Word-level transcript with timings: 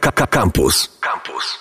Campus. 0.00 0.98
Campus. 1.00 1.58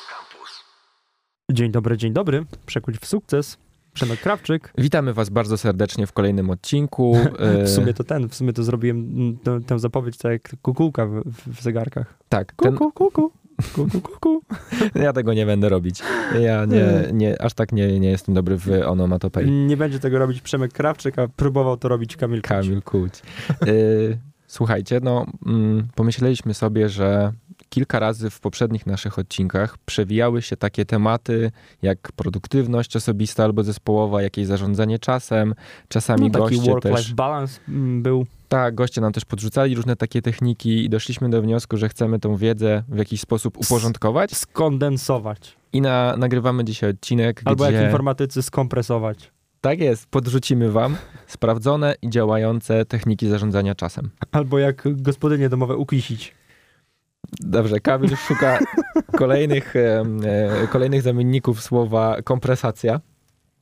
Dzień 1.52 1.72
dobry, 1.72 1.98
dzień 1.98 2.14
dobry. 2.14 2.45
Przekuć 2.65 2.98
w 2.98 3.06
sukces. 3.06 3.57
Przemek 3.94 4.20
Krawczyk. 4.20 4.73
Witamy 4.78 5.13
Was 5.13 5.29
bardzo 5.29 5.57
serdecznie 5.57 6.07
w 6.07 6.13
kolejnym 6.13 6.49
odcinku. 6.49 7.17
w 7.65 7.69
sumie 7.69 7.93
to 7.93 8.04
ten, 8.04 8.29
w 8.29 8.35
sumie 8.35 8.54
to 8.54 8.63
zrobiłem 8.63 9.38
tę, 9.43 9.59
tę 9.61 9.79
zapowiedź 9.79 10.17
tak 10.17 10.31
jak 10.31 10.61
kukułka 10.61 11.05
w, 11.05 11.23
w 11.47 11.61
zegarkach. 11.61 12.13
Tak. 12.29 12.54
Ten... 12.54 12.75
Kuku, 12.75 12.91
kuku. 12.91 13.31
Kuku, 13.75 14.01
kuku. 14.01 14.42
Ja 14.96 15.13
tego 15.13 15.34
nie 15.34 15.46
będę 15.46 15.70
robić. 15.70 16.00
Ja 16.40 16.66
nie, 16.66 16.86
nie, 17.14 17.42
aż 17.42 17.54
tak 17.54 17.72
nie, 17.72 18.00
nie 18.00 18.10
jestem 18.10 18.36
dobry 18.36 18.58
w 18.58 18.68
onomatopei. 18.86 19.52
Nie 19.52 19.78
będzie 19.78 20.00
tego 20.00 20.20
robić 20.20 20.42
Przemek 20.42 20.74
Krawczyk, 20.74 21.20
a 21.20 21.28
próbował 21.28 21.78
to 21.78 21.88
robić 21.88 22.18
Kamil 22.18 22.42
Kuć. 22.42 22.50
Kamil 22.50 22.82
Kuć. 22.82 23.22
Y, 23.68 24.18
słuchajcie, 24.48 25.00
no 25.04 25.26
mm, 25.46 25.88
pomyśleliśmy 25.96 26.54
sobie, 26.54 26.90
że 26.90 27.34
kilka 27.74 28.00
razy 28.00 28.30
w 28.30 28.40
poprzednich 28.40 28.86
naszych 28.86 29.20
odcinkach 29.20 29.78
przewijały 29.86 30.41
się 30.41 30.58
takie 30.58 30.86
tematy 30.86 31.52
jak 31.82 32.12
produktywność 32.12 32.96
osobista 32.96 33.44
albo 33.44 33.63
zespołowa, 33.63 34.22
jakieś 34.22 34.48
zarządzanie 34.48 34.99
czasem, 34.99 35.55
czasami 35.88 36.30
no, 36.32 36.40
taki 36.40 36.55
goście 36.55 36.72
work-life 36.72 36.98
też... 36.98 37.13
balance 37.13 37.59
mm, 37.70 38.04
był. 38.04 38.26
Tak, 38.49 38.76
goście 38.76 39.02
nam 39.02 39.13
też 39.13 39.26
podrzucali 39.26 39.76
różne 39.76 39.96
takie 39.96 40.22
techniki 40.22 40.86
i 40.86 40.90
doszliśmy 40.90 41.30
do 41.30 41.41
wniosku, 41.41 41.77
że 41.77 41.90
chcemy 41.90 42.20
tą 42.20 42.38
wiedzę 42.38 42.84
w 42.90 42.98
jakiś 42.98 43.22
sposób 43.22 43.58
uporządkować. 43.58 44.38
Skondensować. 44.38 45.58
I 45.74 45.82
na, 45.82 46.18
nagrywamy 46.18 46.66
dzisiaj 46.66 46.90
odcinek, 46.90 47.41
Albo 47.46 47.63
gdzie... 47.63 47.74
jak 47.74 47.85
informatycy 47.85 48.41
skompresować. 48.44 49.32
Tak 49.62 49.80
jest, 49.80 50.05
podrzucimy 50.05 50.71
wam 50.71 50.96
sprawdzone 51.27 51.96
i 52.02 52.10
działające 52.10 52.85
techniki 52.85 53.27
zarządzania 53.27 53.76
czasem. 53.76 54.10
Albo 54.32 54.60
jak 54.60 54.88
gospodynie 54.96 55.49
domowe 55.49 55.77
ukisić. 55.77 56.35
Dobrze, 57.32 57.80
Kamil 57.80 58.16
szuka 58.16 58.59
kolejnych, 59.18 59.76
e, 59.76 60.04
kolejnych 60.72 61.02
zamienników 61.02 61.62
słowa 61.62 62.22
kompresacja. 62.24 63.02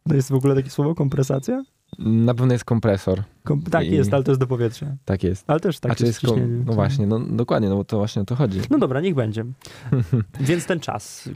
To 0.09 0.15
jest 0.15 0.31
w 0.31 0.35
ogóle 0.35 0.55
takie 0.55 0.69
słowo 0.69 0.95
kompresacja? 0.95 1.63
Na 1.99 2.33
pewno 2.33 2.53
jest 2.53 2.65
kompresor. 2.65 3.23
Kom 3.43 3.61
tak 3.61 3.85
I... 3.85 3.91
jest, 3.91 4.13
ale 4.13 4.23
to 4.23 4.31
jest 4.31 4.39
do 4.39 4.47
powietrza. 4.47 4.85
Tak 5.05 5.23
jest. 5.23 5.43
Ale 5.47 5.59
też 5.59 5.79
tak 5.79 5.91
A 5.91 5.95
czy 5.95 6.05
jest. 6.05 6.21
No 6.65 6.73
właśnie, 6.73 7.07
no 7.07 7.19
dokładnie, 7.19 7.69
no 7.69 7.75
bo 7.75 7.83
to 7.83 7.97
właśnie 7.97 8.21
o 8.21 8.25
to 8.25 8.35
chodzi. 8.35 8.59
No 8.69 8.77
dobra, 8.77 9.01
niech 9.01 9.15
będzie. 9.15 9.45
Więc 10.39 10.65
ten 10.65 10.79
czas. 10.79 11.29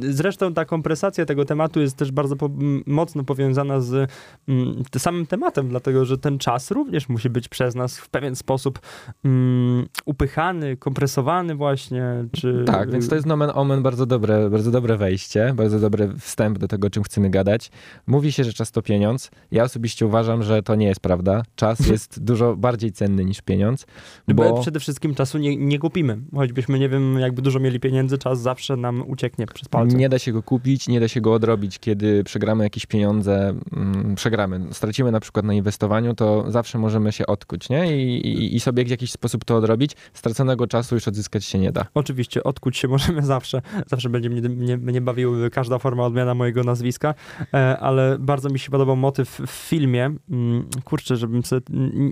Zresztą 0.00 0.54
ta 0.54 0.64
kompresacja 0.64 1.26
tego 1.26 1.44
tematu 1.44 1.80
jest 1.80 1.96
też 1.96 2.12
bardzo 2.12 2.36
po 2.36 2.50
mocno 2.86 3.24
powiązana 3.24 3.80
z 3.80 4.10
mm, 4.48 4.82
samym 4.98 5.26
tematem, 5.26 5.68
dlatego 5.68 6.04
że 6.04 6.18
ten 6.18 6.38
czas 6.38 6.70
również 6.70 7.08
musi 7.08 7.30
być 7.30 7.48
przez 7.48 7.74
nas 7.74 7.98
w 7.98 8.08
pewien 8.08 8.36
sposób 8.36 8.78
mm, 9.24 9.86
upychany, 10.04 10.76
kompresowany 10.76 11.54
właśnie. 11.54 12.24
Czy... 12.32 12.64
Tak, 12.66 12.90
więc 12.90 13.08
to 13.08 13.14
jest 13.14 13.26
nomen 13.26 13.50
omen 13.54 13.82
bardzo 13.82 14.06
dobre, 14.06 14.50
bardzo 14.50 14.70
dobre 14.70 14.96
wejście, 14.96 15.52
bardzo 15.54 15.80
dobry 15.80 16.12
wstęp 16.18 16.58
do 16.58 16.68
tego, 16.68 16.86
o 16.86 16.90
czym 16.90 17.02
chcemy 17.02 17.30
gadać. 17.30 17.70
Mówi 18.06 18.32
się, 18.32 18.44
że 18.44 18.52
czas 18.52 18.72
to 18.72 18.82
pieniądz. 18.82 19.30
Ja 19.50 19.62
osobiście 19.62 20.06
uważam, 20.06 20.42
że 20.42 20.62
to 20.62 20.74
nie 20.74 20.86
jest 20.86 21.00
prawda. 21.00 21.37
Czas 21.56 21.86
jest 21.86 22.24
dużo 22.24 22.56
bardziej 22.56 22.92
cenny 22.92 23.24
niż 23.24 23.40
pieniądz. 23.42 23.86
Bo, 24.28 24.34
bo 24.34 24.60
przede 24.60 24.80
wszystkim 24.80 25.14
czasu 25.14 25.38
nie, 25.38 25.56
nie 25.56 25.78
kupimy. 25.78 26.18
Choćbyśmy, 26.34 26.78
nie 26.78 26.88
wiem, 26.88 27.18
jakby 27.18 27.42
dużo 27.42 27.60
mieli 27.60 27.80
pieniędzy, 27.80 28.18
czas 28.18 28.40
zawsze 28.40 28.76
nam 28.76 29.04
ucieknie 29.06 29.46
przez 29.46 29.68
palce. 29.68 29.96
Nie 29.96 30.08
da 30.08 30.18
się 30.18 30.32
go 30.32 30.42
kupić, 30.42 30.88
nie 30.88 31.00
da 31.00 31.08
się 31.08 31.20
go 31.20 31.32
odrobić. 31.32 31.78
Kiedy 31.78 32.24
przegramy 32.24 32.64
jakieś 32.64 32.86
pieniądze, 32.86 33.54
mm, 33.76 34.14
przegramy, 34.14 34.60
stracimy 34.72 35.12
na 35.12 35.20
przykład 35.20 35.44
na 35.44 35.54
inwestowaniu, 35.54 36.14
to 36.14 36.50
zawsze 36.50 36.78
możemy 36.78 37.12
się 37.12 37.26
odkuć, 37.26 37.68
nie? 37.68 37.96
I, 37.96 38.26
i, 38.26 38.56
I 38.56 38.60
sobie 38.60 38.84
w 38.84 38.88
jakiś 38.88 39.12
sposób 39.12 39.44
to 39.44 39.56
odrobić. 39.56 39.92
Straconego 40.12 40.66
czasu 40.66 40.94
już 40.94 41.08
odzyskać 41.08 41.44
się 41.44 41.58
nie 41.58 41.72
da. 41.72 41.86
Oczywiście, 41.94 42.44
odkuć 42.44 42.76
się 42.76 42.88
możemy 42.98 43.22
zawsze. 43.22 43.62
Zawsze 43.86 44.08
będzie 44.08 44.30
mnie, 44.30 44.48
mnie, 44.48 44.76
mnie 44.76 45.00
bawiły 45.00 45.50
każda 45.50 45.78
forma 45.78 46.04
odmiana 46.04 46.34
mojego 46.34 46.64
nazwiska, 46.64 47.14
e, 47.54 47.78
ale 47.78 48.16
bardzo 48.18 48.48
mi 48.48 48.58
się 48.58 48.70
podobał 48.70 48.96
motyw 48.96 49.40
w 49.46 49.50
filmie. 49.50 50.10
Mm, 50.30 50.68
kurczę, 50.84 51.16
żebym 51.28 51.44
sobie, 51.44 51.62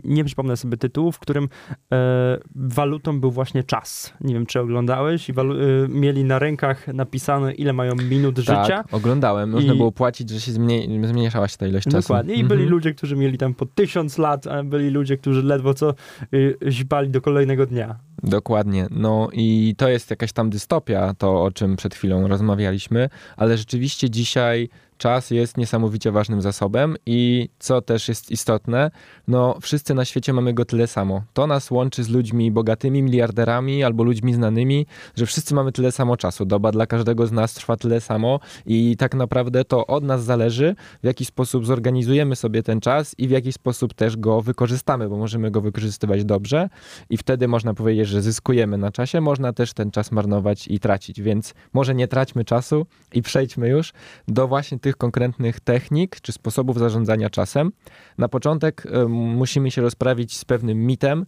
nie 0.04 0.24
przypomnę 0.24 0.56
sobie 0.56 0.76
tytułu, 0.76 1.12
w 1.12 1.18
którym 1.18 1.48
e, 1.92 2.38
walutą 2.54 3.20
był 3.20 3.30
właśnie 3.30 3.64
czas. 3.64 4.14
Nie 4.20 4.34
wiem, 4.34 4.46
czy 4.46 4.60
oglądałeś 4.60 5.28
i 5.28 5.32
walu- 5.32 5.84
e, 5.84 5.88
mieli 5.88 6.24
na 6.24 6.38
rękach 6.38 6.88
napisane, 6.88 7.52
ile 7.52 7.72
mają 7.72 7.94
minut 7.94 8.36
tak, 8.36 8.44
życia. 8.44 8.84
oglądałem. 8.92 9.50
Można 9.50 9.74
I... 9.74 9.76
było 9.76 9.92
płacić, 9.92 10.30
że 10.30 10.40
się 10.40 10.52
zmieni- 10.52 11.06
zmniejszała 11.06 11.48
się 11.48 11.56
ta 11.56 11.66
ilość 11.66 11.84
czasu. 11.84 11.98
Dokładnie. 11.98 12.34
I 12.34 12.44
byli 12.44 12.64
ludzie, 12.64 12.94
którzy 12.94 13.16
mieli 13.16 13.38
tam 13.38 13.54
po 13.54 13.66
tysiąc 13.66 14.18
lat, 14.18 14.46
a 14.46 14.62
byli 14.62 14.90
ludzie, 14.90 15.16
którzy 15.16 15.42
ledwo 15.42 15.74
co 15.74 15.94
y, 16.34 16.58
źbali 16.68 17.10
do 17.10 17.20
kolejnego 17.20 17.66
dnia. 17.66 17.96
Dokładnie. 18.22 18.86
No 18.90 19.28
i 19.32 19.74
to 19.78 19.88
jest 19.88 20.10
jakaś 20.10 20.32
tam 20.32 20.50
dystopia, 20.50 21.14
to 21.14 21.42
o 21.42 21.50
czym 21.50 21.76
przed 21.76 21.94
chwilą 21.94 22.28
rozmawialiśmy, 22.28 23.08
ale 23.36 23.56
rzeczywiście 23.56 24.10
dzisiaj 24.10 24.68
czas 24.98 25.30
jest 25.30 25.56
niesamowicie 25.56 26.12
ważnym 26.12 26.42
zasobem 26.42 26.96
i 27.06 27.48
co 27.58 27.82
też 27.82 28.08
jest 28.08 28.30
istotne, 28.30 28.90
no 29.28 29.58
wszyscy 29.60 29.94
na 29.94 30.04
świecie 30.04 30.32
mamy 30.32 30.54
go 30.54 30.64
tyle 30.64 30.86
samo. 30.86 31.22
To 31.32 31.46
nas 31.46 31.70
łączy 31.70 32.04
z 32.04 32.08
ludźmi 32.08 32.50
bogatymi, 32.50 33.02
miliarderami 33.02 33.84
albo 33.84 34.04
ludźmi 34.04 34.34
znanymi, 34.34 34.86
że 35.16 35.26
wszyscy 35.26 35.54
mamy 35.54 35.72
tyle 35.72 35.92
samo 35.92 36.16
czasu. 36.16 36.44
Doba 36.44 36.72
dla 36.72 36.86
każdego 36.86 37.26
z 37.26 37.32
nas 37.32 37.54
trwa 37.54 37.76
tyle 37.76 38.00
samo 38.00 38.40
i 38.66 38.96
tak 38.96 39.14
naprawdę 39.14 39.64
to 39.64 39.86
od 39.86 40.04
nas 40.04 40.24
zależy, 40.24 40.74
w 41.02 41.06
jaki 41.06 41.24
sposób 41.24 41.66
zorganizujemy 41.66 42.36
sobie 42.36 42.62
ten 42.62 42.80
czas 42.80 43.14
i 43.18 43.28
w 43.28 43.30
jaki 43.30 43.52
sposób 43.52 43.94
też 43.94 44.16
go 44.16 44.42
wykorzystamy, 44.42 45.08
bo 45.08 45.16
możemy 45.16 45.50
go 45.50 45.60
wykorzystywać 45.60 46.24
dobrze 46.24 46.68
i 47.10 47.16
wtedy 47.16 47.48
można 47.48 47.74
powiedzieć, 47.74 48.08
że 48.08 48.22
zyskujemy 48.22 48.78
na 48.78 48.92
czasie, 48.92 49.20
można 49.20 49.52
też 49.52 49.72
ten 49.72 49.90
czas 49.90 50.12
marnować 50.12 50.68
i 50.68 50.80
tracić, 50.80 51.20
więc 51.20 51.54
może 51.72 51.94
nie 51.94 52.08
traćmy 52.08 52.44
czasu 52.44 52.86
i 53.14 53.22
przejdźmy 53.22 53.68
już 53.68 53.92
do 54.28 54.48
właśnie 54.48 54.78
tych 54.86 54.96
konkretnych 54.96 55.60
technik 55.60 56.20
czy 56.20 56.32
sposobów 56.32 56.78
zarządzania 56.78 57.30
czasem. 57.30 57.72
Na 58.18 58.28
początek 58.28 58.86
y, 58.86 59.08
musimy 59.08 59.70
się 59.70 59.82
rozprawić 59.82 60.36
z 60.36 60.44
pewnym 60.44 60.86
mitem, 60.86 61.26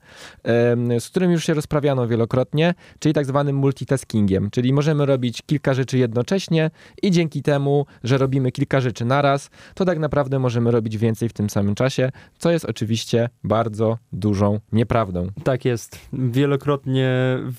z 0.99 1.09
którym 1.09 1.31
już 1.31 1.45
się 1.45 1.55
rozprawiano 1.55 2.07
wielokrotnie, 2.07 2.75
czyli 2.99 3.13
tak 3.13 3.27
zwanym 3.27 3.57
multitaskingiem, 3.57 4.51
czyli 4.51 4.73
możemy 4.73 5.07
robić 5.07 5.43
kilka 5.47 5.75
rzeczy 5.75 5.99
jednocześnie 5.99 6.71
i 7.03 7.11
dzięki 7.11 7.43
temu, 7.43 7.87
że 8.05 8.19
robimy 8.19 8.53
kilka 8.53 8.81
rzeczy 8.81 9.05
naraz, 9.05 9.51
to 9.75 9.85
tak 9.85 9.99
naprawdę 9.99 10.39
możemy 10.39 10.71
robić 10.71 10.99
więcej 10.99 11.29
w 11.29 11.33
tym 11.33 11.51
samym 11.51 11.75
czasie, 11.75 12.11
co 12.39 12.51
jest 12.51 12.65
oczywiście 12.65 13.29
bardzo 13.45 13.99
dużą 14.13 14.61
nieprawdą. 14.73 15.29
Tak 15.45 15.65
jest. 15.65 15.99
Wielokrotnie 16.13 17.11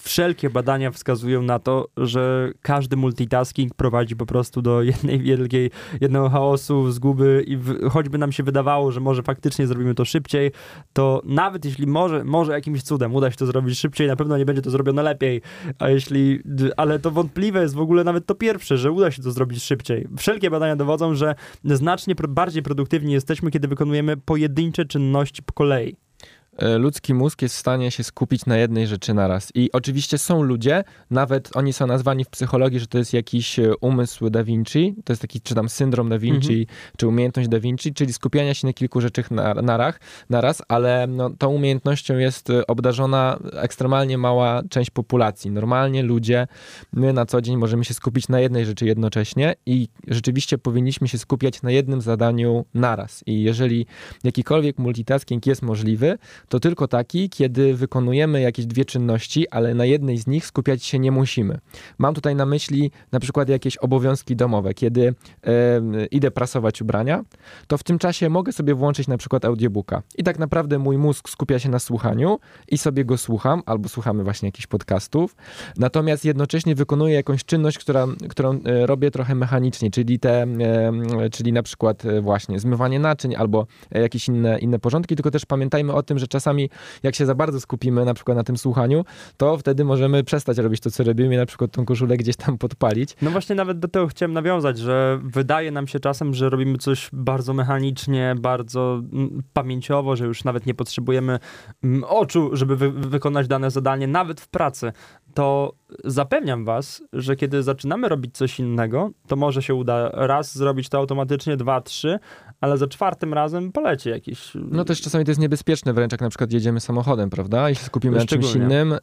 wszelkie 0.03 0.49
badania 0.49 0.91
wskazują 0.91 1.41
na 1.41 1.59
to, 1.59 1.87
że 1.97 2.51
każdy 2.61 2.95
multitasking 2.97 3.75
prowadzi 3.75 4.15
po 4.15 4.25
prostu 4.25 4.61
do 4.61 4.81
jednej 4.81 5.19
wielkiej, 5.19 5.71
jednego 6.01 6.29
chaosu, 6.29 6.91
zguby 6.91 7.43
i 7.47 7.57
w, 7.57 7.89
choćby 7.89 8.17
nam 8.17 8.31
się 8.31 8.43
wydawało, 8.43 8.91
że 8.91 8.99
może 8.99 9.23
faktycznie 9.23 9.67
zrobimy 9.67 9.95
to 9.95 10.05
szybciej, 10.05 10.51
to 10.93 11.21
nawet 11.25 11.65
jeśli 11.65 11.87
może, 11.87 12.23
może 12.23 12.53
jakimś 12.53 12.81
cudem 12.81 13.15
uda 13.15 13.31
się 13.31 13.37
to 13.37 13.45
zrobić 13.45 13.79
szybciej, 13.79 14.07
na 14.07 14.15
pewno 14.15 14.37
nie 14.37 14.45
będzie 14.45 14.61
to 14.61 14.69
zrobione 14.69 15.03
lepiej, 15.03 15.41
a 15.79 15.89
jeśli, 15.89 16.39
ale 16.77 16.99
to 16.99 17.11
wątpliwe 17.11 17.61
jest 17.61 17.75
w 17.75 17.79
ogóle 17.79 18.03
nawet 18.03 18.25
to 18.25 18.35
pierwsze, 18.35 18.77
że 18.77 18.91
uda 18.91 19.11
się 19.11 19.23
to 19.23 19.31
zrobić 19.31 19.63
szybciej. 19.63 20.07
Wszelkie 20.17 20.49
badania 20.49 20.75
dowodzą, 20.75 21.15
że 21.15 21.35
znacznie 21.63 22.15
bardziej 22.29 22.63
produktywni 22.63 23.13
jesteśmy, 23.13 23.51
kiedy 23.51 23.67
wykonujemy 23.67 24.17
pojedyncze 24.17 24.85
czynności 24.85 25.43
po 25.43 25.53
kolei. 25.53 26.08
E, 26.57 26.77
ludzki 26.77 27.13
mózg 27.13 27.41
jest 27.41 27.55
w 27.55 27.57
stanie 27.57 27.91
się 27.91 28.03
skupić 28.03 28.45
na 28.45 28.57
jednej 28.57 28.87
rzeczy 28.87 29.13
naraz. 29.13 29.51
I 29.55 29.69
oczywiście 29.71 30.17
są 30.17 30.43
ludzie, 30.43 30.83
nawet 31.11 31.57
oni 31.57 31.73
są 31.73 31.87
nazwani 31.87 32.25
w 32.25 32.29
psychologii, 32.29 32.79
że 32.79 32.87
to 32.87 32.97
jest 32.97 33.13
jakiś 33.13 33.59
e, 33.59 33.71
umysł 33.81 34.29
Da 34.29 34.43
Vinci, 34.43 34.95
to 35.03 35.13
jest 35.13 35.21
taki, 35.21 35.41
czy 35.41 35.55
tam 35.55 35.69
syndrom 35.69 36.09
Da 36.09 36.19
Vinci, 36.19 36.59
mhm. 36.59 36.77
czy 36.97 37.07
umiejętność 37.07 37.49
Da 37.49 37.59
Vinci, 37.59 37.93
czyli 37.93 38.13
skupiania 38.13 38.53
się 38.53 38.67
na 38.67 38.73
kilku 38.73 39.01
rzeczach 39.01 39.31
naraz, 39.63 39.95
naraz 40.29 40.61
ale 40.67 41.07
no, 41.07 41.29
tą 41.29 41.47
umiejętnością 41.47 42.17
jest 42.17 42.49
e, 42.49 42.67
obdarzona 42.67 43.39
ekstremalnie 43.53 44.17
mała 44.17 44.61
część 44.69 44.89
populacji. 44.89 45.51
Normalnie 45.51 46.03
ludzie, 46.03 46.47
my 46.93 47.13
na 47.13 47.25
co 47.25 47.41
dzień 47.41 47.57
możemy 47.57 47.85
się 47.85 47.93
skupić 47.93 48.27
na 48.27 48.39
jednej 48.39 48.65
rzeczy 48.65 48.85
jednocześnie 48.85 49.55
i 49.65 49.87
rzeczywiście 50.07 50.57
powinniśmy 50.57 51.07
się 51.07 51.17
skupiać 51.17 51.61
na 51.61 51.71
jednym 51.71 52.01
zadaniu 52.01 52.65
naraz. 52.73 53.23
I 53.25 53.41
jeżeli 53.41 53.85
jakikolwiek 54.23 54.77
multitasking 54.77 55.45
jest 55.45 55.61
możliwy, 55.61 56.17
to 56.49 56.59
tylko 56.59 56.87
taki, 56.87 57.29
kiedy 57.29 57.73
wykonujemy 57.73 58.41
jakieś 58.41 58.65
dwie 58.65 58.85
czynności, 58.85 59.49
ale 59.49 59.73
na 59.73 59.85
jednej 59.85 60.17
z 60.17 60.27
nich 60.27 60.45
skupiać 60.45 60.83
się 60.83 60.99
nie 60.99 61.11
musimy. 61.11 61.59
Mam 61.97 62.13
tutaj 62.13 62.35
na 62.35 62.45
myśli 62.45 62.91
na 63.11 63.19
przykład 63.19 63.49
jakieś 63.49 63.77
obowiązki 63.77 64.35
domowe. 64.35 64.73
Kiedy 64.73 65.13
e, 65.43 66.05
idę 66.05 66.31
prasować 66.31 66.81
ubrania, 66.81 67.23
to 67.67 67.77
w 67.77 67.83
tym 67.83 67.99
czasie 67.99 68.29
mogę 68.29 68.51
sobie 68.51 68.75
włączyć 68.75 69.07
na 69.07 69.17
przykład 69.17 69.45
audiobooka. 69.45 70.01
I 70.17 70.23
tak 70.23 70.39
naprawdę 70.39 70.79
mój 70.79 70.97
mózg 70.97 71.29
skupia 71.29 71.59
się 71.59 71.69
na 71.69 71.79
słuchaniu 71.79 72.39
i 72.67 72.77
sobie 72.77 73.05
go 73.05 73.17
słucham, 73.17 73.63
albo 73.65 73.89
słuchamy 73.89 74.23
właśnie 74.23 74.47
jakichś 74.47 74.67
podcastów. 74.67 75.35
Natomiast 75.77 76.25
jednocześnie 76.25 76.75
wykonuję 76.75 77.15
jakąś 77.15 77.45
czynność, 77.45 77.77
która, 77.77 78.07
którą 78.29 78.59
e, 78.65 78.85
robię 78.85 79.11
trochę 79.11 79.35
mechanicznie, 79.35 79.91
czyli 79.91 80.19
te, 80.19 80.41
e, 80.41 81.29
czyli 81.31 81.53
na 81.53 81.63
przykład 81.63 82.05
e, 82.05 82.21
właśnie 82.21 82.59
zmywanie 82.59 82.99
naczyń 82.99 83.35
albo 83.35 83.67
jakieś 83.91 84.27
inne, 84.27 84.59
inne 84.59 84.79
porządki, 84.79 85.15
tylko 85.15 85.31
też 85.31 85.45
pamiętajmy 85.45 85.93
o 85.93 86.03
tym, 86.03 86.19
że 86.19 86.27
czasami 86.29 86.69
jak 87.03 87.15
się 87.15 87.25
za 87.25 87.35
bardzo 87.35 87.59
skupimy 87.59 88.05
na 88.05 88.13
przykład 88.13 88.37
na 88.37 88.43
tym 88.43 88.57
słuchaniu, 88.57 89.05
to 89.37 89.57
wtedy 89.57 89.85
możemy 89.85 90.23
przestać 90.23 90.57
robić 90.57 90.79
to, 90.81 90.91
co 90.91 91.03
robimy 91.03 91.37
na 91.37 91.45
przykład 91.45 91.71
tą 91.71 91.85
koszulę 91.85 92.17
gdzieś 92.17 92.35
tam 92.35 92.57
podpalić. 92.57 93.15
No 93.21 93.31
właśnie 93.31 93.55
nawet 93.55 93.79
do 93.79 93.87
tego 93.87 94.07
chciałem 94.07 94.33
nawiązać, 94.33 94.77
że 94.77 95.19
wydaje 95.23 95.71
nam 95.71 95.87
się 95.87 95.99
czasem, 95.99 96.33
że 96.33 96.49
robimy 96.49 96.77
coś 96.77 97.09
bardzo 97.13 97.53
mechanicznie, 97.53 98.35
bardzo 98.39 99.01
mm, 99.13 99.43
pamięciowo, 99.53 100.15
że 100.15 100.25
już 100.25 100.43
nawet 100.43 100.65
nie 100.65 100.73
potrzebujemy 100.73 101.39
mm, 101.83 102.03
oczu, 102.03 102.49
żeby 102.53 102.75
wy 102.75 102.91
wykonać 102.91 103.47
dane 103.47 103.71
zadanie, 103.71 104.07
nawet 104.07 104.41
w 104.41 104.47
pracy. 104.47 104.91
To 105.33 105.73
zapewniam 106.03 106.65
was, 106.65 107.03
że 107.13 107.35
kiedy 107.35 107.63
zaczynamy 107.63 108.09
robić 108.09 108.37
coś 108.37 108.59
innego, 108.59 109.11
to 109.27 109.35
może 109.35 109.61
się 109.61 109.75
uda 109.75 110.09
raz 110.13 110.57
zrobić 110.57 110.89
to 110.89 110.97
automatycznie, 110.97 111.57
dwa, 111.57 111.81
trzy, 111.81 112.19
ale 112.61 112.77
za 112.77 112.87
czwartym 112.87 113.33
razem 113.33 113.71
poleci 113.71 114.09
jakiś... 114.09 114.51
No 114.55 114.85
też 114.85 115.01
czasami 115.01 115.25
to 115.25 115.31
jest 115.31 115.41
niebezpieczne 115.41 115.93
wręcz, 115.93 116.11
jak 116.11 116.21
na 116.21 116.29
przykład 116.29 116.51
jedziemy 116.51 116.79
samochodem, 116.79 117.29
prawda? 117.29 117.69
I 117.69 117.75
się 117.75 117.83
skupimy 117.83 118.17
na 118.17 118.25
czymś 118.25 118.55
innym. 118.55 118.93
E... 118.93 118.99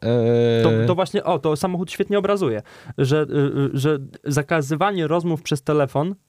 To, 0.63 0.69
to, 0.87 0.95
właśnie, 0.95 1.23
o, 1.23 1.39
to 1.39 1.55
samochód 1.55 1.91
świetnie 1.91 2.19
obrazuje, 2.19 2.61
że, 2.97 3.21
y, 3.21 3.35
y, 3.35 3.69
że 3.73 3.97
zakazywanie 4.23 5.07
rozmów 5.07 5.41
przez 5.41 5.63
telefon 5.63 6.07
Y, 6.11 6.26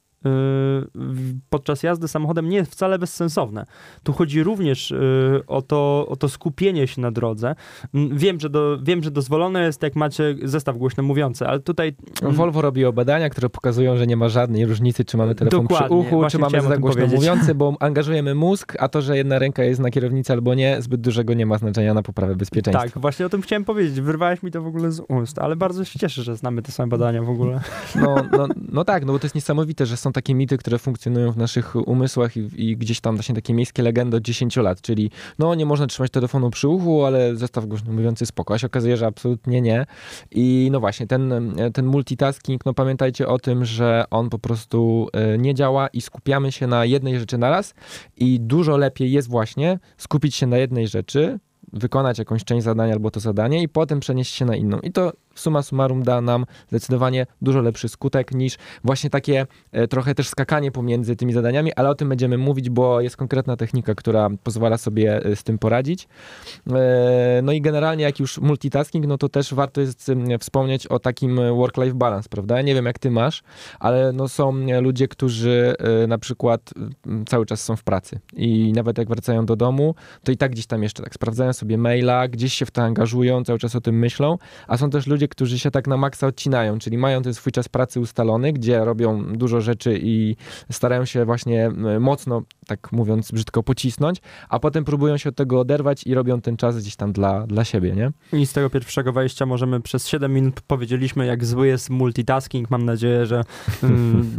podczas 1.50 1.82
jazdy 1.82 2.08
samochodem 2.08 2.48
nie 2.48 2.56
jest 2.56 2.72
wcale 2.72 2.98
bezsensowne. 2.98 3.66
Tu 4.02 4.12
chodzi 4.12 4.42
również 4.42 4.90
y, 4.90 5.42
o 5.46 5.62
to, 5.62 6.06
o 6.08 6.16
to 6.16 6.28
skupienie 6.28 6.86
się 6.86 7.00
na 7.00 7.10
drodze. 7.10 7.54
Wiem 7.94 8.40
że, 8.40 8.50
do, 8.50 8.78
wiem, 8.82 9.02
że 9.02 9.10
dozwolone 9.10 9.64
jest, 9.64 9.82
jak 9.82 9.96
macie 9.96 10.36
zestaw 10.42 10.76
głośno 10.76 11.02
mówiący, 11.02 11.46
ale 11.46 11.60
tutaj... 11.60 11.96
Mm, 12.22 12.34
Volvo 12.34 12.62
robiło 12.62 12.92
badania, 12.92 13.30
które 13.30 13.48
pokazują, 13.48 13.96
że 13.96 14.06
nie 14.06 14.16
ma 14.16 14.28
żadnej 14.28 14.66
różnicy, 14.66 15.04
czy 15.04 15.16
mamy 15.16 15.34
telefon 15.34 15.62
Dokładnie, 15.62 15.86
przy 15.86 15.94
uchu, 15.94 16.30
czy 16.30 16.38
mamy 16.38 16.60
zestaw 16.60 16.78
głośno 16.78 17.02
powiedzieć. 17.02 17.20
mówiący, 17.20 17.54
bo 17.54 17.76
angażujemy 17.80 18.34
mózg, 18.34 18.76
a 18.78 18.88
to, 18.88 19.02
że 19.02 19.16
jedna 19.16 19.38
ręka 19.38 19.64
jest 19.64 19.80
na 19.80 19.90
kierownicy 19.90 20.32
albo 20.32 20.54
nie, 20.54 20.82
zbyt 20.82 21.00
dużego 21.00 21.34
nie 21.34 21.46
ma 21.46 21.58
znaczenia 21.58 21.94
na 21.94 22.02
poprawę 22.02 22.36
bezpieczeństwa. 22.36 22.84
Tak, 22.84 22.98
właśnie 23.02 23.26
o 23.26 23.28
tym 23.28 23.42
chciałem 23.42 23.64
powiedzieć. 23.64 24.00
Wyrwałeś 24.00 24.42
mi 24.42 24.50
to 24.50 24.62
w 24.62 24.66
ogóle 24.66 24.92
z 24.92 25.00
ust, 25.08 25.38
ale 25.38 25.56
bardzo 25.56 25.84
się 25.84 25.98
cieszę, 25.98 26.22
że 26.22 26.36
znamy 26.36 26.62
te 26.62 26.72
same 26.72 26.88
badania 26.88 27.22
w 27.22 27.30
ogóle. 27.30 27.60
No, 27.96 28.16
no, 28.32 28.48
no 28.72 28.84
tak, 28.84 29.04
no 29.04 29.12
bo 29.12 29.18
to 29.18 29.26
jest 29.26 29.34
niesamowite, 29.34 29.86
że 29.86 29.96
są 29.96 30.07
są 30.08 30.12
takie 30.12 30.34
mity, 30.34 30.58
które 30.58 30.78
funkcjonują 30.78 31.32
w 31.32 31.36
naszych 31.36 31.76
umysłach 31.76 32.36
i, 32.36 32.48
i, 32.56 32.76
gdzieś 32.76 33.00
tam 33.00 33.16
właśnie 33.16 33.34
takie 33.34 33.54
miejskie 33.54 33.82
legendy 33.82 34.16
od 34.16 34.22
10 34.22 34.56
lat, 34.56 34.80
czyli 34.80 35.10
no 35.38 35.54
nie 35.54 35.66
można 35.66 35.86
trzymać 35.86 36.10
telefonu 36.10 36.50
przy 36.50 36.68
uchu, 36.68 37.04
ale 37.04 37.36
zestaw 37.36 37.66
głośno 37.66 37.92
mówiący 37.92 38.26
spoko. 38.26 38.54
A 38.54 38.58
się 38.58 38.66
okazuje, 38.66 38.96
że 38.96 39.06
absolutnie 39.06 39.60
nie. 39.60 39.86
I 40.30 40.68
no 40.72 40.80
właśnie, 40.80 41.06
ten, 41.06 41.54
ten 41.74 41.86
multitasking, 41.86 42.66
no 42.66 42.74
pamiętajcie 42.74 43.28
o 43.28 43.38
tym, 43.38 43.64
że 43.64 44.04
on 44.10 44.30
po 44.30 44.38
prostu 44.38 45.08
e, 45.12 45.38
nie 45.38 45.54
działa 45.54 45.88
i 45.88 46.00
skupiamy 46.00 46.52
się 46.52 46.66
na 46.66 46.84
jednej 46.84 47.18
rzeczy 47.18 47.38
naraz 47.38 47.74
i 48.16 48.40
dużo 48.40 48.76
lepiej 48.76 49.12
jest 49.12 49.28
właśnie 49.28 49.78
skupić 49.96 50.34
się 50.34 50.46
na 50.46 50.58
jednej 50.58 50.88
rzeczy, 50.88 51.38
wykonać 51.72 52.18
jakąś 52.18 52.44
część 52.44 52.64
zadania 52.64 52.92
albo 52.92 53.10
to 53.10 53.20
zadanie 53.20 53.62
i 53.62 53.68
potem 53.68 54.00
przenieść 54.00 54.34
się 54.34 54.44
na 54.44 54.56
inną. 54.56 54.80
I 54.80 54.92
to 54.92 55.12
suma 55.38 55.62
summarum 55.62 56.02
da 56.02 56.20
nam 56.20 56.46
zdecydowanie 56.68 57.26
dużo 57.42 57.60
lepszy 57.60 57.88
skutek 57.88 58.34
niż 58.34 58.56
właśnie 58.84 59.10
takie 59.10 59.46
e, 59.72 59.88
trochę 59.88 60.14
też 60.14 60.28
skakanie 60.28 60.72
pomiędzy 60.72 61.16
tymi 61.16 61.32
zadaniami, 61.32 61.72
ale 61.72 61.88
o 61.88 61.94
tym 61.94 62.08
będziemy 62.08 62.38
mówić, 62.38 62.70
bo 62.70 63.00
jest 63.00 63.16
konkretna 63.16 63.56
technika, 63.56 63.94
która 63.94 64.28
pozwala 64.42 64.78
sobie 64.78 65.24
e, 65.24 65.36
z 65.36 65.42
tym 65.42 65.58
poradzić. 65.58 66.08
E, 66.70 67.40
no 67.42 67.52
i 67.52 67.60
generalnie 67.60 68.04
jak 68.04 68.20
już 68.20 68.38
multitasking, 68.38 69.06
no 69.06 69.18
to 69.18 69.28
też 69.28 69.54
warto 69.54 69.80
jest 69.80 70.12
wspomnieć 70.40 70.86
o 70.86 70.98
takim 70.98 71.36
work-life 71.36 71.94
balance, 71.94 72.28
prawda? 72.28 72.56
Ja 72.56 72.62
nie 72.62 72.74
wiem 72.74 72.86
jak 72.86 72.98
ty 72.98 73.10
masz, 73.10 73.42
ale 73.80 74.12
no 74.12 74.28
są 74.28 74.54
ludzie, 74.80 75.08
którzy 75.08 75.74
na 76.08 76.18
przykład 76.18 76.74
cały 77.26 77.46
czas 77.46 77.64
są 77.64 77.76
w 77.76 77.82
pracy 77.82 78.20
i 78.32 78.72
nawet 78.72 78.98
jak 78.98 79.08
wracają 79.08 79.46
do 79.46 79.56
domu, 79.56 79.94
to 80.24 80.32
i 80.32 80.36
tak 80.36 80.52
gdzieś 80.52 80.66
tam 80.66 80.82
jeszcze 80.82 81.02
tak 81.02 81.14
sprawdzają 81.14 81.52
sobie 81.52 81.78
maila, 81.78 82.28
gdzieś 82.28 82.54
się 82.54 82.66
w 82.66 82.70
to 82.70 82.82
angażują, 82.82 83.44
cały 83.44 83.58
czas 83.58 83.76
o 83.76 83.80
tym 83.80 83.98
myślą, 83.98 84.38
a 84.66 84.76
są 84.76 84.90
też 84.90 85.06
ludzie, 85.06 85.27
którzy 85.28 85.58
się 85.58 85.70
tak 85.70 85.86
na 85.86 85.96
maksa 85.96 86.26
odcinają, 86.26 86.78
czyli 86.78 86.98
mają 86.98 87.22
ten 87.22 87.34
swój 87.34 87.52
czas 87.52 87.68
pracy 87.68 88.00
ustalony, 88.00 88.52
gdzie 88.52 88.84
robią 88.84 89.32
dużo 89.32 89.60
rzeczy 89.60 89.98
i 90.02 90.36
starają 90.72 91.04
się 91.04 91.24
właśnie 91.24 91.70
mocno, 92.00 92.42
tak 92.66 92.92
mówiąc 92.92 93.32
brzydko, 93.32 93.62
pocisnąć, 93.62 94.18
a 94.48 94.58
potem 94.58 94.84
próbują 94.84 95.16
się 95.16 95.28
od 95.28 95.36
tego 95.36 95.60
oderwać 95.60 96.06
i 96.06 96.14
robią 96.14 96.40
ten 96.40 96.56
czas 96.56 96.78
gdzieś 96.78 96.96
tam 96.96 97.12
dla, 97.12 97.46
dla 97.46 97.64
siebie, 97.64 97.92
nie? 97.92 98.12
I 98.38 98.46
z 98.46 98.52
tego 98.52 98.70
pierwszego 98.70 99.12
wejścia 99.12 99.46
możemy 99.46 99.80
przez 99.80 100.08
7 100.08 100.34
minut 100.34 100.60
powiedzieliśmy, 100.60 101.26
jak 101.26 101.44
zły 101.44 101.66
jest 101.66 101.90
multitasking. 101.90 102.70
Mam 102.70 102.84
nadzieję, 102.84 103.26
że 103.26 103.44
mm, 103.82 104.30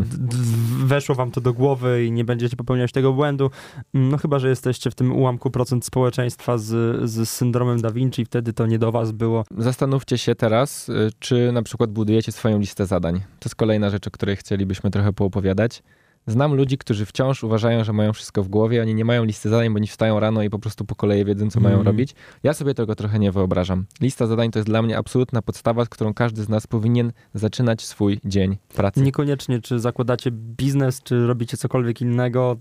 weszło 0.86 1.16
wam 1.16 1.32
to 1.32 1.42
do 1.42 1.54
głowy 1.54 2.06
i 2.06 2.12
nie 2.12 2.26
będziecie 2.26 2.56
popełniać 2.56 2.92
tego 2.92 3.14
błędu. 3.14 3.52
No 3.94 4.18
chyba, 4.18 4.40
że 4.40 4.50
jesteście 4.50 4.92
w 4.92 4.96
tym 4.96 5.12
ułamku 5.12 5.52
procent 5.52 5.86
społeczeństwa 5.86 6.58
z, 6.58 6.70
z 7.10 7.30
syndromem 7.30 7.82
Da 7.82 7.92
Vinci, 7.92 8.26
wtedy 8.26 8.54
to 8.54 8.66
nie 8.66 8.80
do 8.80 8.92
was 8.92 9.12
było. 9.12 9.44
Zastanówcie 9.58 10.18
się 10.18 10.36
teraz, 10.36 10.79
Y, 10.90 11.12
czy 11.20 11.52
na 11.52 11.64
przykład 11.64 11.92
budujecie 11.92 12.32
swoją 12.32 12.60
listę 12.60 12.86
zadań. 12.86 13.16
To 13.16 13.46
jest 13.46 13.56
kolejna 13.56 13.90
rzecz, 13.90 14.08
o 14.08 14.12
której 14.12 14.36
chcielibyśmy 14.36 14.92
trochę 14.92 15.14
poopowiadać. 15.14 15.84
Znam 16.28 16.56
ludzi, 16.56 16.78
którzy 16.78 17.06
wciąż 17.06 17.44
uważają, 17.44 17.84
że 17.84 17.94
mają 17.94 18.14
wszystko 18.14 18.44
w 18.44 18.48
głowie, 18.48 18.82
oni 18.82 18.96
nie 18.96 19.06
mają 19.06 19.24
listy 19.24 19.50
zadań, 19.50 19.70
bo 19.70 19.76
oni 19.76 19.88
wstają 19.88 20.20
rano 20.20 20.44
i 20.44 20.50
po 20.50 20.60
prostu 20.60 20.86
po 20.86 20.96
kolei 20.96 21.26
wiedzą, 21.26 21.50
co 21.50 21.60
mm. 21.60 21.64
mają 21.64 21.80
mhm. 21.80 21.96
robić. 21.96 22.16
Ja 22.44 22.54
sobie 22.54 22.74
tego 22.74 22.96
trochę 22.96 23.20
nie 23.20 23.32
wyobrażam. 23.32 23.86
Lista 24.02 24.28
zadań 24.28 24.52
to 24.52 24.60
jest 24.60 24.70
dla 24.70 24.82
mnie 24.82 24.98
absolutna 24.98 25.42
podstawa, 25.42 25.86
z 25.86 25.90
którą 25.90 26.14
każdy 26.14 26.44
z 26.44 26.50
nas 26.50 26.68
powinien 26.68 27.12
zaczynać 27.34 27.86
swój 27.86 28.20
dzień 28.26 28.58
pracy. 28.76 29.02
Niekoniecznie, 29.02 29.62
czy 29.62 29.80
zakładacie 29.80 30.32
biznes, 30.32 31.04
czy 31.04 31.28
robicie 31.28 31.58
cokolwiek 31.58 32.02
innego, 32.02 32.58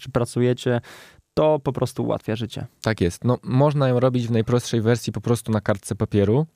czy 0.00 0.10
pracujecie 0.10 0.80
to 1.34 1.58
po 1.58 1.72
prostu 1.72 2.04
ułatwia 2.04 2.36
życie. 2.36 2.66
Tak 2.82 3.00
jest. 3.00 3.24
No, 3.24 3.38
można 3.42 3.88
ją 3.88 4.00
robić 4.00 4.28
w 4.28 4.30
najprostszej 4.30 4.80
wersji 4.80 5.12
po 5.12 5.20
prostu 5.20 5.52
na 5.52 5.60
kartce 5.60 5.94
papieru, 5.94 6.46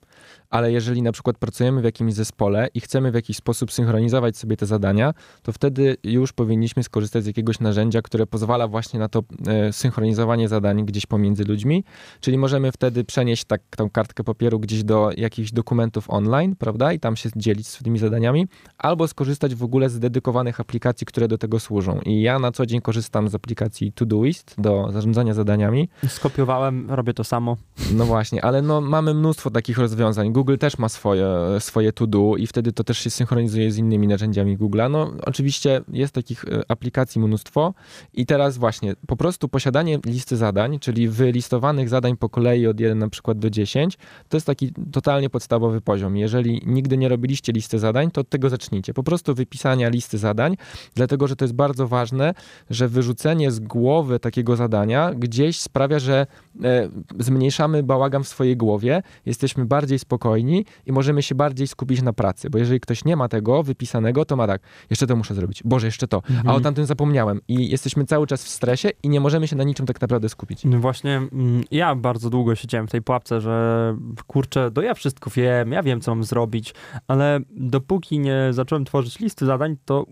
ale 0.52 0.72
jeżeli 0.72 1.02
na 1.02 1.12
przykład 1.12 1.38
pracujemy 1.38 1.80
w 1.80 1.84
jakimś 1.84 2.14
zespole 2.14 2.68
i 2.74 2.80
chcemy 2.80 3.10
w 3.10 3.14
jakiś 3.14 3.36
sposób 3.36 3.72
synchronizować 3.72 4.36
sobie 4.36 4.56
te 4.56 4.66
zadania, 4.66 5.14
to 5.42 5.52
wtedy 5.52 5.96
już 6.04 6.32
powinniśmy 6.32 6.82
skorzystać 6.82 7.24
z 7.24 7.26
jakiegoś 7.26 7.60
narzędzia, 7.60 8.02
które 8.02 8.26
pozwala 8.26 8.68
właśnie 8.68 9.00
na 9.00 9.08
to 9.08 9.22
e, 9.46 9.72
synchronizowanie 9.72 10.48
zadań 10.48 10.84
gdzieś 10.84 11.06
pomiędzy 11.06 11.44
ludźmi, 11.44 11.84
czyli 12.20 12.38
możemy 12.38 12.72
wtedy 12.72 13.04
przenieść 13.04 13.44
tak, 13.44 13.62
tą 13.76 13.90
kartkę 13.90 14.24
papieru 14.24 14.58
gdzieś 14.58 14.84
do 14.84 15.10
jakichś 15.16 15.52
dokumentów 15.52 16.10
online, 16.10 16.56
prawda, 16.56 16.92
i 16.92 17.00
tam 17.00 17.16
się 17.16 17.30
dzielić 17.36 17.68
z 17.68 17.78
tymi 17.78 17.98
zadaniami, 17.98 18.46
albo 18.78 19.08
skorzystać 19.08 19.54
w 19.54 19.62
ogóle 19.62 19.90
z 19.90 19.98
dedykowanych 19.98 20.60
aplikacji, 20.60 21.06
które 21.06 21.28
do 21.28 21.38
tego 21.38 21.60
służą. 21.60 22.00
I 22.04 22.22
ja 22.22 22.38
na 22.38 22.52
co 22.52 22.66
dzień 22.66 22.80
korzystam 22.80 23.28
z 23.28 23.34
aplikacji 23.34 23.92
Todoist 23.92 24.54
do 24.58 24.88
zarządzania 24.92 25.34
zadaniami. 25.34 25.88
Skopiowałem, 26.08 26.90
robię 26.90 27.14
to 27.14 27.24
samo. 27.24 27.56
No 27.92 28.04
właśnie, 28.04 28.44
ale 28.44 28.62
no 28.62 28.80
mamy 28.80 29.14
mnóstwo 29.14 29.50
takich 29.50 29.78
rozwiązań. 29.78 30.32
Google 30.42 30.58
też 30.58 30.78
ma 30.78 30.88
swoje, 30.88 31.26
swoje 31.58 31.92
to-do 31.92 32.36
i 32.36 32.46
wtedy 32.46 32.72
to 32.72 32.84
też 32.84 32.98
się 32.98 33.10
synchronizuje 33.10 33.72
z 33.72 33.78
innymi 33.78 34.08
narzędziami 34.08 34.58
Google'a. 34.58 34.90
No 34.90 35.12
oczywiście 35.26 35.80
jest 35.88 36.14
takich 36.14 36.44
e, 36.44 36.62
aplikacji 36.68 37.20
mnóstwo 37.20 37.74
i 38.14 38.26
teraz 38.26 38.58
właśnie 38.58 38.94
po 39.06 39.16
prostu 39.16 39.48
posiadanie 39.48 39.98
listy 40.06 40.36
zadań, 40.36 40.78
czyli 40.78 41.08
wylistowanych 41.08 41.88
zadań 41.88 42.16
po 42.16 42.28
kolei 42.28 42.66
od 42.66 42.80
1 42.80 42.98
na 42.98 43.08
przykład 43.08 43.38
do 43.38 43.50
10, 43.50 43.98
to 44.28 44.36
jest 44.36 44.46
taki 44.46 44.72
totalnie 44.92 45.30
podstawowy 45.30 45.80
poziom. 45.80 46.16
Jeżeli 46.16 46.62
nigdy 46.66 46.98
nie 46.98 47.08
robiliście 47.08 47.52
listy 47.52 47.78
zadań, 47.78 48.10
to 48.10 48.20
od 48.20 48.28
tego 48.28 48.50
zacznijcie. 48.50 48.94
Po 48.94 49.02
prostu 49.02 49.34
wypisania 49.34 49.88
listy 49.88 50.18
zadań, 50.18 50.56
dlatego 50.94 51.28
że 51.28 51.36
to 51.36 51.44
jest 51.44 51.54
bardzo 51.54 51.88
ważne, 51.88 52.34
że 52.70 52.88
wyrzucenie 52.88 53.50
z 53.50 53.60
głowy 53.60 54.18
takiego 54.20 54.56
zadania 54.56 55.14
gdzieś 55.14 55.60
sprawia, 55.60 55.98
że 55.98 56.26
e, 56.64 56.88
zmniejszamy 57.18 57.82
bałagan 57.82 58.24
w 58.24 58.28
swojej 58.28 58.56
głowie, 58.56 59.02
jesteśmy 59.26 59.64
bardziej 59.64 59.98
spokojni 59.98 60.31
spokojni 60.32 60.64
i 60.86 60.92
możemy 60.92 61.22
się 61.22 61.34
bardziej 61.34 61.66
skupić 61.66 62.02
na 62.02 62.12
pracy, 62.12 62.50
bo 62.50 62.58
jeżeli 62.58 62.80
ktoś 62.80 63.04
nie 63.04 63.16
ma 63.16 63.28
tego 63.28 63.62
wypisanego, 63.62 64.24
to 64.24 64.36
ma 64.36 64.46
tak, 64.46 64.62
jeszcze 64.90 65.06
to 65.06 65.16
muszę 65.16 65.34
zrobić, 65.34 65.62
Boże, 65.64 65.86
jeszcze 65.86 66.08
to, 66.08 66.16
mhm. 66.16 66.48
a 66.48 66.54
o 66.54 66.60
tamtym 66.60 66.86
zapomniałem 66.86 67.40
i 67.48 67.70
jesteśmy 67.70 68.04
cały 68.04 68.26
czas 68.26 68.44
w 68.44 68.48
stresie 68.48 68.90
i 69.02 69.08
nie 69.08 69.20
możemy 69.20 69.48
się 69.48 69.56
na 69.56 69.64
niczym 69.64 69.86
tak 69.86 70.00
naprawdę 70.00 70.28
skupić. 70.28 70.64
No 70.64 70.78
właśnie, 70.78 71.16
mm, 71.16 71.64
ja 71.70 71.94
bardzo 71.94 72.30
długo 72.30 72.54
siedziałem 72.54 72.88
w 72.88 72.90
tej 72.90 73.02
pułapce, 73.02 73.40
że 73.40 73.96
kurczę, 74.26 74.70
to 74.70 74.82
ja 74.82 74.94
wszystko 74.94 75.30
wiem, 75.30 75.72
ja 75.72 75.82
wiem, 75.82 76.00
co 76.00 76.14
mam 76.14 76.24
zrobić, 76.24 76.74
ale 77.08 77.40
dopóki 77.50 78.18
nie 78.18 78.48
zacząłem 78.50 78.84
tworzyć 78.84 79.18
listy 79.18 79.46
zadań, 79.46 79.76
to 79.84 80.06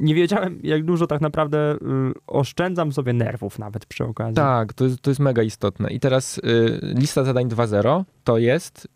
nie 0.00 0.14
wiedziałem, 0.14 0.60
jak 0.62 0.84
dużo 0.84 1.06
tak 1.06 1.20
naprawdę 1.20 1.74
y, 1.74 1.78
oszczędzam 2.26 2.92
sobie 2.92 3.12
nerwów 3.12 3.58
nawet 3.58 3.86
przy 3.86 4.04
okazji. 4.04 4.34
Tak, 4.34 4.72
to 4.72 4.84
jest, 4.84 5.00
to 5.00 5.10
jest 5.10 5.20
mega 5.20 5.42
istotne. 5.42 5.90
I 5.90 6.00
teraz 6.00 6.38
y, 6.38 6.42
lista 6.82 7.24
zadań 7.24 7.48
2.0 7.48 8.04
to 8.24 8.38
jest 8.38 8.88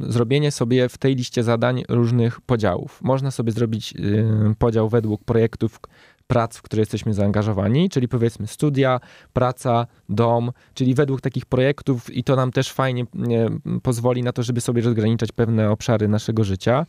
zrobienie 0.00 0.50
sobie 0.50 0.88
w 0.88 0.98
tej 0.98 1.14
liście 1.14 1.42
zadań 1.42 1.82
różnych 1.88 2.40
podziałów. 2.40 3.02
Można 3.02 3.30
sobie 3.30 3.52
zrobić 3.52 3.94
podział 4.58 4.88
według 4.88 5.24
projektów, 5.24 5.80
prac, 6.26 6.56
w 6.56 6.62
które 6.62 6.80
jesteśmy 6.80 7.14
zaangażowani, 7.14 7.90
czyli 7.90 8.08
powiedzmy 8.08 8.46
studia, 8.46 9.00
praca, 9.32 9.86
dom, 10.12 10.52
czyli 10.74 10.94
według 10.94 11.20
takich 11.20 11.46
projektów 11.46 12.14
i 12.14 12.24
to 12.24 12.36
nam 12.36 12.50
też 12.50 12.72
fajnie 12.72 13.06
pozwoli 13.82 14.22
na 14.22 14.32
to, 14.32 14.42
żeby 14.42 14.60
sobie 14.60 14.82
rozgraniczać 14.82 15.32
pewne 15.32 15.70
obszary 15.70 16.08
naszego 16.08 16.44
życia. 16.44 16.86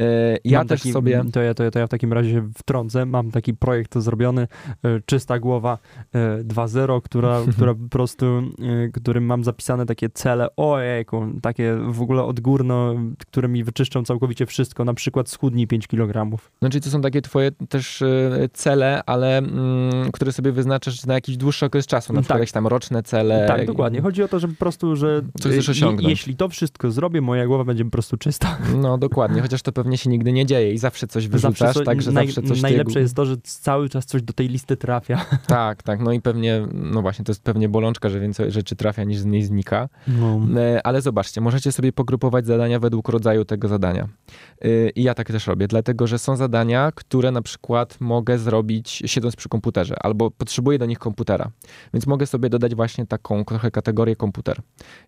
E, 0.00 0.36
ja 0.44 0.58
Mam 0.58 0.68
też 0.68 0.80
taki, 0.80 0.92
sobie... 0.92 1.24
To 1.32 1.42
ja, 1.42 1.54
to, 1.54 1.64
ja, 1.64 1.70
to 1.70 1.78
ja 1.78 1.86
w 1.86 1.90
takim 1.90 2.12
razie 2.12 2.48
wtrącę. 2.58 3.06
Mam 3.06 3.30
taki 3.30 3.54
projekt 3.54 3.98
zrobiony, 3.98 4.48
e, 4.82 5.00
Czysta 5.06 5.38
Głowa 5.38 5.78
e, 6.12 6.44
2.0, 6.44 7.02
która, 7.02 7.40
która 7.56 7.74
po 7.74 7.88
prostu, 7.90 8.26
e, 8.26 8.88
którym 8.88 9.24
mam 9.24 9.44
zapisane 9.44 9.86
takie 9.86 10.08
cele, 10.08 10.56
ojejku, 10.56 11.26
takie 11.42 11.76
w 11.88 12.02
ogóle 12.02 12.24
odgórno, 12.24 12.94
które 13.18 13.48
mi 13.48 13.64
wyczyszczą 13.64 14.04
całkowicie 14.04 14.46
wszystko, 14.46 14.84
na 14.84 14.94
przykład 14.94 15.28
schudnij 15.28 15.66
5 15.66 15.86
kg. 15.86 16.38
Czyli 16.60 16.80
to 16.80 16.90
są 16.90 17.00
takie 17.00 17.22
twoje 17.22 17.50
też 17.50 18.02
e, 18.02 18.48
cele, 18.52 19.02
ale 19.06 19.38
mm, 19.38 20.12
które 20.12 20.32
sobie 20.32 20.52
wyznaczasz 20.52 21.06
na 21.06 21.14
jakiś 21.14 21.36
dłuższy 21.36 21.66
okres 21.66 21.86
czasu, 21.86 22.12
na 22.12 22.22
Tak. 22.22 22.38
Jakieś 22.48 22.52
tam 22.52 22.66
roczne 22.66 23.02
cele. 23.02 23.44
Tak, 23.48 23.66
dokładnie. 23.66 24.00
Chodzi 24.00 24.22
o 24.22 24.28
to, 24.28 24.38
że 24.38 24.48
po 24.48 24.54
prostu, 24.54 24.96
że 24.96 25.22
Coś 25.40 25.52
chcesz 25.52 25.68
osiągnąć. 25.68 26.08
jeśli 26.08 26.36
to 26.36 26.48
wszystko 26.48 26.90
zrobię, 26.90 27.20
moja 27.20 27.46
głowa 27.46 27.64
będzie 27.64 27.84
po 27.84 27.90
prostu 27.90 28.16
czysta. 28.16 28.58
No 28.76 28.98
dokładnie, 28.98 29.42
chociaż 29.42 29.62
to 29.62 29.72
pewnie 29.72 29.98
się 29.98 30.10
nigdy 30.10 30.32
nie 30.32 30.46
dzieje 30.46 30.72
i 30.72 30.78
zawsze 30.78 31.06
coś 31.06 31.28
wyrzucasz, 31.28 31.74
co- 31.74 31.84
także 31.84 32.12
naj, 32.12 32.26
zawsze 32.26 32.42
coś 32.42 32.60
Najlepsze 32.62 32.94
tej- 32.94 33.02
jest 33.02 33.14
to, 33.16 33.26
że 33.26 33.36
cały 33.42 33.88
czas 33.88 34.06
coś 34.06 34.22
do 34.22 34.32
tej 34.32 34.48
listy 34.48 34.76
trafia. 34.76 35.24
Tak, 35.46 35.82
tak, 35.82 36.00
no 36.00 36.12
i 36.12 36.20
pewnie, 36.20 36.66
no 36.74 37.02
właśnie, 37.02 37.24
to 37.24 37.30
jest 37.32 37.42
pewnie 37.42 37.68
bolączka, 37.68 38.08
że 38.08 38.20
więcej 38.20 38.50
rzeczy 38.52 38.76
trafia 38.76 39.04
niż 39.04 39.18
z 39.18 39.24
niej 39.24 39.42
znika. 39.42 39.88
No. 40.08 40.40
E, 40.60 40.86
Ale 40.86 41.00
zobaczcie, 41.02 41.40
możecie 41.40 41.72
sobie 41.72 41.92
pogrupować 41.92 42.46
zadania 42.46 42.78
według 42.80 43.08
rodzaju 43.08 43.44
tego 43.44 43.68
zadania. 43.68 44.08
E, 44.62 44.88
I 44.90 45.02
ja 45.02 45.14
tak 45.14 45.26
też 45.26 45.46
robię, 45.46 45.68
dlatego 45.68 46.06
że 46.06 46.18
są 46.18 46.36
zadania, 46.36 46.92
które 46.94 47.30
na 47.30 47.42
przykład 47.42 47.96
mogę 48.00 48.38
zrobić 48.38 49.02
siedząc 49.06 49.36
przy 49.36 49.48
komputerze, 49.48 49.94
albo 50.02 50.30
potrzebuję 50.30 50.78
do 50.78 50.86
nich 50.86 50.98
komputera. 50.98 51.50
Więc 51.94 52.06
mogę 52.06 52.26
sobie 52.26 52.50
dodać 52.50 52.74
właśnie 52.74 53.06
taką 53.06 53.44
trochę 53.44 53.70
kategorię 53.70 54.16
komputer. 54.16 54.60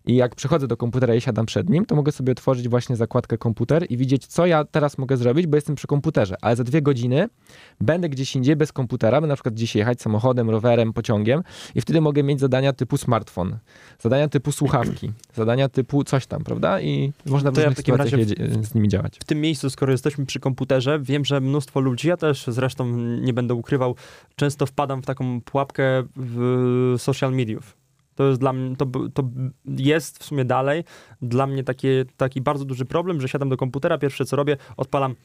I 0.05 0.15
jak 0.15 0.35
przychodzę 0.35 0.67
do 0.67 0.77
komputera 0.77 1.15
i 1.15 1.21
siadam 1.21 1.45
przed 1.45 1.69
nim, 1.69 1.85
to 1.85 1.95
mogę 1.95 2.11
sobie 2.11 2.31
otworzyć 2.31 2.69
właśnie 2.69 2.95
zakładkę 2.95 3.37
komputer 3.37 3.85
i 3.89 3.97
widzieć, 3.97 4.27
co 4.27 4.45
ja 4.45 4.65
teraz 4.65 4.97
mogę 4.97 5.17
zrobić, 5.17 5.47
bo 5.47 5.57
jestem 5.57 5.75
przy 5.75 5.87
komputerze. 5.87 6.35
Ale 6.41 6.55
za 6.55 6.63
dwie 6.63 6.81
godziny 6.81 7.29
będę 7.81 8.09
gdzieś 8.09 8.35
indziej 8.35 8.55
bez 8.55 8.71
komputera, 8.73 9.21
będę 9.21 9.27
na 9.31 9.35
przykład 9.35 9.55
gdzieś 9.55 9.75
jechać 9.75 10.01
samochodem, 10.01 10.49
rowerem, 10.49 10.93
pociągiem 10.93 11.43
i 11.75 11.81
wtedy 11.81 12.01
mogę 12.01 12.23
mieć 12.23 12.39
zadania 12.39 12.73
typu 12.73 12.97
smartfon, 12.97 13.57
zadania 13.99 14.27
typu 14.27 14.51
słuchawki, 14.51 15.11
zadania 15.35 15.69
typu 15.69 16.03
coś 16.03 16.25
tam, 16.27 16.43
prawda? 16.43 16.81
I 16.81 17.13
można 17.25 17.51
w 17.51 17.55
To 17.55 17.61
ja 17.61 17.67
w 17.67 17.69
różnych 17.69 17.85
sytuacjach 17.85 18.19
jedzie- 18.19 18.63
z 18.63 18.75
nimi 18.75 18.87
działać. 18.87 19.17
w 19.19 19.23
tym 19.23 19.40
miejscu, 19.41 19.69
skoro 19.69 19.91
jesteśmy 19.91 20.25
przy 20.25 20.39
komputerze, 20.39 20.99
wiem, 20.99 21.25
że 21.25 21.41
mnóstwo 21.41 21.79
ludzi, 21.79 22.07
ja 22.07 22.17
też 22.17 22.45
zresztą 22.47 22.97
nie 22.97 23.33
będę 23.33 23.53
ukrywał, 23.53 23.95
często 24.35 24.65
wpadam 24.65 25.01
w 25.01 25.05
taką 25.05 25.41
pułapkę 25.41 26.03
w 26.15 26.95
social 26.97 27.33
mediów. 27.33 27.81
To 28.15 28.27
jest 28.27 28.39
dla 28.39 28.53
mnie, 28.53 28.75
to, 28.75 28.85
to 29.13 29.23
jest 29.65 30.19
w 30.19 30.23
sumie 30.23 30.45
dalej 30.45 30.83
dla 31.21 31.47
mnie 31.47 31.63
takie, 31.63 32.05
taki 32.17 32.41
bardzo 32.41 32.65
duży 32.65 32.85
problem, 32.85 33.21
że 33.21 33.27
siadam 33.27 33.49
do 33.49 33.57
komputera, 33.57 33.97
pierwsze 33.97 34.25
co 34.25 34.35
robię, 34.35 34.57
odpalam 34.77 35.15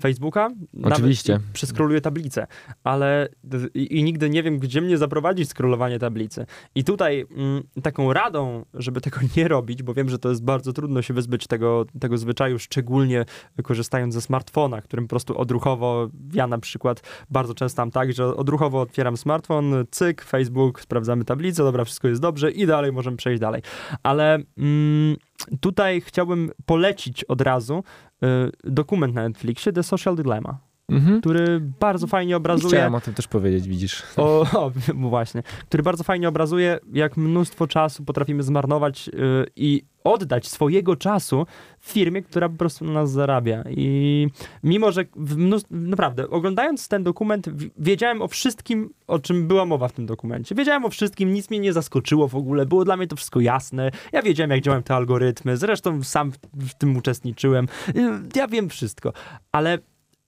Facebooka, 0.00 0.50
Oczywiście. 0.82 1.40
przeskroluję 1.52 2.00
tablicę, 2.00 2.46
ale 2.84 3.28
i, 3.74 3.98
i 3.98 4.04
nigdy 4.04 4.30
nie 4.30 4.42
wiem, 4.42 4.58
gdzie 4.58 4.80
mnie 4.80 4.98
zaprowadzi 4.98 5.46
skrolowanie 5.46 5.98
tablicy. 5.98 6.46
I 6.74 6.84
tutaj 6.84 7.26
mm, 7.30 7.62
taką 7.82 8.12
radą, 8.12 8.64
żeby 8.74 9.00
tego 9.00 9.20
nie 9.36 9.48
robić, 9.48 9.82
bo 9.82 9.94
wiem, 9.94 10.08
że 10.08 10.18
to 10.18 10.28
jest 10.28 10.44
bardzo 10.44 10.72
trudno 10.72 11.02
się 11.02 11.14
wyzbyć 11.14 11.46
tego, 11.46 11.86
tego 12.00 12.18
zwyczaju, 12.18 12.58
szczególnie 12.58 13.24
korzystając 13.62 14.14
ze 14.14 14.20
smartfona, 14.20 14.82
którym 14.82 15.04
po 15.04 15.10
prostu 15.10 15.38
odruchowo, 15.38 16.08
ja 16.32 16.46
na 16.46 16.58
przykład 16.58 17.02
bardzo 17.30 17.54
często 17.54 17.82
mam 17.82 17.90
tak, 17.90 18.12
że 18.12 18.36
odruchowo 18.36 18.80
otwieram 18.80 19.16
smartfon, 19.16 19.74
cyk, 19.90 20.22
Facebook, 20.22 20.80
sprawdzamy 20.80 21.24
tablicę, 21.24 21.62
dobra, 21.62 21.84
wszystko 21.84 22.08
jest 22.08 22.20
dobrze 22.20 22.50
i 22.50 22.66
dalej 22.66 22.92
możemy 22.92 23.16
przejść 23.16 23.40
dalej. 23.40 23.62
Ale 24.02 24.38
mm, 24.58 25.16
tutaj 25.60 26.00
chciałbym 26.00 26.50
polecić 26.66 27.24
od 27.24 27.40
razu 27.40 27.84
y, 28.22 28.26
dokument 28.64 29.14
na 29.14 29.28
Netflixie 29.28 29.72
The 29.72 29.82
Social 29.82 30.16
Dilemma, 30.16 30.58
Mhm. 30.90 31.20
który 31.20 31.60
bardzo 31.80 32.06
fajnie 32.06 32.36
obrazuje... 32.36 32.70
Chciałem 32.74 32.94
o 32.94 33.00
tym 33.00 33.14
też 33.14 33.28
powiedzieć, 33.28 33.68
widzisz. 33.68 34.02
O, 34.16 34.40
o, 34.40 34.72
właśnie. 35.10 35.42
Który 35.68 35.82
bardzo 35.82 36.04
fajnie 36.04 36.28
obrazuje, 36.28 36.78
jak 36.92 37.16
mnóstwo 37.16 37.66
czasu 37.66 38.04
potrafimy 38.04 38.42
zmarnować 38.42 39.06
yy, 39.06 39.46
i 39.56 39.82
oddać 40.04 40.46
swojego 40.48 40.96
czasu 40.96 41.46
firmie, 41.80 42.22
która 42.22 42.48
po 42.48 42.56
prostu 42.56 42.84
na 42.84 42.92
nas 42.92 43.10
zarabia. 43.10 43.64
I 43.70 44.26
mimo, 44.64 44.92
że 44.92 45.04
w 45.16 45.36
mnóstw... 45.36 45.70
naprawdę, 45.70 46.30
oglądając 46.30 46.88
ten 46.88 47.02
dokument, 47.04 47.48
w- 47.48 47.70
wiedziałem 47.78 48.22
o 48.22 48.28
wszystkim, 48.28 48.90
o 49.06 49.18
czym 49.18 49.48
była 49.48 49.64
mowa 49.64 49.88
w 49.88 49.92
tym 49.92 50.06
dokumencie. 50.06 50.54
Wiedziałem 50.54 50.84
o 50.84 50.88
wszystkim, 50.90 51.32
nic 51.32 51.50
mnie 51.50 51.58
nie 51.58 51.72
zaskoczyło 51.72 52.28
w 52.28 52.34
ogóle, 52.34 52.66
było 52.66 52.84
dla 52.84 52.96
mnie 52.96 53.06
to 53.06 53.16
wszystko 53.16 53.40
jasne. 53.40 53.90
Ja 54.12 54.22
wiedziałem, 54.22 54.50
jak 54.50 54.60
działają 54.60 54.82
te 54.82 54.94
algorytmy, 54.94 55.56
zresztą 55.56 56.02
sam 56.02 56.32
w, 56.32 56.36
w 56.54 56.74
tym 56.74 56.96
uczestniczyłem. 56.96 57.68
Yy, 57.94 58.10
Ja 58.34 58.48
wiem 58.48 58.68
wszystko, 58.68 59.12
ale 59.52 59.78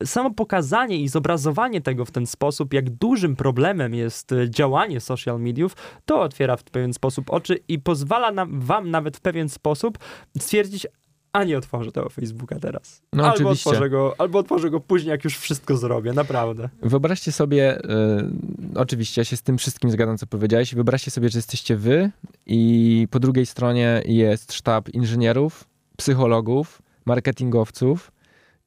samo 0.04 0.30
pokazanie 0.30 1.00
i 1.00 1.08
zobrazowanie 1.08 1.80
tego 1.80 2.04
w 2.04 2.10
ten 2.10 2.26
sposób, 2.26 2.74
jak 2.74 2.90
dużym 2.90 3.36
problemem 3.36 3.94
jest 3.94 4.32
e, 4.32 4.50
działanie 4.50 5.00
social 5.00 5.40
mediów, 5.40 5.76
to 6.04 6.20
otwiera 6.20 6.56
w 6.56 6.64
pewien 6.64 6.92
sposób 6.92 7.30
oczy 7.30 7.58
i 7.68 7.78
pozwala 7.78 8.32
nam, 8.32 8.60
wam 8.60 8.90
nawet 8.90 9.16
w 9.16 9.20
pewien 9.20 9.48
sposób 9.48 9.98
stwierdzić, 10.38 10.86
a 11.32 11.44
nie 11.44 11.58
otworzę 11.58 11.92
tego 11.92 12.08
Facebooka 12.08 12.58
teraz. 12.58 13.02
No 13.12 13.22
albo, 13.24 13.34
oczywiście. 13.34 13.70
otworzę 13.70 13.90
go, 13.90 14.14
albo 14.18 14.38
otworzę 14.38 14.70
go 14.70 14.80
później, 14.80 15.10
jak 15.10 15.24
już 15.24 15.38
wszystko 15.38 15.76
zrobię, 15.76 16.12
naprawdę. 16.12 16.68
Wyobraźcie 16.82 17.32
sobie, 17.32 17.78
y, 17.78 17.84
oczywiście 18.74 19.20
ja 19.20 19.24
się 19.24 19.36
z 19.36 19.42
tym 19.42 19.58
wszystkim 19.58 19.90
zgadzam, 19.90 20.18
co 20.18 20.26
powiedziałeś, 20.26 20.74
wyobraźcie 20.74 21.10
sobie, 21.10 21.28
że 21.28 21.38
jesteście 21.38 21.76
wy 21.76 22.10
i 22.46 23.08
po 23.10 23.20
drugiej 23.20 23.46
stronie 23.46 24.02
jest 24.04 24.52
sztab 24.52 24.88
inżynierów, 24.88 25.64
psychologów, 25.96 26.82
marketingowców 27.04 28.12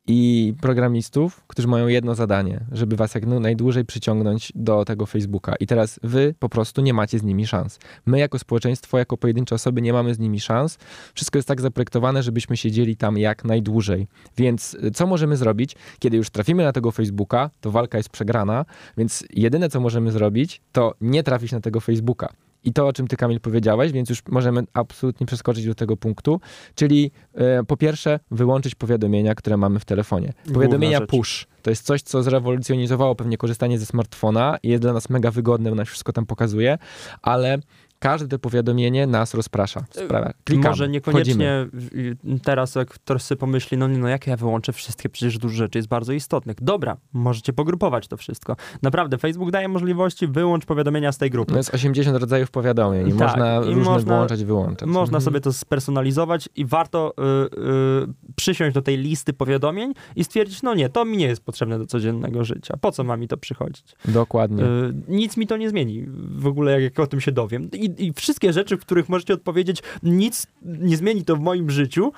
i 0.07 0.53
programistów, 0.61 1.43
którzy 1.47 1.67
mają 1.67 1.87
jedno 1.87 2.15
zadanie, 2.15 2.65
żeby 2.71 2.95
was 2.95 3.15
jak 3.15 3.25
no- 3.25 3.39
najdłużej 3.39 3.85
przyciągnąć 3.85 4.51
do 4.55 4.85
tego 4.85 5.05
Facebooka. 5.05 5.55
I 5.59 5.67
teraz 5.67 5.99
wy 6.03 6.35
po 6.39 6.49
prostu 6.49 6.81
nie 6.81 6.93
macie 6.93 7.19
z 7.19 7.23
nimi 7.23 7.47
szans. 7.47 7.79
My 8.05 8.19
jako 8.19 8.39
społeczeństwo, 8.39 8.97
jako 8.97 9.17
pojedyncze 9.17 9.55
osoby 9.55 9.81
nie 9.81 9.93
mamy 9.93 10.13
z 10.15 10.19
nimi 10.19 10.39
szans. 10.39 10.77
Wszystko 11.13 11.37
jest 11.37 11.47
tak 11.47 11.61
zaprojektowane, 11.61 12.23
żebyśmy 12.23 12.57
siedzieli 12.57 12.95
tam 12.95 13.17
jak 13.17 13.43
najdłużej. 13.45 14.07
Więc 14.37 14.73
y, 14.73 14.91
co 14.91 15.07
możemy 15.07 15.37
zrobić? 15.37 15.75
Kiedy 15.99 16.17
już 16.17 16.29
trafimy 16.29 16.63
na 16.63 16.71
tego 16.71 16.91
Facebooka, 16.91 17.49
to 17.61 17.71
walka 17.71 17.97
jest 17.97 18.09
przegrana, 18.09 18.65
więc 18.97 19.25
jedyne 19.33 19.69
co 19.69 19.79
możemy 19.79 20.11
zrobić, 20.11 20.61
to 20.71 20.93
nie 21.01 21.23
trafić 21.23 21.51
na 21.51 21.59
tego 21.61 21.79
Facebooka. 21.79 22.33
I 22.63 22.73
to, 22.73 22.87
o 22.87 22.93
czym 22.93 23.07
ty, 23.07 23.17
Kamil, 23.17 23.39
powiedziałeś, 23.39 23.91
więc 23.91 24.09
już 24.09 24.19
możemy 24.29 24.63
absolutnie 24.73 25.27
przeskoczyć 25.27 25.65
do 25.65 25.75
tego 25.75 25.97
punktu, 25.97 26.39
czyli 26.75 27.11
e, 27.33 27.63
po 27.63 27.77
pierwsze 27.77 28.19
wyłączyć 28.31 28.75
powiadomienia, 28.75 29.35
które 29.35 29.57
mamy 29.57 29.79
w 29.79 29.85
telefonie. 29.85 30.33
Powiadomienia 30.53 31.01
push. 31.01 31.47
To 31.61 31.69
jest 31.69 31.85
coś, 31.85 32.01
co 32.01 32.23
zrewolucjonizowało 32.23 33.15
pewnie 33.15 33.37
korzystanie 33.37 33.79
ze 33.79 33.85
smartfona 33.85 34.57
i 34.63 34.69
jest 34.69 34.83
dla 34.83 34.93
nas 34.93 35.09
mega 35.09 35.31
wygodne, 35.31 35.69
bo 35.69 35.75
nam 35.75 35.85
wszystko 35.85 36.13
tam 36.13 36.25
pokazuje, 36.25 36.77
ale 37.21 37.57
każde 38.03 38.39
powiadomienie 38.39 39.07
nas 39.07 39.33
rozprasza. 39.33 39.85
Sprawia. 39.89 40.33
Klikamy, 40.43 40.69
Może 40.69 40.83
wchodzimy. 40.85 40.93
niekoniecznie 40.93 41.67
w- 41.73 42.41
teraz, 42.43 42.75
jak 42.75 42.89
ktoś 42.89 43.21
sobie 43.21 43.39
pomyśli, 43.39 43.77
no 43.77 43.87
nie, 43.87 43.97
no 43.97 44.07
jak 44.07 44.27
ja 44.27 44.37
wyłączę 44.37 44.73
wszystkie, 44.73 45.09
przecież 45.09 45.37
dużo 45.37 45.55
rzeczy 45.55 45.77
jest 45.79 45.87
bardzo 45.87 46.13
istotnych. 46.13 46.57
Dobra, 46.61 46.97
możecie 47.13 47.53
pogrupować 47.53 48.07
to 48.07 48.17
wszystko. 48.17 48.55
Naprawdę, 48.81 49.17
Facebook 49.17 49.51
daje 49.51 49.67
możliwości, 49.67 50.27
wyłącz 50.27 50.65
powiadomienia 50.65 51.11
z 51.11 51.17
tej 51.17 51.29
grupy. 51.29 51.51
No 51.51 51.57
jest 51.57 51.73
80 51.73 52.17
rodzajów 52.17 52.51
powiadomień 52.51 53.07
i 53.07 53.11
Tak, 53.11 53.19
można 53.19 53.55
i 53.57 53.65
różne 53.73 53.83
można- 53.83 54.15
włączać, 54.17 54.43
wyłączać. 54.43 54.89
Można 54.89 55.17
Mhm. 55.17 55.21
sobie 55.21 55.41
to 55.41 55.53
spersonalizować 55.53 56.49
i 56.55 56.65
warto 56.65 57.13
y, 57.17 57.59
y, 58.03 58.33
przysiąść 58.35 58.73
do 58.73 58.81
tej 58.81 58.97
listy 58.97 59.33
powiadomień 59.33 59.93
i 60.15 60.23
stwierdzić, 60.23 60.61
no 60.63 60.75
nie, 60.75 60.89
to 60.89 61.05
mi 61.05 61.17
nie 61.17 61.25
jest 61.27 61.43
potrzebne 61.45 61.79
do 61.79 61.85
codziennego 61.85 62.43
życia. 62.43 62.77
Po 62.81 62.91
co 62.91 63.03
ma 63.03 63.17
mi 63.17 63.27
to 63.27 63.37
przychodzić? 63.37 63.95
Dokładnie. 64.05 64.63
Y, 64.63 64.93
nic 65.07 65.37
mi 65.37 65.47
to 65.47 65.57
nie 65.57 65.69
zmieni 65.69 66.05
w 66.37 66.47
ogóle, 66.47 66.71
jak, 66.71 66.83
jak 66.83 66.99
o 66.99 67.07
tym 67.07 67.21
się 67.21 67.31
dowiem. 67.31 67.69
I, 67.71 67.92
I 67.97 68.13
wszystkie 68.13 68.53
rzeczy, 68.53 68.77
w 68.77 68.79
których 68.79 69.09
możecie 69.09 69.33
odpowiedzieć, 69.33 69.83
nic 70.03 70.47
nie 70.61 70.97
zmieni 70.97 71.25
to 71.25 71.35
w 71.35 71.39
moim 71.39 71.69
życiu, 71.69 72.11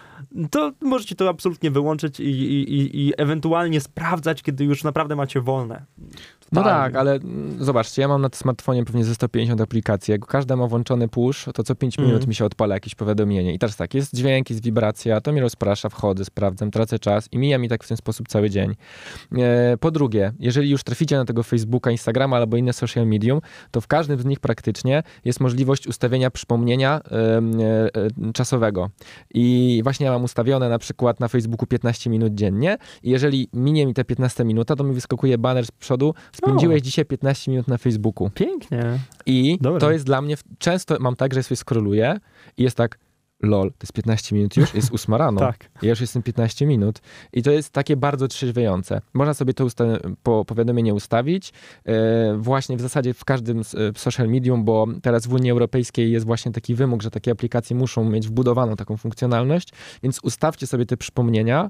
to 0.51 0.72
możecie 0.82 1.15
to 1.15 1.29
absolutnie 1.29 1.72
wyłączyć 1.72 2.20
i, 2.20 2.24
i, 2.24 3.08
i, 3.08 3.13
ewentualnie 3.17 3.82
sprawdzać, 3.82 4.41
kiedy 4.41 4.63
już 4.63 4.84
naprawdę 4.84 5.15
macie 5.15 5.41
wolne. 5.41 5.86
No 6.51 6.63
tak, 6.63 6.96
ale 6.96 7.13
mm, 7.13 7.63
zobaczcie, 7.63 8.01
ja 8.01 8.08
mam 8.08 8.22
na 8.22 8.29
smartfonie 8.34 8.86
pewnie 8.86 9.05
ze 9.05 9.15
150 9.15 9.62
aplikacji. 9.62 10.12
Jak 10.12 10.25
każda 10.25 10.55
ma 10.55 10.67
włączony 10.67 11.08
push, 11.08 11.46
to 11.53 11.63
co 11.63 11.75
5 11.75 11.98
minut 11.98 12.13
Mhm. 12.13 12.29
mi 12.29 12.36
się 12.36 12.46
odpala 12.46 12.75
jakieś 12.75 12.96
powiadomienie. 12.96 13.53
I 13.53 13.60
teraz 13.60 13.75
tak, 13.75 13.94
jest 13.94 14.15
dźwięk, 14.15 14.50
jest 14.50 14.63
wibracja, 14.63 15.22
to 15.22 15.32
mnie 15.32 15.41
rozprasza, 15.41 15.89
wchodzę, 15.89 16.25
sprawdzam, 16.25 16.72
tracę 16.72 17.00
czas 17.00 17.27
i 17.32 17.38
mija 17.38 17.58
mi 17.58 17.70
tak 17.70 17.84
w 17.84 17.88
ten 17.88 17.98
sposób 17.98 18.27
cały 18.27 18.50
dzień. 18.50 18.75
E, 19.38 19.77
po 19.77 19.91
drugie, 19.91 20.34
jeżeli 20.39 20.70
już 20.70 20.84
traficie 20.84 21.17
na 21.17 21.25
tego 21.25 21.44
Facebooka, 21.44 21.91
Instagrama 21.91 22.38
albo 22.38 22.58
inne 22.58 22.74
social 22.74 23.08
medium, 23.08 23.41
to 23.72 23.82
w 23.82 23.88
każdym 23.88 24.20
z 24.20 24.25
nich 24.25 24.39
praktycznie 24.39 25.03
jest 25.25 25.39
możliwość 25.65 25.88
ustawienia 25.88 26.31
przypomnienia 26.31 27.01
e, 27.12 27.38
e, 28.27 28.31
czasowego. 28.34 28.89
I 29.34 29.79
właśnie 29.84 30.05
ja 30.05 30.12
mam 30.12 30.24
ustawione 30.24 30.69
na 30.69 30.79
przykład 30.79 31.19
na 31.19 31.27
Facebooku 31.27 31.67
15 31.67 32.10
minut 32.10 32.34
dziennie 32.34 32.77
i 33.03 33.10
jeżeli 33.10 33.50
minie 33.53 33.86
mi 33.86 33.93
te 33.93 34.03
15 34.03 34.45
minuta, 34.45 34.75
to 34.75 34.84
mi 34.84 34.93
wyskakuje 34.93 35.38
banner 35.38 35.65
z 35.65 35.72
przodu, 35.72 36.13
spędziłeś 36.34 36.81
dzisiaj 36.81 37.05
15 37.05 37.51
minut 37.51 37.67
na 37.67 37.77
Facebooku. 37.77 38.29
Pięknie. 38.29 39.00
I 39.25 39.57
Dobra. 39.62 39.79
to 39.79 39.91
jest 39.91 40.05
dla 40.05 40.22
mnie, 40.22 40.36
często 40.57 40.98
mam 41.00 41.15
tak, 41.15 41.34
że 41.34 41.43
sobie 41.43 41.57
scrolluję 41.57 42.17
i 42.57 42.63
jest 42.63 42.77
tak, 42.77 42.98
lol, 43.42 43.70
to 43.70 43.77
jest 43.82 43.94
15 43.94 44.36
minut 44.36 44.58
już, 44.58 44.74
jest 44.74 44.94
8 44.94 45.15
rano. 45.15 45.39
Tak. 45.46 45.70
Ja 45.82 45.89
już 45.89 46.01
jestem 46.01 46.24
15 46.24 46.65
minut 46.65 47.01
i 47.34 47.44
to 47.44 47.51
jest 47.51 47.70
takie 47.70 47.98
bardzo 47.98 48.27
trzeźwiejące. 48.27 49.01
Można 49.13 49.34
sobie 49.34 49.54
to 49.54 49.65
usta- 49.65 50.00
po 50.24 50.46
powiadomienie 50.46 50.94
ustawić 50.94 51.54
e, 51.86 52.38
właśnie 52.38 52.77
w 52.77 52.82
zasadzie 52.82 53.13
w 53.13 53.25
każdym 53.25 53.60
e, 53.60 53.63
social 53.96 54.30
medium, 54.30 54.63
bo 54.63 54.88
teraz 55.01 55.27
w 55.27 55.34
Unii 55.34 55.51
Europejskiej 55.51 56.12
jest 56.12 56.25
właśnie 56.25 56.51
taki 56.51 56.75
wymóg, 56.75 57.01
że 57.01 57.12
takie 57.12 57.32
aplikacje 57.32 57.75
muszą 57.75 58.10
mieć 58.10 58.27
wbudowaną 58.27 58.75
taką 58.75 58.98
funkcjonalność, 58.98 59.70
więc 60.04 60.20
ustawcie 60.24 60.68
sobie 60.68 60.86
te 60.86 60.98
przypomnienia 60.98 61.70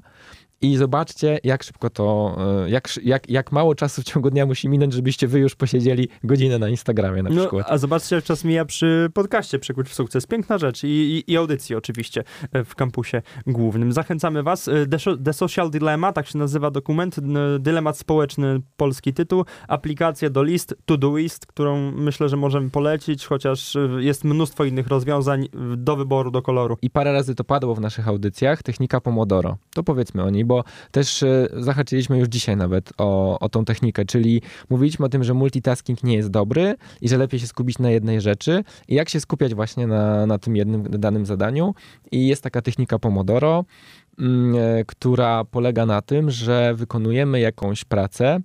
i 0.62 0.76
zobaczcie, 0.76 1.38
jak 1.44 1.62
szybko 1.62 1.90
to, 1.90 2.36
e, 2.66 2.70
jak, 2.70 2.88
jak, 3.04 3.30
jak 3.30 3.52
mało 3.52 3.74
czasu 3.74 4.02
w 4.02 4.04
ciągu 4.04 4.30
dnia 4.30 4.46
musi 4.46 4.68
minąć, 4.68 4.92
żebyście 4.92 5.26
wy 5.28 5.38
już 5.38 5.54
posiedzieli 5.54 6.08
godzinę 6.24 6.58
na 6.58 6.68
Instagramie 6.68 7.22
na 7.22 7.30
No, 7.30 7.40
przykład. 7.40 7.66
a 7.70 7.78
zobaczcie, 7.78 8.16
jak 8.16 8.24
czas 8.24 8.44
mija 8.44 8.64
przy 8.64 9.10
podcaście 9.14 9.58
Przekuć 9.58 9.88
w 9.88 9.94
sukces. 9.94 10.26
Piękna 10.26 10.58
rzecz 10.58 10.84
i, 10.84 10.86
i, 10.88 11.32
i 11.32 11.36
audycji 11.36 11.76
oczywiście 11.76 12.24
e, 12.52 12.64
w 12.64 12.74
kampusie 12.74 13.22
głównym. 13.46 13.92
Zachęcamy 13.92 14.42
was. 14.42 14.68
E, 14.68 14.86
The, 14.86 14.98
The 15.24 15.32
Social 15.32 15.70
Dilemma, 15.70 16.12
tak 16.12 16.26
się 16.26 16.38
nazywa 16.38 16.70
dokument, 16.70 17.16
dylemat 17.58 17.98
społeczny, 17.98 18.60
polski 18.76 19.12
tytuł. 19.12 19.44
Aplikacja 19.68 20.30
do 20.30 20.42
list, 20.42 20.74
Todoist, 20.84 21.46
którą 21.46 21.90
myślę, 21.92 22.28
że 22.28 22.36
możemy 22.36 22.70
polecić, 22.70 23.26
chociaż 23.26 23.76
jest 23.98 24.24
mnóstwo 24.24 24.64
innych 24.64 24.86
rozwiązań 24.88 25.48
do 25.76 25.96
wyboru, 25.96 26.30
do 26.30 26.42
koloru. 26.42 26.76
I 26.82 26.90
parę 26.90 27.12
razy 27.12 27.34
to 27.34 27.44
padło 27.44 27.74
w 27.74 27.80
naszych 27.80 28.08
audycjach, 28.08 28.62
technika 28.62 29.00
Pomodoro. 29.00 29.56
To 29.74 29.82
powiedzmy 29.82 30.22
o 30.24 30.30
niej, 30.30 30.44
bo 30.46 30.64
też 30.90 31.22
e, 31.22 31.48
zahaczyliśmy 31.52 32.18
już 32.18 32.28
dzisiaj 32.28 32.56
nawet 32.56 32.92
o, 32.98 33.38
o 33.38 33.48
tą 33.48 33.64
technikę, 33.64 34.04
czyli 34.04 34.42
mówiliśmy 34.70 35.06
o 35.06 35.08
tym, 35.08 35.24
że 35.24 35.34
multitasking 35.34 36.02
nie 36.02 36.14
jest 36.14 36.30
dobry 36.30 36.74
i 37.00 37.08
że 37.08 37.18
lepiej 37.18 37.40
się 37.40 37.46
skupić 37.46 37.78
na 37.78 37.90
jednej 37.90 38.20
rzeczy 38.20 38.64
i 38.88 38.94
jak 38.94 39.08
się 39.08 39.20
skupiać 39.20 39.54
właśnie 39.54 39.86
na, 39.86 40.26
na 40.26 40.38
tym 40.38 40.56
jednym 40.56 40.82
danym 40.82 41.26
zadaniu. 41.26 41.74
I 42.12 42.26
jest 42.26 42.42
taka 42.42 42.62
technika 42.62 42.98
Pomodoro, 42.98 43.64
mm, 44.18 44.54
e, 44.56 44.84
która 44.84 45.44
polega 45.44 45.86
na 45.86 46.02
tym, 46.02 46.30
że 46.30 46.74
wykonujemy 46.74 47.40
jakąś 47.40 47.84
pracę 47.84 48.40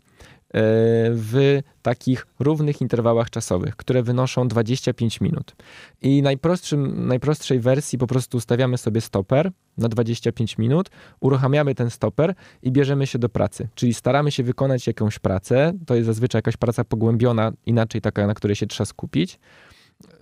w 0.54 1.60
takich 1.82 2.28
równych 2.40 2.82
interwałach 2.82 3.30
czasowych, 3.30 3.76
które 3.76 4.04
wynoszą 4.04 4.48
25 4.48 5.22
minut. 5.22 5.56
I 6.02 6.22
najprostszym, 6.22 7.08
najprostszej 7.08 7.60
wersji 7.60 7.98
po 7.98 8.08
prostu 8.08 8.38
ustawiamy 8.38 8.78
sobie 8.78 9.02
stoper 9.02 9.52
na 9.78 9.90
25 9.90 10.58
minut, 10.58 10.90
uruchamiamy 11.20 11.76
ten 11.76 11.90
stoper 11.90 12.36
i 12.64 12.72
bierzemy 12.72 13.08
się 13.08 13.20
do 13.20 13.30
pracy. 13.30 13.68
Czyli 13.76 13.94
staramy 13.94 14.32
się 14.32 14.44
wykonać 14.44 14.88
jakąś 14.88 15.20
pracę, 15.20 15.74
to 15.86 15.96
jest 15.96 16.06
zazwyczaj 16.06 16.40
jakaś 16.40 16.58
praca 16.58 16.84
pogłębiona, 16.84 17.52
inaczej 17.66 18.02
taka, 18.02 18.28
na 18.28 18.34
której 18.34 18.56
się 18.56 18.68
trzeba 18.68 18.86
skupić. 18.86 19.40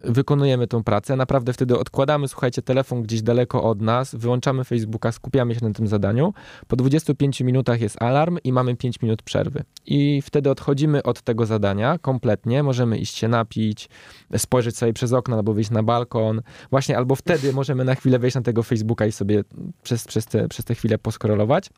Wykonujemy 0.03 0.67
tą 0.67 0.83
pracę, 0.83 1.15
naprawdę 1.15 1.53
wtedy 1.53 1.79
odkładamy, 1.79 2.27
słuchajcie, 2.27 2.61
telefon 2.61 3.03
gdzieś 3.03 3.21
daleko 3.21 3.63
od 3.63 3.81
nas, 3.81 4.15
wyłączamy 4.15 4.63
Facebooka, 4.63 5.11
skupiamy 5.11 5.55
się 5.55 5.65
na 5.65 5.73
tym 5.73 5.87
zadaniu. 5.87 6.33
Po 6.67 6.75
25 6.75 7.41
minutach 7.41 7.81
jest 7.81 8.01
alarm 8.01 8.37
i 8.43 8.53
mamy 8.53 8.75
5 8.75 9.01
minut 9.01 9.21
przerwy. 9.21 9.63
I 9.85 10.21
wtedy 10.21 10.49
odchodzimy 10.49 11.03
od 11.03 11.21
tego 11.21 11.45
zadania 11.45 11.97
kompletnie, 11.97 12.63
możemy 12.63 12.97
iść 12.97 13.17
się 13.17 13.27
napić, 13.27 13.89
spojrzeć 14.37 14.77
sobie 14.77 14.93
przez 14.93 15.13
okno 15.13 15.35
albo 15.35 15.53
wyjść 15.53 15.69
na 15.69 15.83
balkon. 15.83 16.41
Właśnie 16.69 16.97
albo 16.97 17.15
wtedy 17.15 17.53
możemy 17.53 17.83
na 17.83 17.95
chwilę 17.95 18.19
wejść 18.19 18.35
na 18.35 18.41
tego 18.41 18.63
Facebooka 18.63 19.05
i 19.05 19.11
sobie 19.11 19.43
przez, 19.83 20.05
przez, 20.05 20.25
te, 20.25 20.47
przez 20.47 20.65
te 20.65 20.75
chwilę 20.75 20.97
poskrolować. 20.97 21.69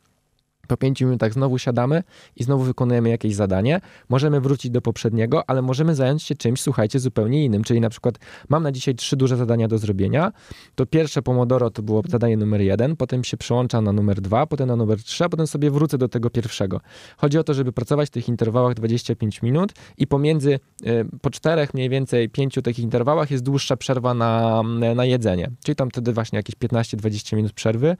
Po 0.72 0.76
pięciu 0.76 1.04
minutach 1.04 1.32
znowu 1.32 1.58
siadamy 1.58 2.02
i 2.36 2.44
znowu 2.44 2.64
wykonujemy 2.64 3.08
jakieś 3.08 3.34
zadanie. 3.34 3.80
Możemy 4.08 4.40
wrócić 4.40 4.70
do 4.70 4.82
poprzedniego, 4.82 5.50
ale 5.50 5.62
możemy 5.62 5.94
zająć 5.94 6.22
się 6.22 6.34
czymś, 6.34 6.60
słuchajcie, 6.60 6.98
zupełnie 6.98 7.44
innym. 7.44 7.64
Czyli 7.64 7.80
na 7.80 7.90
przykład 7.90 8.18
mam 8.48 8.62
na 8.62 8.72
dzisiaj 8.72 8.94
trzy 8.94 9.16
duże 9.16 9.36
zadania 9.36 9.68
do 9.68 9.78
zrobienia. 9.78 10.32
To 10.74 10.86
pierwsze 10.86 11.22
Pomodoro 11.22 11.70
to 11.70 11.82
było 11.82 12.02
zadanie 12.08 12.36
numer 12.36 12.60
jeden, 12.60 12.96
potem 12.96 13.24
się 13.24 13.36
przełącza 13.36 13.80
na 13.80 13.92
numer 13.92 14.20
dwa, 14.20 14.46
potem 14.46 14.68
na 14.68 14.76
numer 14.76 15.02
trzy, 15.02 15.24
a 15.24 15.28
potem 15.28 15.46
sobie 15.46 15.70
wrócę 15.70 15.98
do 15.98 16.08
tego 16.08 16.30
pierwszego. 16.30 16.80
Chodzi 17.16 17.38
o 17.38 17.44
to, 17.44 17.54
żeby 17.54 17.72
pracować 17.72 18.08
w 18.08 18.10
tych 18.10 18.28
interwałach 18.28 18.74
25 18.74 19.42
minut 19.42 19.72
i 19.98 20.06
pomiędzy 20.06 20.60
y, 20.86 21.06
po 21.20 21.30
czterech, 21.30 21.74
mniej 21.74 21.88
więcej 21.88 22.28
pięciu 22.28 22.62
takich 22.62 22.84
interwałach 22.84 23.30
jest 23.30 23.44
dłuższa 23.44 23.76
przerwa 23.76 24.14
na, 24.14 24.62
na 24.94 25.04
jedzenie. 25.04 25.50
Czyli 25.64 25.76
tam 25.76 25.90
wtedy 25.90 26.12
właśnie 26.12 26.36
jakieś 26.36 26.56
15-20 26.56 27.36
minut 27.36 27.52
przerwy. 27.52 27.96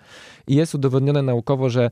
I 0.46 0.54
jest 0.54 0.74
udowodnione 0.74 1.22
naukowo, 1.22 1.70
że 1.70 1.84
e, 1.84 1.90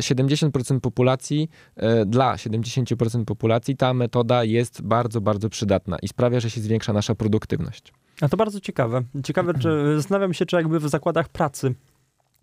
70% 0.00 0.80
populacji, 0.80 1.50
e, 1.76 2.06
dla 2.06 2.36
70% 2.36 3.24
populacji 3.24 3.76
ta 3.76 3.94
metoda 3.94 4.44
jest 4.44 4.82
bardzo, 4.82 5.20
bardzo 5.20 5.48
przydatna 5.48 5.96
i 6.02 6.08
sprawia, 6.08 6.40
że 6.40 6.50
się 6.50 6.60
zwiększa 6.60 6.92
nasza 6.92 7.14
produktywność. 7.14 7.92
A 8.20 8.28
to 8.28 8.36
bardzo 8.36 8.60
ciekawe. 8.60 9.02
Ciekawe, 9.24 9.54
czy 9.54 9.94
zastanawiam 9.96 10.34
się, 10.34 10.46
czy 10.46 10.56
jakby 10.56 10.80
w 10.80 10.88
zakładach 10.88 11.28
pracy 11.28 11.74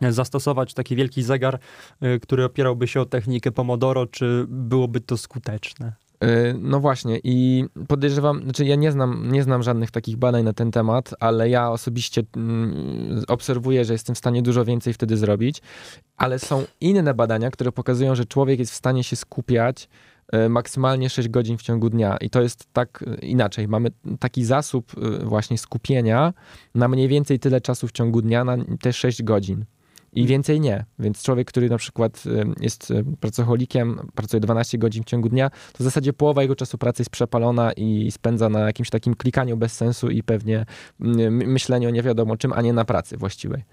zastosować 0.01 0.73
taki 0.73 0.95
wielki 0.95 1.23
zegar, 1.23 1.59
y, 2.03 2.19
który 2.19 2.45
opierałby 2.45 2.87
się 2.87 3.01
o 3.01 3.05
technikę 3.05 3.51
Pomodoro, 3.51 4.05
czy 4.05 4.45
byłoby 4.47 5.01
to 5.01 5.17
skuteczne? 5.17 5.93
E, 6.23 6.53
No 6.53 6.79
właśnie 6.79 7.19
i 7.23 7.65
podejrzewam, 7.87 8.43
znaczy 8.43 8.65
ja 8.65 8.75
nie 8.75 8.91
znam, 8.91 9.31
nie 9.31 9.43
znam 9.43 9.63
żadnych 9.63 9.91
takich 9.91 10.17
badań 10.17 10.43
na 10.43 10.53
ten 10.53 10.71
temat, 10.71 11.13
ale 11.19 11.49
ja 11.49 11.71
osobiście 11.71 12.23
mm, 12.37 13.23
obserwuję, 13.27 13.85
że 13.85 13.93
jestem 13.93 14.15
w 14.15 14.17
stanie 14.17 14.41
dużo 14.41 14.65
więcej 14.65 14.93
wtedy 14.93 15.17
zrobić, 15.17 15.61
ale 16.17 16.39
są 16.39 16.63
inne 16.81 17.13
badania, 17.13 17.51
które 17.51 17.71
pokazują, 17.71 18.15
że 18.15 18.25
człowiek 18.25 18.59
jest 18.59 18.71
w 18.71 18.75
stanie 18.75 19.03
się 19.03 19.15
skupiać 19.15 19.89
e, 20.31 20.49
maksymalnie 20.49 21.09
6 21.09 21.29
godzin 21.29 21.57
w 21.57 21.61
ciągu 21.61 21.89
dnia 21.89 22.17
i 22.17 22.29
to 22.29 22.41
jest 22.41 22.67
tak 22.73 23.03
e, 23.07 23.15
inaczej. 23.15 23.67
Mamy 23.67 23.89
taki 24.19 24.45
zasób 24.45 24.91
właśnie 25.23 25.57
skupienia 25.57 26.33
na 26.75 26.87
mniej 26.87 27.07
więcej 27.07 27.39
tyle 27.39 27.61
czasu 27.61 27.87
w 27.87 27.91
ciągu 27.91 28.21
dnia 28.21 28.43
na 28.43 28.57
te 28.81 28.93
6 28.93 29.23
godzin. 29.23 29.65
I 30.15 30.27
więcej 30.27 30.59
nie. 30.59 30.85
Więc 30.99 31.23
człowiek, 31.23 31.47
który 31.47 31.69
na 31.69 31.77
przykład 31.77 32.23
jest 32.59 32.93
pracocholikiem, 33.19 33.99
pracuje 34.15 34.41
12 34.41 34.77
godzin 34.77 35.03
w 35.03 35.05
ciągu 35.05 35.29
dnia, 35.29 35.49
to 35.49 35.77
w 35.79 35.83
zasadzie 35.83 36.13
połowa 36.13 36.41
jego 36.41 36.55
czasu 36.55 36.77
pracy 36.77 37.01
jest 37.01 37.09
przepalona 37.09 37.71
i 37.71 38.11
spędza 38.11 38.49
na 38.49 38.59
jakimś 38.59 38.89
takim 38.89 39.15
klikaniu 39.15 39.57
bez 39.57 39.73
sensu 39.73 40.09
i 40.09 40.23
pewnie 40.23 40.65
myśleniu 41.29 41.89
nie 41.89 42.03
wiadomo 42.03 42.37
czym, 42.37 42.53
a 42.53 42.61
nie 42.61 42.73
na 42.73 42.85
pracy 42.85 43.17
właściwej. 43.17 43.63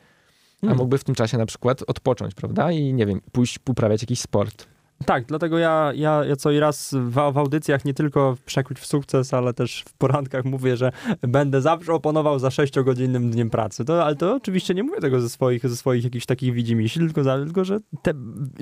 A 0.57 0.61
Hmm. 0.61 0.79
mógłby 0.79 0.99
w 0.99 1.05
tym 1.05 1.15
czasie 1.15 1.39
na 1.39 1.47
przykład 1.47 1.83
odpocząć, 1.87 2.35
prawda? 2.35 2.73
I 2.73 2.93
nie 2.93 3.07
wiem, 3.07 3.21
pójść 3.33 3.59
uprawiać 3.69 4.03
jakiś 4.03 4.21
sport. 4.21 4.67
Tak, 5.07 5.25
dlatego 5.27 5.59
ja, 5.59 5.93
ja, 5.95 6.25
ja 6.25 6.37
co 6.37 6.51
i 6.51 6.59
raz 6.59 6.95
w, 6.95 7.11
w 7.33 7.39
audycjach, 7.39 7.85
nie 7.85 7.95
tylko 7.95 8.37
w 8.37 8.41
Przekróć 8.41 8.79
w 8.79 8.87
sukces, 8.87 9.35
ale 9.35 9.55
też 9.55 9.85
w 9.89 9.93
porankach 9.93 10.45
mówię, 10.45 10.77
że 10.77 10.93
będę 11.23 11.61
zawsze 11.61 11.93
oponował 11.95 12.39
za 12.39 12.51
sześciogodzinnym 12.51 13.31
dniem 13.31 13.51
pracy. 13.51 13.85
To, 13.85 14.05
ale 14.05 14.17
to 14.17 14.35
oczywiście 14.35 14.75
nie 14.75 14.83
mówię 14.83 15.01
tego 15.01 15.21
ze 15.21 15.29
swoich, 15.29 15.69
ze 15.69 15.77
swoich 15.77 16.05
jakichś 16.05 16.27
takich 16.27 16.55
widzimisił, 16.55 17.03
tylko, 17.07 17.23
za, 17.25 17.37
tylko 17.39 17.65
że 17.65 17.79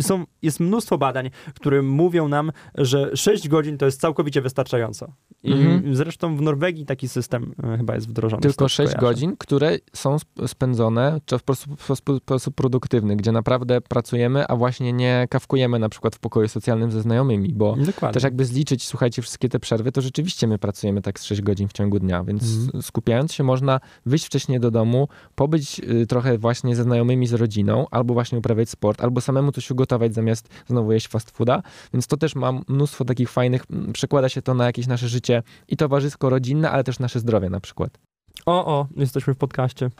są, 0.00 0.24
jest 0.42 0.60
mnóstwo 0.60 0.98
badań, 0.98 1.30
które 1.54 1.82
mówią 1.82 2.28
nam, 2.28 2.52
że 2.74 3.16
6 3.16 3.48
godzin 3.48 3.78
to 3.78 3.86
jest 3.86 4.00
całkowicie 4.00 4.42
wystarczająco. 4.42 5.12
I 5.42 5.52
Mhm. 5.52 5.94
zresztą 5.96 6.36
w 6.36 6.40
Norwegii 6.42 6.86
taki 6.86 7.08
system 7.08 7.54
e, 7.64 7.76
chyba 7.76 7.94
jest 7.94 8.08
wdrożony. 8.08 8.42
Tylko 8.42 8.54
tego, 8.56 8.64
co 8.64 8.68
6 8.68 8.76
kojarzę. 8.94 9.06
godzin, 9.06 9.36
które 9.38 9.76
są 9.92 10.14
sp- 10.24 10.48
spędzone 10.48 11.20
czy 11.26 11.38
w 11.38 11.40
sposób, 11.40 11.80
w 11.80 11.84
sposób, 11.84 12.20
w 12.20 12.22
sposób 12.22 12.54
produktywny, 12.54 13.16
gdzie 13.16 13.32
naprawdę 13.32 13.80
pracujemy, 13.80 14.46
a 14.46 14.56
właśnie 14.56 14.92
nie 14.92 15.26
kawkujemy 15.30 15.78
na 15.78 15.88
przykład 15.88 16.14
w 16.14 16.18
pokoju 16.28 16.48
socjalnym 16.48 16.92
ze 16.92 17.02
znajomymi, 17.02 17.52
bo 17.54 17.76
Dokładnie. 17.76 18.14
Też 18.14 18.22
jakby 18.22 18.44
zliczyć, 18.44 18.86
słuchajcie, 18.86 19.22
wszystkie 19.22 19.48
te 19.48 19.58
przerwy, 19.60 19.92
to 19.92 20.00
rzeczywiście 20.00 20.46
my 20.46 20.58
pracujemy 20.58 21.02
tak 21.02 21.20
z 21.20 21.24
6 21.24 21.42
godzin 21.42 21.68
w 21.68 21.72
ciągu 21.72 21.98
dnia, 21.98 22.24
więc 22.24 22.42
Mhm. 22.42 22.82
skupiając 22.82 23.32
się 23.32 23.44
można 23.44 23.80
wyjść 24.06 24.26
wcześniej 24.26 24.60
do 24.60 24.70
domu, 24.70 25.08
pobyć 25.34 25.80
y, 25.80 26.06
trochę 26.06 26.38
właśnie 26.38 26.76
ze 26.76 26.82
znajomymi, 26.82 27.26
z 27.26 27.32
rodziną, 27.32 27.86
albo 27.90 28.14
właśnie 28.14 28.38
uprawiać 28.38 28.70
sport, 28.70 29.00
albo 29.00 29.20
samemu 29.20 29.52
coś 29.52 29.70
ugotować 29.70 30.14
zamiast 30.14 30.48
znowu 30.66 30.92
jeść 30.92 31.08
fast 31.08 31.30
fooda, 31.30 31.62
więc 31.92 32.06
to 32.06 32.16
też 32.16 32.34
ma 32.34 32.52
mnóstwo 32.68 33.04
takich 33.04 33.30
fajnych, 33.30 33.64
przekłada 33.92 34.28
się 34.28 34.42
to 34.42 34.54
na 34.54 34.66
jakieś 34.66 34.86
nasze 34.86 35.08
życie 35.08 35.42
i 35.68 35.76
towarzysko-rodzinne, 35.76 36.70
ale 36.70 36.84
też 36.84 36.98
nasze 36.98 37.20
zdrowie 37.20 37.50
na 37.50 37.60
przykład. 37.60 37.98
O, 38.46 38.66
o, 38.66 38.86
jesteśmy 38.96 39.34
w 39.34 39.36
podcaście. 39.36 39.90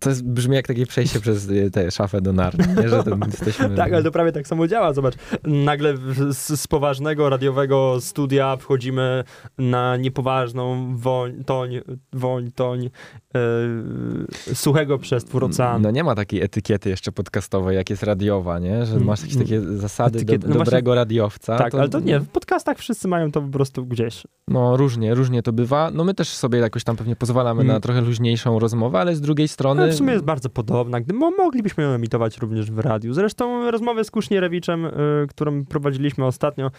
To 0.00 0.10
jest, 0.10 0.24
brzmi 0.24 0.56
jak 0.56 0.66
takie 0.66 0.86
przejście 0.86 1.20
przez 1.20 1.48
y, 1.48 1.70
tę 1.70 1.90
szafę 1.90 2.20
do 2.20 2.32
nar, 2.32 2.54
nie? 2.76 2.88
że 2.88 3.04
to 3.04 3.16
jesteśmy... 3.26 3.70
Tak, 3.76 3.92
ale 3.92 4.02
to 4.02 4.10
prawie 4.10 4.32
tak 4.32 4.46
samo 4.46 4.66
działa. 4.68 4.92
Zobacz, 4.92 5.14
nagle 5.44 5.94
z, 6.30 6.60
z 6.60 6.66
poważnego 6.66 7.28
radiowego 7.28 7.96
studia 8.00 8.56
wchodzimy 8.56 9.24
na 9.58 9.96
niepoważną 9.96 10.96
woń, 10.96 11.44
toń, 11.44 11.80
woń, 12.12 12.50
toń 12.54 12.90
e, 13.34 14.54
suchego 14.54 14.98
przestwór 14.98 15.44
oceanu. 15.44 15.78
No 15.82 15.90
nie 15.90 16.04
ma 16.04 16.14
takiej 16.14 16.42
etykiety 16.42 16.88
jeszcze 16.90 17.12
podcastowej, 17.12 17.76
jak 17.76 17.90
jest 17.90 18.02
radiowa, 18.02 18.58
nie? 18.58 18.86
Że 18.86 19.00
masz 19.00 19.20
jakieś 19.22 19.36
takie 19.36 19.60
zasady 19.60 20.18
Etykiety- 20.18 20.38
do, 20.38 20.48
no 20.48 20.54
właśnie- 20.54 20.64
dobrego 20.64 20.94
radiowca. 20.94 21.58
tak, 21.58 21.74
ale 21.74 21.88
to 21.88 22.00
nie, 22.00 22.20
w 22.20 22.28
podcastach 22.28 22.78
wszyscy 22.78 23.08
mają 23.08 23.32
to 23.32 23.42
po 23.42 23.48
prostu 23.48 23.86
gdzieś. 23.86 24.22
No 24.48 24.76
różnie, 24.76 25.14
różnie 25.14 25.42
to 25.42 25.52
bywa. 25.52 25.90
No 25.94 26.04
my 26.04 26.14
też 26.14 26.28
sobie 26.28 26.58
jakoś 26.58 26.84
tam 26.84 26.96
pewnie 26.96 27.16
pozwalamy 27.16 27.60
Mm. 27.62 27.74
na 27.74 27.80
trochę 27.80 28.00
luźniejszą 28.00 28.58
rozmowę, 28.58 28.98
ale 29.00 29.16
z 29.16 29.20
drugiej 29.20 29.48
strony... 29.48 29.55
Ale 29.64 29.92
w 29.92 29.94
sumie 29.94 30.12
jest 30.12 30.24
bardzo 30.24 30.48
podobna, 30.48 31.00
gdy 31.00 31.14
mo, 31.14 31.30
moglibyśmy 31.30 31.84
ją 31.84 31.90
emitować 31.90 32.38
również 32.38 32.70
w 32.70 32.78
radiu. 32.78 33.14
Zresztą 33.14 33.70
rozmowę 33.70 34.04
z 34.04 34.10
Kusznierewiczem, 34.10 34.84
y, 34.84 34.90
którą 35.28 35.64
prowadziliśmy 35.64 36.24
ostatnio, 36.24 36.66
y, 36.66 36.70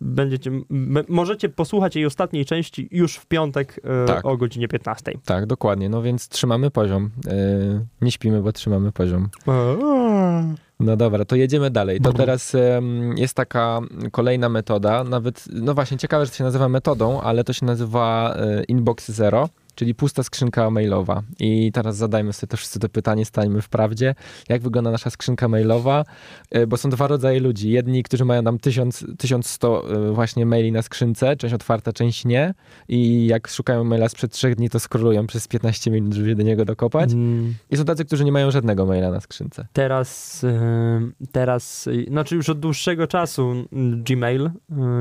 będziecie, 0.00 0.50
m, 0.50 0.98
możecie 1.08 1.48
posłuchać 1.48 1.96
jej 1.96 2.06
ostatniej 2.06 2.44
części 2.44 2.88
już 2.90 3.16
w 3.16 3.26
piątek 3.26 3.78
y, 3.78 4.06
Tak. 4.06 4.26
o 4.26 4.36
godzinie 4.36 4.68
15. 4.68 5.12
Tak, 5.24 5.46
dokładnie. 5.46 5.88
No 5.88 6.02
więc 6.02 6.28
trzymamy 6.28 6.70
poziom. 6.70 7.10
Yy, 7.26 7.86
nie 8.00 8.10
śpimy, 8.10 8.42
bo 8.42 8.52
trzymamy 8.52 8.92
poziom. 8.92 9.28
No 10.80 10.96
dobra, 10.96 11.24
to 11.24 11.36
jedziemy 11.36 11.70
dalej. 11.70 12.00
To 12.00 12.12
teraz 12.12 12.54
um, 12.54 13.16
jest 13.16 13.34
taka 13.34 13.80
kolejna 14.12 14.48
metoda, 14.48 15.04
nawet, 15.04 15.44
no 15.52 15.74
właśnie, 15.74 15.98
ciekawe, 15.98 16.24
że 16.24 16.30
to 16.30 16.36
się 16.36 16.44
nazywa 16.44 16.68
metodą, 16.68 17.20
ale 17.20 17.44
to 17.44 17.52
się 17.52 17.66
nazywa 17.66 18.34
e, 18.36 18.64
Inbox 18.64 19.10
Zero 19.10 19.48
czyli 19.78 19.94
pusta 19.94 20.22
skrzynka 20.22 20.70
mailowa. 20.70 21.22
I 21.40 21.72
teraz 21.72 21.96
zadajmy 21.96 22.32
sobie 22.32 22.48
to 22.48 22.56
wszyscy 22.56 22.78
to 22.78 22.88
pytanie, 22.88 23.24
stańmy 23.24 23.62
w 23.62 23.68
prawdzie, 23.68 24.14
jak 24.48 24.62
wygląda 24.62 24.90
nasza 24.90 25.10
skrzynka 25.10 25.48
mailowa, 25.48 26.04
e, 26.50 26.66
bo 26.66 26.76
są 26.76 26.90
dwa 26.90 27.06
rodzaje 27.06 27.40
ludzi. 27.40 27.70
Jedni, 27.70 28.02
którzy 28.02 28.24
mają 28.24 28.44
tam 28.44 28.58
1000, 28.58 29.04
1100 29.18 29.90
e, 29.90 30.12
właśnie 30.12 30.46
maili 30.46 30.72
na 30.72 30.82
skrzynce, 30.82 31.36
część 31.36 31.54
otwarta, 31.54 31.92
część 31.92 32.24
nie 32.24 32.54
i 32.88 33.26
jak 33.26 33.48
szukają 33.48 33.84
maila 33.84 34.08
sprzed 34.08 34.32
trzech 34.32 34.54
dni, 34.54 34.70
to 34.70 34.80
scrollują 34.80 35.26
przez 35.26 35.48
15 35.48 35.90
minut, 35.90 36.14
żeby 36.14 36.34
do 36.34 36.42
niego 36.42 36.64
dokopać. 36.64 37.12
Mm. 37.12 37.54
I 37.70 37.76
są 37.76 37.84
tacy, 37.84 38.04
którzy 38.04 38.24
nie 38.24 38.32
mają 38.32 38.50
żadnego 38.50 38.86
maila 38.86 39.10
na 39.10 39.20
skrzynce. 39.20 39.66
Teraz, 39.72 40.42
teraz, 41.32 41.88
znaczy 42.08 42.36
już 42.36 42.48
od 42.48 42.60
dłuższego 42.60 43.06
czasu 43.06 43.54
Gmail, 43.72 44.46
e, 44.46 44.52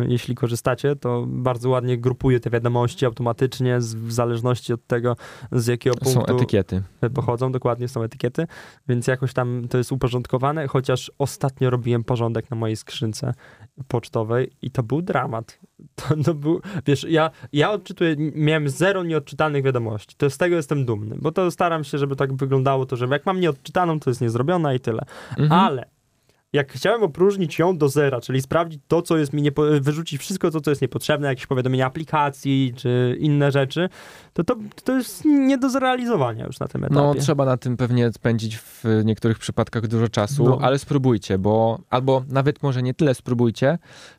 jeśli 0.08 0.36
korzystacie, 0.36 0.96
to 0.96 1.26
bardzo 1.28 1.70
ładnie 1.70 1.98
grupuje 1.98 2.40
te 2.40 2.50
wiadomości 2.50 3.06
automatycznie 3.06 3.80
w 3.80 4.14
zależności 4.14 4.67
zależności 4.68 4.74
od 4.74 4.88
tego, 4.88 5.16
z 5.52 5.68
jakiego 5.68 5.96
punktu 5.96 6.22
są 6.22 6.36
etykiety. 6.36 6.84
pochodzą, 7.14 7.52
dokładnie 7.52 7.88
są 7.88 8.04
etykiety, 8.04 8.48
więc 8.88 9.08
jakoś 9.08 9.34
tam 9.34 9.68
to 9.70 9.78
jest 9.78 9.92
uporządkowane, 9.92 10.68
chociaż 10.68 11.12
ostatnio 11.18 11.70
robiłem 11.70 12.04
porządek 12.04 12.50
na 12.50 12.58
mojej 12.58 12.76
skrzynce 12.76 13.34
pocztowej 13.88 14.52
i 14.62 14.72
to 14.72 14.84
był 14.84 15.02
dramat. 15.02 15.60
To, 15.96 16.24
to 16.24 16.34
był, 16.34 16.62
wiesz, 16.86 17.06
ja, 17.10 17.32
ja 17.54 17.72
odczytuję, 17.72 18.16
miałem 18.36 18.70
zero 18.70 19.04
nieodczytanych 19.04 19.64
wiadomości, 19.64 20.16
to 20.18 20.30
z 20.30 20.38
tego 20.38 20.56
jestem 20.56 20.86
dumny, 20.86 21.16
bo 21.22 21.32
to 21.32 21.52
staram 21.52 21.84
się, 21.84 21.98
żeby 21.98 22.16
tak 22.16 22.34
wyglądało 22.34 22.86
to, 22.86 22.96
że 22.96 23.08
jak 23.12 23.26
mam 23.26 23.40
nieodczytaną, 23.40 24.00
to 24.00 24.10
jest 24.10 24.22
niezrobiona 24.22 24.74
i 24.74 24.80
tyle. 24.80 25.02
Mhm. 25.38 25.52
Ale 25.52 25.86
jak 26.54 26.72
chciałem 26.72 27.04
opróżnić 27.04 27.60
ją 27.60 27.78
do 27.78 27.90
zera, 27.90 28.22
czyli 28.22 28.42
sprawdzić 28.42 28.82
to, 28.88 29.02
co 29.02 29.18
jest 29.18 29.34
mi 29.34 29.42
nie, 29.42 29.52
wyrzucić 29.82 30.22
wszystko 30.22 30.52
to, 30.52 30.62
co 30.62 30.72
jest 30.72 30.82
niepotrzebne, 30.82 31.28
jakieś 31.28 31.48
powiadomienia 31.48 31.86
aplikacji 31.86 32.74
czy 32.76 33.18
inne 33.20 33.52
rzeczy, 33.52 33.90
to, 34.34 34.44
to 34.44 34.56
to 34.84 34.98
jest 34.98 35.26
nie 35.26 35.58
do 35.58 35.70
zrealizowania 35.70 36.46
już 36.46 36.60
na 36.60 36.68
tym 36.68 36.84
etapie. 36.84 37.02
No, 37.02 37.16
trzeba 37.16 37.46
na 37.46 37.58
tym 37.58 37.78
pewnie 37.78 38.12
spędzić 38.12 38.58
w 38.58 38.84
niektórych 39.06 39.40
przypadkach 39.40 39.88
dużo 39.88 40.08
czasu, 40.08 40.44
no. 40.44 40.60
ale 40.62 40.80
spróbujcie, 40.80 41.38
bo 41.38 41.80
albo 41.90 42.24
nawet 42.30 42.64
może 42.64 42.84
nie 42.84 42.94
tyle 42.94 43.16
spróbujcie, 43.16 43.78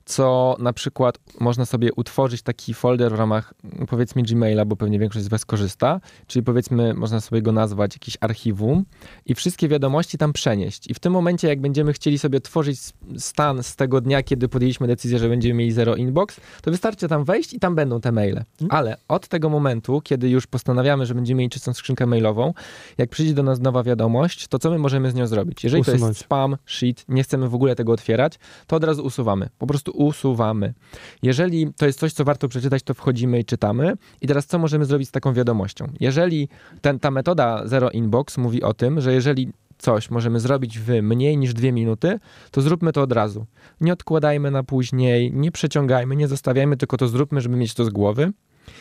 co 0.09 0.57
na 0.59 0.73
przykład 0.73 1.19
można 1.41 1.67
sobie 1.67 1.93
utworzyć 1.93 2.43
taki 2.43 2.75
folder 2.75 3.13
w 3.13 3.19
ramach 3.19 3.55
powiedzmy 3.89 4.23
Gmaila, 4.23 4.65
bo 4.65 4.77
pewnie 4.77 4.99
większość 4.99 5.25
z 5.25 5.29
was 5.29 5.45
korzysta, 5.45 6.01
czyli 6.27 6.43
powiedzmy 6.43 6.95
można 6.95 7.21
sobie 7.21 7.43
go 7.43 7.53
nazwać 7.53 7.95
jakiś 7.95 8.17
archiwum 8.21 8.85
i 9.27 9.35
wszystkie 9.35 9.69
wiadomości 9.69 10.19
tam 10.19 10.33
przenieść. 10.33 10.91
I 10.91 10.95
w 10.95 10.99
tym 10.99 11.13
momencie, 11.13 11.49
jak 11.49 11.61
będziemy 11.61 11.93
chcieli 11.93 12.19
sobie 12.19 12.41
tworzyć 12.41 12.79
stan 13.19 13.63
z 13.63 13.77
tego 13.77 14.01
dnia, 14.01 14.23
kiedy 14.23 14.49
podjęliśmy 14.49 14.87
decyzję, 14.87 15.19
że 15.19 15.29
będziemy 15.29 15.55
mieli 15.55 15.73
zero 15.73 15.97
inbox, 15.97 16.41
to 16.63 16.71
wystarczy 16.71 17.09
tam 17.09 17.25
wejść 17.25 17.55
i 17.55 17.59
tam 17.61 17.75
będą 17.75 18.01
te 18.01 18.13
maile. 18.13 18.45
Hmm? 18.59 18.77
Ale 18.77 18.97
od 19.09 19.29
tego 19.29 19.49
momentu, 19.49 20.01
kiedy 20.01 20.29
już 20.29 20.47
postanawiamy, 20.47 21.07
że 21.07 21.15
będziemy 21.15 21.39
mieli 21.39 21.51
czystą 21.51 21.73
skrzynkę 21.75 22.07
mailową, 22.07 22.55
jak 22.99 23.11
przyjdzie 23.11 23.35
do 23.35 23.43
nas 23.43 23.61
nowa 23.61 23.83
wiadomość, 23.83 24.49
to 24.49 24.59
co 24.59 24.71
my 24.71 24.79
możemy 24.79 25.11
z 25.11 25.15
nią 25.15 25.27
zrobić? 25.27 25.65
Jeżeli 25.65 25.81
Usunąć. 25.81 26.01
to 26.01 26.09
jest 26.09 26.21
spam, 26.21 26.57
sheet, 26.67 27.05
nie 27.09 27.23
chcemy 27.23 27.49
w 27.49 27.55
ogóle 27.55 27.77
tego 27.77 27.93
otwierać, 27.93 28.39
to 28.67 28.77
od 28.77 28.85
razu 28.85 29.05
usuwamy. 29.05 29.49
Po 29.59 29.67
prostu 29.67 29.98
usuwamy. 29.99 30.75
Jeżeli 31.23 31.73
to 31.77 31.87
jest 31.87 31.99
coś, 31.99 32.13
co 32.13 32.25
warto 32.25 32.49
przeczytać, 32.49 32.83
to 32.83 32.95
wchodzimy 32.95 33.41
i 33.41 33.45
czytamy. 33.45 33.95
I 34.21 34.27
teraz 34.27 34.47
co 34.47 34.59
możemy 34.59 34.85
zrobić 34.85 35.09
z 35.09 35.13
taką 35.13 35.33
wiadomością? 35.33 35.87
Jeżeli 36.01 36.49
ten, 36.81 36.99
ta 36.99 37.11
metoda 37.11 37.67
Zero 37.67 37.91
Inbox 37.91 38.39
mówi 38.39 38.63
o 38.63 38.75
tym, 38.75 39.01
że 39.01 39.15
jeżeli 39.15 39.53
coś 39.79 40.11
możemy 40.11 40.41
zrobić 40.41 40.79
w 40.79 41.03
mniej 41.03 41.37
niż 41.37 41.55
dwie 41.55 41.73
minuty, 41.73 42.19
to 42.51 42.61
zróbmy 42.61 42.93
to 42.93 43.03
od 43.03 43.13
razu. 43.13 43.47
Nie 43.81 43.93
odkładajmy 43.93 44.51
na 44.51 44.63
później, 44.63 45.33
nie 45.33 45.53
przeciągajmy, 45.53 46.17
nie 46.17 46.29
zostawiajmy, 46.29 46.77
tylko 46.77 46.97
to 46.97 47.09
zróbmy, 47.09 47.41
żeby 47.41 47.57
mieć 47.57 47.75
to 47.75 47.85
z 47.85 47.91
głowy. 47.91 48.33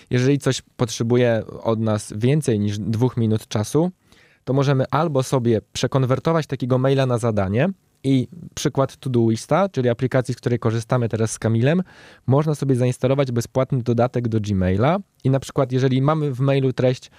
Jeżeli 0.09 0.39
coś 0.39 0.61
potrzebuje 0.77 1.43
od 1.63 1.79
nas 1.79 2.13
więcej 2.15 2.59
niż 2.59 2.79
dwóch 2.79 3.17
minut 3.17 3.47
czasu, 3.47 3.91
to 4.43 4.53
możemy 4.53 4.85
albo 4.91 5.23
sobie 5.23 5.61
przekonwertować 5.73 6.47
takiego 6.47 6.77
maila 6.77 7.05
na 7.05 7.17
zadanie, 7.17 7.69
i 8.07 8.27
przykład 8.55 8.97
Todoista, 8.97 9.69
czyli 9.69 9.89
aplikacji, 9.89 10.33
z 10.33 10.37
której 10.37 10.59
korzystamy 10.59 11.09
teraz 11.09 11.31
z 11.31 11.39
Kamilem, 11.39 11.83
można 12.27 12.55
sobie 12.55 12.75
zainstalować 12.75 13.31
bezpłatny 13.31 13.83
dodatek 13.83 14.27
do 14.27 14.41
Gmaila 14.41 14.97
i 15.23 15.29
na 15.29 15.39
przykład 15.39 15.71
jeżeli 15.71 16.01
mamy 16.01 16.33
w 16.33 16.39
mailu 16.39 16.73
treść 16.73 17.11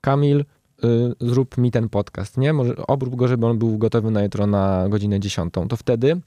Kamil, 0.00 0.40
y, 0.40 0.44
zrób 1.20 1.58
mi 1.58 1.70
ten 1.70 1.88
podcast, 1.88 2.36
nie? 2.36 2.52
Może 2.52 2.76
obrób 2.76 3.16
go, 3.16 3.28
żeby 3.28 3.46
on 3.46 3.58
był 3.58 3.78
gotowy 3.78 4.10
na 4.10 4.22
jutro 4.22 4.46
na 4.46 4.88
godzinę 4.88 5.20
10. 5.20 5.54
To 5.68 5.76
wtedy 5.76 6.20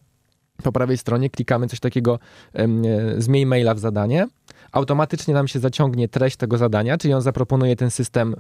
po 0.64 0.72
prawej 0.72 0.98
stronie 0.98 1.30
klikamy 1.30 1.68
coś 1.68 1.80
takiego 1.80 2.20
y, 2.60 3.22
zmień 3.22 3.46
maila 3.46 3.74
w 3.74 3.80
zadanie 3.80 4.28
automatycznie 4.72 5.34
nam 5.34 5.48
się 5.48 5.60
zaciągnie 5.60 6.08
treść 6.08 6.36
tego 6.38 6.58
zadania, 6.58 6.98
czyli 6.98 7.14
on 7.14 7.22
zaproponuje 7.22 7.76
ten 7.76 7.92
system 7.92 8.34
y, 8.34 8.36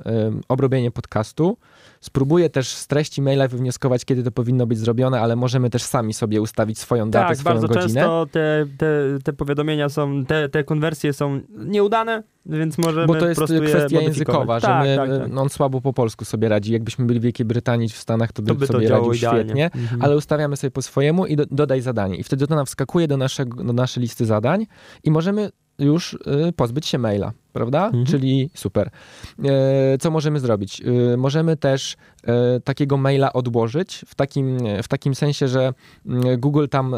obrobienie 0.47 0.91
podcastu. 0.91 1.57
Spróbuje 2.01 2.49
też 2.49 2.67
z 2.67 2.87
treści 2.87 3.21
maila 3.21 3.47
wywnioskować, 3.47 4.05
kiedy 4.05 4.23
to 4.23 4.31
powinno 4.31 4.67
być 4.67 4.79
zrobione, 4.79 5.21
ale 5.21 5.35
możemy 5.35 5.69
też 5.69 5.83
sami 5.83 6.13
sobie 6.13 6.41
ustawić 6.41 6.79
swoją 6.79 7.09
datę, 7.09 7.27
tak, 7.27 7.37
swoją 7.37 7.55
bardzo 7.55 7.67
godzinę. 7.67 8.01
często 8.01 8.27
te, 8.31 8.65
te, 8.77 8.87
te 9.23 9.33
powiadomienia 9.33 9.89
są, 9.89 10.25
te, 10.25 10.49
te 10.49 10.63
konwersje 10.63 11.13
są 11.13 11.41
nieudane, 11.57 12.23
więc 12.45 12.77
możemy 12.77 13.07
Bo 13.07 13.15
to 13.15 13.29
jest 13.29 13.41
kwestia 13.41 14.01
językowa, 14.01 14.59
że 14.59 14.67
tak, 14.67 14.83
my, 14.83 14.95
tak, 14.95 15.09
tak. 15.09 15.31
No 15.31 15.41
on 15.41 15.49
słabo 15.49 15.81
po 15.81 15.93
polsku 15.93 16.25
sobie 16.25 16.49
radzi. 16.49 16.73
Jakbyśmy 16.73 17.05
byli 17.05 17.19
w 17.19 17.23
Wielkiej 17.23 17.45
Brytanii 17.45 17.89
czy 17.89 17.95
w 17.95 17.99
Stanach, 17.99 18.31
to 18.31 18.41
by, 18.41 18.47
to 18.47 18.55
by 18.55 18.67
sobie 18.67 18.87
to 18.87 18.93
radził 18.93 19.13
idealnie. 19.13 19.43
świetnie, 19.43 19.65
mhm. 19.65 20.01
ale 20.01 20.17
ustawiamy 20.17 20.57
sobie 20.57 20.71
po 20.71 20.81
swojemu 20.81 21.25
i 21.25 21.35
do, 21.35 21.45
dodaj 21.51 21.81
zadanie. 21.81 22.15
I 22.15 22.23
wtedy 22.23 22.47
to 22.47 22.55
nam 22.55 22.65
wskakuje 22.65 23.07
do, 23.07 23.17
naszego, 23.17 23.63
do 23.63 23.73
naszej 23.73 24.01
listy 24.01 24.25
zadań 24.25 24.67
i 25.03 25.11
możemy 25.11 25.49
już 25.81 26.13
y, 26.13 26.53
pozbyć 26.55 26.87
się 26.87 26.97
maila 26.97 27.31
prawda? 27.53 27.85
Mhm. 27.85 28.05
Czyli 28.05 28.49
super. 28.53 28.89
E, 29.43 29.97
co 29.97 30.11
możemy 30.11 30.39
zrobić? 30.39 30.81
E, 31.13 31.17
możemy 31.17 31.57
też 31.57 31.97
e, 32.23 32.59
takiego 32.59 32.97
maila 32.97 33.33
odłożyć 33.33 34.05
w 34.07 34.15
takim, 34.15 34.57
w 34.83 34.87
takim 34.87 35.15
sensie, 35.15 35.47
że 35.47 35.73
mm, 36.05 36.39
Google 36.39 36.65
tam 36.67 36.95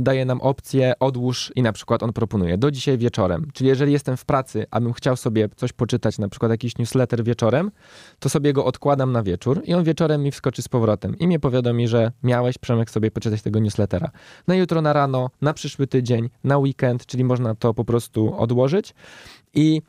daje 0.00 0.24
nam 0.24 0.40
opcję 0.40 0.92
odłóż 1.00 1.52
i 1.56 1.62
na 1.62 1.72
przykład 1.72 2.02
on 2.02 2.12
proponuje 2.12 2.58
do 2.58 2.70
dzisiaj 2.70 2.98
wieczorem. 2.98 3.48
Czyli 3.54 3.68
jeżeli 3.68 3.92
jestem 3.92 4.16
w 4.16 4.24
pracy, 4.24 4.66
a 4.70 4.80
bym 4.80 4.92
chciał 4.92 5.16
sobie 5.16 5.48
coś 5.56 5.72
poczytać, 5.72 6.18
na 6.18 6.28
przykład 6.28 6.50
jakiś 6.50 6.78
newsletter 6.78 7.24
wieczorem, 7.24 7.70
to 8.18 8.28
sobie 8.28 8.52
go 8.52 8.64
odkładam 8.64 9.12
na 9.12 9.22
wieczór 9.22 9.62
i 9.64 9.74
on 9.74 9.84
wieczorem 9.84 10.22
mi 10.22 10.30
wskoczy 10.30 10.62
z 10.62 10.68
powrotem 10.68 11.18
i 11.18 11.26
mnie 11.26 11.40
powiadomi, 11.40 11.88
że 11.88 12.12
miałeś, 12.22 12.58
Przemek, 12.58 12.90
sobie 12.90 13.10
poczytać 13.10 13.42
tego 13.42 13.58
newslettera. 13.58 14.10
Na 14.46 14.54
jutro, 14.54 14.82
na 14.82 14.92
rano, 14.92 15.30
na 15.40 15.54
przyszły 15.54 15.86
tydzień, 15.86 16.30
na 16.44 16.58
weekend, 16.58 17.06
czyli 17.06 17.24
można 17.24 17.54
to 17.54 17.74
po 17.74 17.84
prostu 17.84 18.34
odłożyć. 18.38 18.94
I 19.56 19.82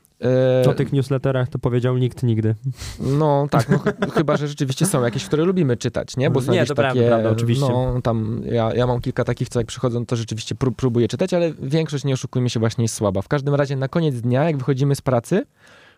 o 0.69 0.73
tych 0.73 0.93
newsletterach 0.93 1.49
to 1.49 1.60
powiedział 1.60 1.97
nikt 1.97 2.23
nigdy. 2.23 2.56
No 2.99 3.47
tak, 3.51 3.69
no, 3.69 3.77
ch 3.77 4.13
chyba, 4.13 4.38
że 4.38 4.47
rzeczywiście 4.47 4.86
są 4.86 5.03
jakieś, 5.03 5.25
które 5.25 5.43
lubimy 5.43 5.77
czytać, 5.77 6.17
nie? 6.17 6.30
Bo 6.30 6.41
są 6.41 6.51
nie, 6.51 6.58
jakieś 6.58 6.69
to 6.69 6.75
takie, 6.75 6.93
prawda, 6.93 7.08
prawda, 7.08 7.30
oczywiście. 7.30 7.69
No, 7.69 8.01
tam 8.03 8.41
ja, 8.45 8.73
ja 8.73 8.88
mam 8.88 9.01
kilka 9.01 9.23
takich, 9.23 9.49
co 9.49 9.60
jak 9.60 9.67
przychodzą, 9.67 10.06
to 10.06 10.15
rzeczywiście 10.15 10.56
prób, 10.56 10.75
próbuję 10.75 11.08
czytać, 11.08 11.34
ale 11.34 11.53
większość, 11.62 12.03
nie 12.03 12.13
oszukujmy 12.13 12.49
się, 12.49 12.60
właśnie 12.60 12.84
jest 12.84 12.95
słaba. 12.95 13.21
W 13.21 13.27
każdym 13.27 13.56
razie 13.56 13.75
na 13.75 13.88
koniec 13.88 14.21
dnia, 14.21 14.43
jak 14.43 14.58
wychodzimy 14.58 14.95
z 14.95 15.01
pracy, 15.01 15.45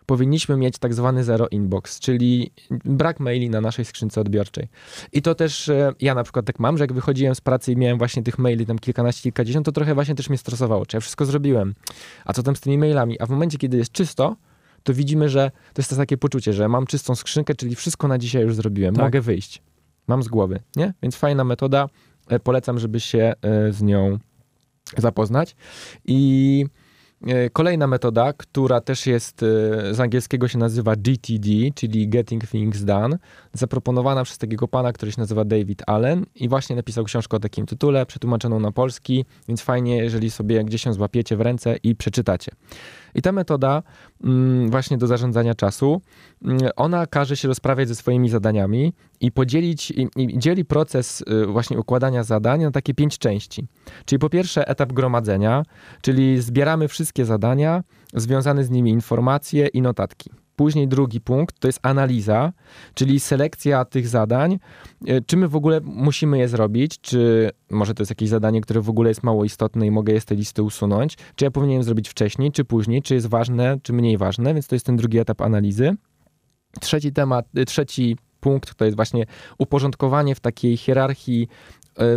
powinniśmy 0.06 0.56
mieć 0.56 0.78
tak 0.78 0.94
zwany 0.94 1.24
zero 1.24 1.48
inbox, 1.48 2.00
czyli 2.00 2.52
brak 2.70 3.20
maili 3.20 3.50
na 3.50 3.60
naszej 3.60 3.84
skrzynce 3.84 4.20
odbiorczej. 4.20 4.68
I 5.12 5.22
to 5.22 5.34
też 5.34 5.68
e, 5.68 5.92
ja 6.00 6.14
na 6.14 6.22
przykład 6.22 6.46
tak 6.46 6.58
mam, 6.58 6.78
że 6.78 6.84
jak 6.84 6.92
wychodziłem 6.92 7.34
z 7.34 7.40
pracy 7.40 7.72
i 7.72 7.76
miałem 7.76 7.98
właśnie 7.98 8.22
tych 8.22 8.38
maili 8.38 8.66
tam 8.66 8.78
kilkanaście, 8.78 9.22
kilkadziesiąt, 9.22 9.66
to 9.66 9.72
trochę 9.72 9.94
właśnie 9.94 10.14
też 10.14 10.28
mnie 10.28 10.38
stresowało, 10.38 10.86
czy 10.86 10.96
ja 10.96 11.00
wszystko 11.00 11.24
zrobiłem, 11.24 11.74
a 12.24 12.32
co 12.32 12.42
tam 12.42 12.56
z 12.56 12.60
tymi 12.60 12.78
mailami? 12.78 13.20
A 13.20 13.26
w 13.26 13.30
momencie, 13.30 13.58
kiedy 13.58 13.76
jest 13.76 13.92
czysto, 13.92 14.36
to 14.82 14.94
widzimy, 14.94 15.28
że 15.28 15.50
to 15.50 15.82
jest 15.82 15.90
to 15.90 15.96
takie 15.96 16.16
poczucie, 16.16 16.52
że 16.52 16.68
mam 16.68 16.86
czystą 16.86 17.14
skrzynkę, 17.14 17.54
czyli 17.54 17.74
wszystko 17.74 18.08
na 18.08 18.18
dzisiaj 18.18 18.42
już 18.42 18.54
zrobiłem, 18.54 18.94
tak. 18.94 19.04
mogę 19.04 19.20
wyjść. 19.20 19.62
Mam 20.06 20.22
z 20.22 20.28
głowy, 20.28 20.60
nie? 20.76 20.94
Więc 21.02 21.16
fajna 21.16 21.44
metoda, 21.44 21.86
e, 22.28 22.40
polecam, 22.40 22.78
żeby 22.78 23.00
się 23.00 23.32
e, 23.42 23.72
z 23.72 23.82
nią 23.82 24.18
zapoznać. 24.96 25.56
I 26.04 26.66
kolejna 27.52 27.86
metoda, 27.86 28.32
która 28.32 28.80
też 28.80 29.06
jest 29.06 29.42
e, 29.42 29.46
z 29.94 30.00
angielskiego 30.00 30.48
się 30.48 30.58
nazywa 30.58 30.96
GTD, 30.96 31.48
czyli 31.74 32.08
Getting 32.08 32.46
Things 32.46 32.84
Done, 32.84 33.18
zaproponowana 33.52 34.24
przez 34.24 34.38
takiego 34.38 34.68
pana, 34.68 34.92
który 34.92 35.12
się 35.12 35.20
nazywa 35.20 35.44
David 35.44 35.82
Allen 35.86 36.26
i 36.34 36.48
właśnie 36.48 36.76
napisał 36.76 37.04
książkę 37.04 37.36
o 37.36 37.40
takim 37.40 37.66
tytule, 37.66 38.06
przetłumaczoną 38.06 38.60
na 38.60 38.72
polski, 38.72 39.24
więc 39.48 39.62
fajnie, 39.62 39.96
jeżeli 39.96 40.30
sobie 40.30 40.64
gdzieś 40.64 40.82
się 40.82 40.92
złapiecie 40.92 41.36
w 41.36 41.40
ręce 41.40 41.76
i 41.82 41.96
przeczytacie. 41.96 42.52
I 43.14 43.22
ta 43.22 43.32
metoda 43.32 43.82
mm, 44.24 44.70
właśnie 44.70 44.98
do 44.98 45.06
zarządzania 45.06 45.54
czasu, 45.54 46.02
mm, 46.44 46.58
ona 46.76 47.06
każe 47.06 47.36
się 47.36 47.48
rozprawiać 47.48 47.88
ze 47.88 47.94
swoimi 47.94 48.28
zadaniami 48.28 48.92
i 49.20 49.32
podzielić, 49.32 49.90
i, 49.90 50.08
i 50.16 50.38
dzieli 50.38 50.64
proces 50.64 51.24
y, 51.42 51.46
właśnie 51.46 51.78
układania 51.78 52.24
zadań 52.24 52.62
na 52.62 52.70
takie 52.70 52.94
pięć 52.94 53.18
części. 53.18 53.66
Czyli 54.04 54.18
po 54.18 54.30
pierwsze 54.30 54.68
etap 54.68 54.92
gromadzenia, 54.92 55.62
czyli 56.02 56.42
zbieramy 56.42 56.88
wszystkie 56.88 57.24
zadania, 57.24 57.82
związane 58.14 58.64
z 58.64 58.70
nimi 58.70 58.90
informacje 58.90 59.66
i 59.66 59.82
notatki. 59.82 60.30
Później 60.60 60.88
drugi 60.88 61.20
punkt 61.20 61.58
to 61.58 61.68
jest 61.68 61.78
analiza, 61.82 62.52
czyli 62.94 63.20
selekcja 63.20 63.84
tych 63.84 64.08
zadań. 64.08 64.58
E, 65.06 65.20
czy 65.20 65.36
my 65.36 65.48
w 65.48 65.56
ogóle 65.56 65.80
musimy 65.84 66.38
je 66.38 66.48
zrobić? 66.48 67.00
Czy 67.00 67.50
może 67.70 67.94
to 67.94 68.02
jest 68.02 68.10
jakieś 68.10 68.28
zadanie, 68.28 68.60
które 68.60 68.80
w 68.80 68.90
ogóle 68.90 69.10
jest 69.10 69.22
mało 69.22 69.44
istotne 69.44 69.86
i 69.86 69.90
mogę 69.90 70.12
je 70.12 70.20
z 70.20 70.24
tej 70.24 70.36
listy 70.36 70.62
usunąć? 70.62 71.16
Czy 71.34 71.44
ja 71.44 71.50
powinienem 71.50 71.82
zrobić 71.82 72.08
wcześniej, 72.08 72.52
czy 72.52 72.64
później? 72.64 73.02
Czy 73.02 73.14
jest 73.14 73.26
ważne, 73.26 73.78
czy 73.82 73.92
mniej 73.92 74.18
ważne? 74.18 74.54
Więc 74.54 74.66
to 74.66 74.74
jest 74.74 74.86
ten 74.86 74.96
drugi 74.96 75.18
etap 75.18 75.40
analizy. 75.40 75.96
Trzeci 76.80 77.12
temat, 77.12 77.46
y, 77.58 77.64
trzeci 77.64 78.16
punkt 78.40 78.74
to 78.74 78.84
jest 78.84 78.96
właśnie 78.96 79.26
uporządkowanie 79.58 80.34
w 80.34 80.40
takiej 80.40 80.76
hierarchii 80.76 81.48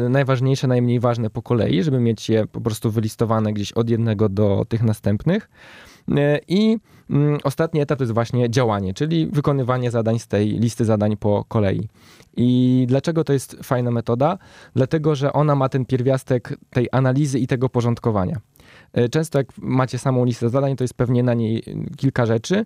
y, 0.06 0.10
najważniejsze, 0.10 0.67
najmniej 0.67 0.99
ważne 0.99 1.29
po 1.29 1.41
kolei, 1.41 1.84
żeby 1.84 1.99
mieć 1.99 2.29
je 2.29 2.47
po 2.47 2.62
prostu 2.62 2.91
wylistowane 2.91 3.53
gdzieś 3.53 3.71
od 3.71 3.89
jednego 3.89 4.29
do 4.29 4.65
tych 4.69 4.84
następnych. 4.84 5.49
Y, 6.10 6.39
I 6.48 6.78
mm, 7.10 7.39
ostatni 7.44 7.82
etap 7.82 7.98
to 7.98 8.04
jest 8.04 8.13
właśnie 8.13 8.50
działanie, 8.50 8.94
czyli 8.94 9.28
wykonywanie 9.28 9.92
zadań 9.92 10.20
z 10.20 10.28
tej 10.28 10.48
listy 10.48 10.86
zadań 10.86 11.18
po 11.18 11.46
kolei. 11.48 11.88
I 12.38 12.86
dlaczego 12.88 13.24
to 13.24 13.34
jest 13.34 13.58
fajna 13.63 13.92
metoda? 13.92 14.38
Dlatego, 14.76 15.16
że 15.16 15.34
ona 15.34 15.56
ma 15.56 15.70
ten 15.70 15.86
pierwiastek 15.86 16.58
tej 16.70 16.88
analizy 16.92 17.39
i 17.39 17.48
tego 17.48 17.70
porządkowania. 17.70 18.38
E, 18.93 19.10
często 19.10 19.38
jak 19.38 19.47
macie 19.58 19.97
samą 19.97 20.25
listę 20.25 20.49
zadań, 20.49 20.75
to 20.75 20.84
jest 20.84 20.93
pewnie 20.93 21.23
na 21.23 21.34
niej 21.34 21.63
kilka 21.97 22.25
rzeczy 22.25 22.65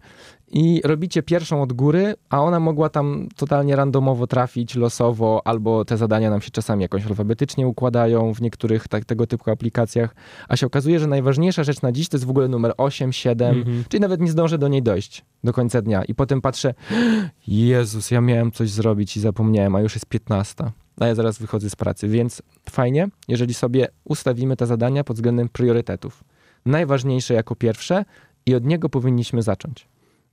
i 0.52 0.82
robicie 0.84 1.24
pierwszą 1.24 1.62
od 1.62 1.74
góry, 1.74 2.16
a 2.30 2.44
ona 2.44 2.60
mogła 2.60 2.90
tam 2.90 3.28
totalnie 3.36 3.76
randomowo 3.76 4.28
trafić, 4.28 4.76
losowo, 4.76 5.42
albo 5.46 5.86
te 5.86 5.98
zadania 5.98 6.30
nam 6.30 6.42
się 6.42 6.52
czasami 6.52 6.82
jakoś 6.82 7.06
alfabetycznie 7.06 7.68
układają 7.68 8.34
w 8.34 8.42
niektórych 8.42 8.88
tak, 8.88 9.06
tego 9.06 9.28
typu 9.28 9.52
aplikacjach, 9.52 10.16
a 10.48 10.58
się 10.58 10.66
okazuje, 10.66 11.00
że 11.00 11.08
najważniejsza 11.08 11.64
rzecz 11.64 11.82
na 11.82 11.92
dziś 11.92 12.10
to 12.10 12.18
jest 12.18 12.26
w 12.26 12.30
ogóle 12.30 12.48
numer 12.48 12.74
8, 12.78 13.14
7, 13.14 13.58
mhm. 13.58 13.84
czyli 13.90 14.02
nawet 14.02 14.22
nie 14.22 14.32
zdążę 14.32 14.58
do 14.58 14.68
niej 14.68 14.84
dojść 14.84 15.26
do 15.44 15.54
końca 15.54 15.82
dnia 15.82 16.04
i 16.04 16.16
potem 16.16 16.42
patrzę, 16.42 16.74
Jezus, 17.48 18.12
ja 18.12 18.22
miałem 18.22 18.52
coś 18.52 18.70
zrobić 18.70 19.18
i 19.18 19.20
zapomniałem, 19.20 19.76
a 19.76 19.82
już 19.82 19.94
jest 19.96 20.06
15 20.06 20.72
a 21.00 21.08
ja 21.08 21.16
zaraz 21.16 21.40
wychodzę 21.40 21.70
z 21.70 21.76
pracy, 21.76 22.08
więc 22.08 22.42
fajnie, 22.70 23.08
jeżeli 23.28 23.54
sobie 23.54 23.88
ustawimy 24.04 24.56
te 24.56 24.66
zadania 24.66 25.04
pod 25.04 25.16
względem 25.18 25.50
priorytetów. 25.50 26.24
Najważniejsze 26.66 27.34
jako 27.34 27.56
pierwsze 27.56 28.06
i 28.46 28.56
od 28.56 28.66
niego 28.66 28.90
powinniśmy 28.90 29.42
zacząć. 29.42 29.88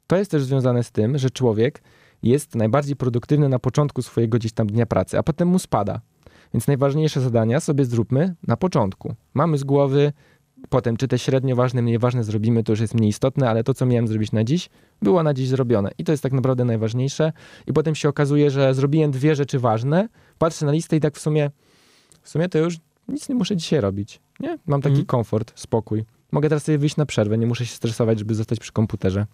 To 0.07 0.16
jest 0.16 0.31
też 0.31 0.44
związane 0.44 0.83
z 0.85 0.92
tym, 0.92 1.18
że 1.18 1.31
człowiek 1.31 1.83
jest 2.22 2.55
najbardziej 2.55 2.96
produktywny 2.96 3.48
na 3.48 3.59
początku 3.59 4.03
swojego 4.03 4.38
gdzieś 4.38 4.53
tam 4.53 4.66
dnia 4.66 4.87
pracy, 4.87 5.18
a 5.18 5.22
potem 5.22 5.48
mu 5.48 5.59
spada. 5.59 6.00
Więc 6.55 6.66
najważniejsze 6.66 7.20
zadania 7.20 7.61
sobie 7.61 7.85
zróbmy 7.85 8.35
na 8.46 8.57
początku. 8.57 9.14
Mamy 9.35 9.59
z 9.59 9.64
głowy, 9.64 10.12
potem 10.68 10.96
czy 10.96 11.09
te 11.09 11.18
średnio 11.18 11.57
ważne, 11.57 11.83
mniej 11.83 11.98
ważne 11.98 12.24
zrobimy, 12.24 12.64
to 12.64 12.72
już 12.72 12.81
jest 12.81 12.94
mniej 12.94 13.09
istotne, 13.09 13.50
ale 13.50 13.64
to, 13.64 13.74
co 13.74 13.87
miałem 13.87 14.09
zrobić 14.09 14.33
na 14.33 14.44
dziś, 14.44 14.70
było 15.03 15.22
na 15.22 15.35
dziś 15.35 15.48
zrobione. 15.48 15.90
I 15.98 16.05
to 16.05 16.12
jest 16.12 16.22
tak 16.22 16.33
naprawdę 16.33 16.64
najważniejsze. 16.64 17.33
I 17.66 17.72
potem 17.72 17.94
się 17.94 18.09
okazuje, 18.09 18.50
że 18.50 18.74
zrobiłem 18.74 19.11
dwie 19.11 19.37
rzeczy 19.37 19.59
ważne, 19.59 20.09
patrzę 20.38 20.66
na 20.66 20.72
listę 20.72 20.96
i 20.96 21.00
tak 21.00 21.16
w 21.16 21.20
sumie, 21.20 21.50
w 22.22 22.29
sumie 22.29 22.48
to 22.48 22.59
już 22.59 22.77
nic 23.09 23.29
nie 23.29 23.35
muszę 23.35 23.57
dzisiaj 23.57 23.81
robić. 23.81 24.20
Nie? 24.40 24.59
Mam 24.66 24.83
taki 24.83 24.94
mm. 24.94 25.07
komfort, 25.07 25.53
spokój. 25.55 26.05
Mogę 26.33 26.48
teraz 26.48 26.64
sobie 26.64 26.79
wyjść 26.79 26.96
na 26.96 27.07
przerwę, 27.07 27.38
nie 27.38 27.46
muszę 27.46 27.66
się 27.66 27.77
stresować, 27.77 28.18
żeby 28.18 28.35
zostać 28.35 28.59
przy 28.59 28.72
komputerze. 28.72 29.27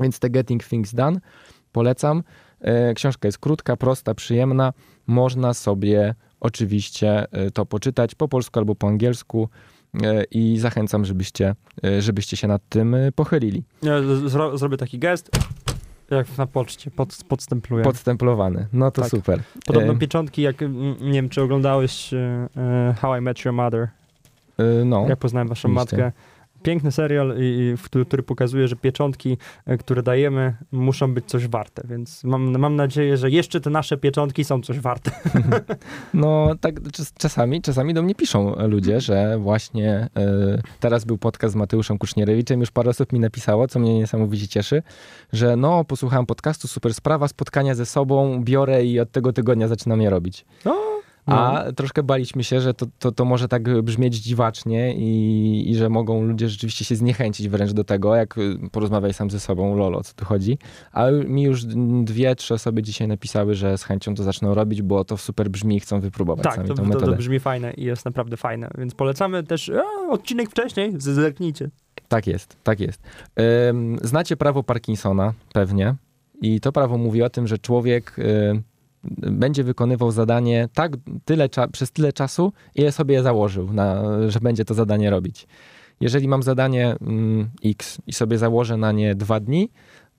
Więc 0.00 0.18
te 0.18 0.30
Getting 0.30 0.64
Things 0.64 0.94
Done 0.94 1.20
polecam. 1.72 2.22
E, 2.60 2.94
książka 2.94 3.28
jest 3.28 3.38
krótka, 3.38 3.76
prosta, 3.76 4.14
przyjemna. 4.14 4.72
Można 5.06 5.54
sobie 5.54 6.14
oczywiście 6.40 7.32
e, 7.32 7.50
to 7.50 7.66
poczytać 7.66 8.14
po 8.14 8.28
polsku 8.28 8.58
albo 8.58 8.74
po 8.74 8.88
angielsku. 8.88 9.48
E, 10.02 10.24
i 10.30 10.58
zachęcam, 10.58 11.04
żebyście, 11.04 11.54
e, 11.84 12.02
żebyście 12.02 12.36
się 12.36 12.48
nad 12.48 12.62
tym 12.68 12.94
e, 12.94 13.12
pochylili. 13.12 13.62
Zro, 14.26 14.58
zrobię 14.58 14.76
taki 14.76 14.98
gest, 14.98 15.30
jak 16.10 16.38
na 16.38 16.46
poczcie, 16.46 16.90
pod, 16.90 17.16
podstempluję. 17.28 17.84
Podtemplowany, 17.84 18.66
no 18.72 18.90
to 18.90 19.02
tak. 19.02 19.10
super. 19.10 19.42
Podobno 19.66 19.96
pieczątki, 19.96 20.42
jak 20.42 20.56
nie 21.00 21.12
wiem, 21.12 21.28
czy 21.28 21.42
oglądałeś 21.42 22.10
How 23.00 23.16
I 23.16 23.20
Met 23.20 23.44
Your 23.44 23.54
Mother. 23.54 23.88
No. 24.84 25.06
Jak 25.08 25.18
poznałem 25.18 25.48
waszą 25.48 25.68
oczywiście. 25.68 25.96
matkę 25.96 26.12
piękny 26.62 26.92
serial, 26.92 27.34
i, 27.38 27.74
który, 27.84 28.04
który, 28.04 28.22
pokazuje, 28.22 28.68
że 28.68 28.76
pieczątki, 28.76 29.36
e, 29.66 29.78
które 29.78 30.02
dajemy, 30.02 30.56
muszą 30.72 31.14
być 31.14 31.24
coś 31.24 31.48
warte, 31.48 31.82
więc 31.88 32.24
mam, 32.24 32.58
mam 32.58 32.76
nadzieję, 32.76 33.16
że 33.16 33.30
jeszcze 33.30 33.60
te 33.60 33.70
nasze 33.70 33.96
pieczątki 33.96 34.44
są 34.44 34.62
coś 34.62 34.80
warte. 34.80 35.10
No 36.14 36.54
tak 36.60 36.74
czasami, 37.18 37.62
czasami 37.62 37.94
do 37.94 38.02
mnie 38.02 38.14
piszą 38.14 38.68
ludzie, 38.68 39.00
że 39.00 39.38
właśnie 39.38 40.08
y, 40.56 40.62
teraz 40.80 41.04
był 41.04 41.18
podcast 41.18 41.52
z 41.52 41.56
Mateuszem 41.56 41.98
Kucznierewiczem, 41.98 42.60
już 42.60 42.70
parę 42.70 42.90
osób 42.90 43.12
mi 43.12 43.20
napisało, 43.20 43.68
co 43.68 43.78
mnie 43.78 43.94
niesamowicie 43.94 44.48
cieszy, 44.48 44.82
że 45.32 45.56
no 45.56 45.84
posłuchałem 45.84 46.26
podcastu, 46.26 46.68
super 46.68 46.94
sprawa, 46.94 47.28
spotkania 47.28 47.74
ze 47.74 47.86
sobą, 47.86 48.44
biorę 48.44 48.84
i 48.84 49.00
od 49.00 49.12
tego 49.12 49.32
tygodnia 49.32 49.68
zaczynam 49.68 50.00
je 50.00 50.10
robić. 50.10 50.44
No, 50.64 51.00
a 51.28 51.64
no. 51.66 51.72
troszkę 51.72 52.02
baliśmy 52.02 52.44
się, 52.44 52.60
że 52.60 52.74
to, 52.74 52.86
to, 52.98 53.12
to 53.12 53.24
może 53.24 53.48
tak 53.48 53.82
brzmieć 53.82 54.16
dziwacznie 54.16 54.94
i, 54.94 55.70
i 55.70 55.76
że 55.76 55.88
mogą 55.88 56.22
ludzie 56.22 56.48
rzeczywiście 56.48 56.84
się 56.84 56.96
zniechęcić 56.96 57.48
wręcz 57.48 57.72
do 57.72 57.84
tego, 57.84 58.14
jak 58.14 58.34
porozmawiaj 58.72 59.14
sam 59.14 59.30
ze 59.30 59.40
sobą, 59.40 59.76
lolo, 59.76 60.02
co 60.02 60.14
tu 60.14 60.24
chodzi. 60.24 60.58
A 60.92 61.10
mi 61.10 61.42
już 61.42 61.64
dwie, 62.04 62.36
trzy 62.36 62.54
osoby 62.54 62.82
dzisiaj 62.82 63.08
napisały, 63.08 63.54
że 63.54 63.78
z 63.78 63.84
chęcią 63.84 64.14
to 64.14 64.22
zaczną 64.22 64.54
robić, 64.54 64.82
bo 64.82 65.04
to 65.04 65.16
super 65.16 65.50
brzmi 65.50 65.76
i 65.76 65.80
chcą 65.80 66.00
wypróbować 66.00 66.44
tak, 66.44 66.54
sami 66.54 66.68
to, 66.68 66.74
tą 66.74 66.84
metodę. 66.84 67.06
to, 67.06 67.12
to 67.12 67.18
brzmi 67.18 67.40
fajne 67.40 67.72
i 67.72 67.84
jest 67.84 68.04
naprawdę 68.04 68.36
fajne, 68.36 68.70
więc 68.78 68.94
polecamy 68.94 69.42
też 69.42 69.70
a, 69.70 70.12
odcinek 70.12 70.50
wcześniej, 70.50 70.92
zerknijcie. 70.98 71.70
Tak 72.08 72.26
jest, 72.26 72.56
tak 72.62 72.80
jest. 72.80 73.02
Znacie 74.02 74.36
prawo 74.36 74.62
Parkinsona 74.62 75.32
pewnie 75.52 75.94
i 76.42 76.60
to 76.60 76.72
prawo 76.72 76.98
mówi 76.98 77.22
o 77.22 77.30
tym, 77.30 77.46
że 77.46 77.58
człowiek 77.58 78.16
będzie 79.30 79.64
wykonywał 79.64 80.10
zadanie 80.10 80.68
tak 80.74 80.92
tyle 81.24 81.48
przez 81.72 81.92
tyle 81.92 82.12
czasu, 82.12 82.52
ile 82.74 82.92
sobie 82.92 83.22
założył, 83.22 83.72
na, 83.72 84.02
że 84.30 84.40
będzie 84.40 84.64
to 84.64 84.74
zadanie 84.74 85.10
robić. 85.10 85.46
Jeżeli 86.00 86.28
mam 86.28 86.42
zadanie 86.42 86.96
mm, 87.00 87.48
X 87.64 87.98
i 88.06 88.12
sobie 88.12 88.38
założę 88.38 88.76
na 88.76 88.92
nie 88.92 89.14
dwa 89.14 89.40
dni, 89.40 89.70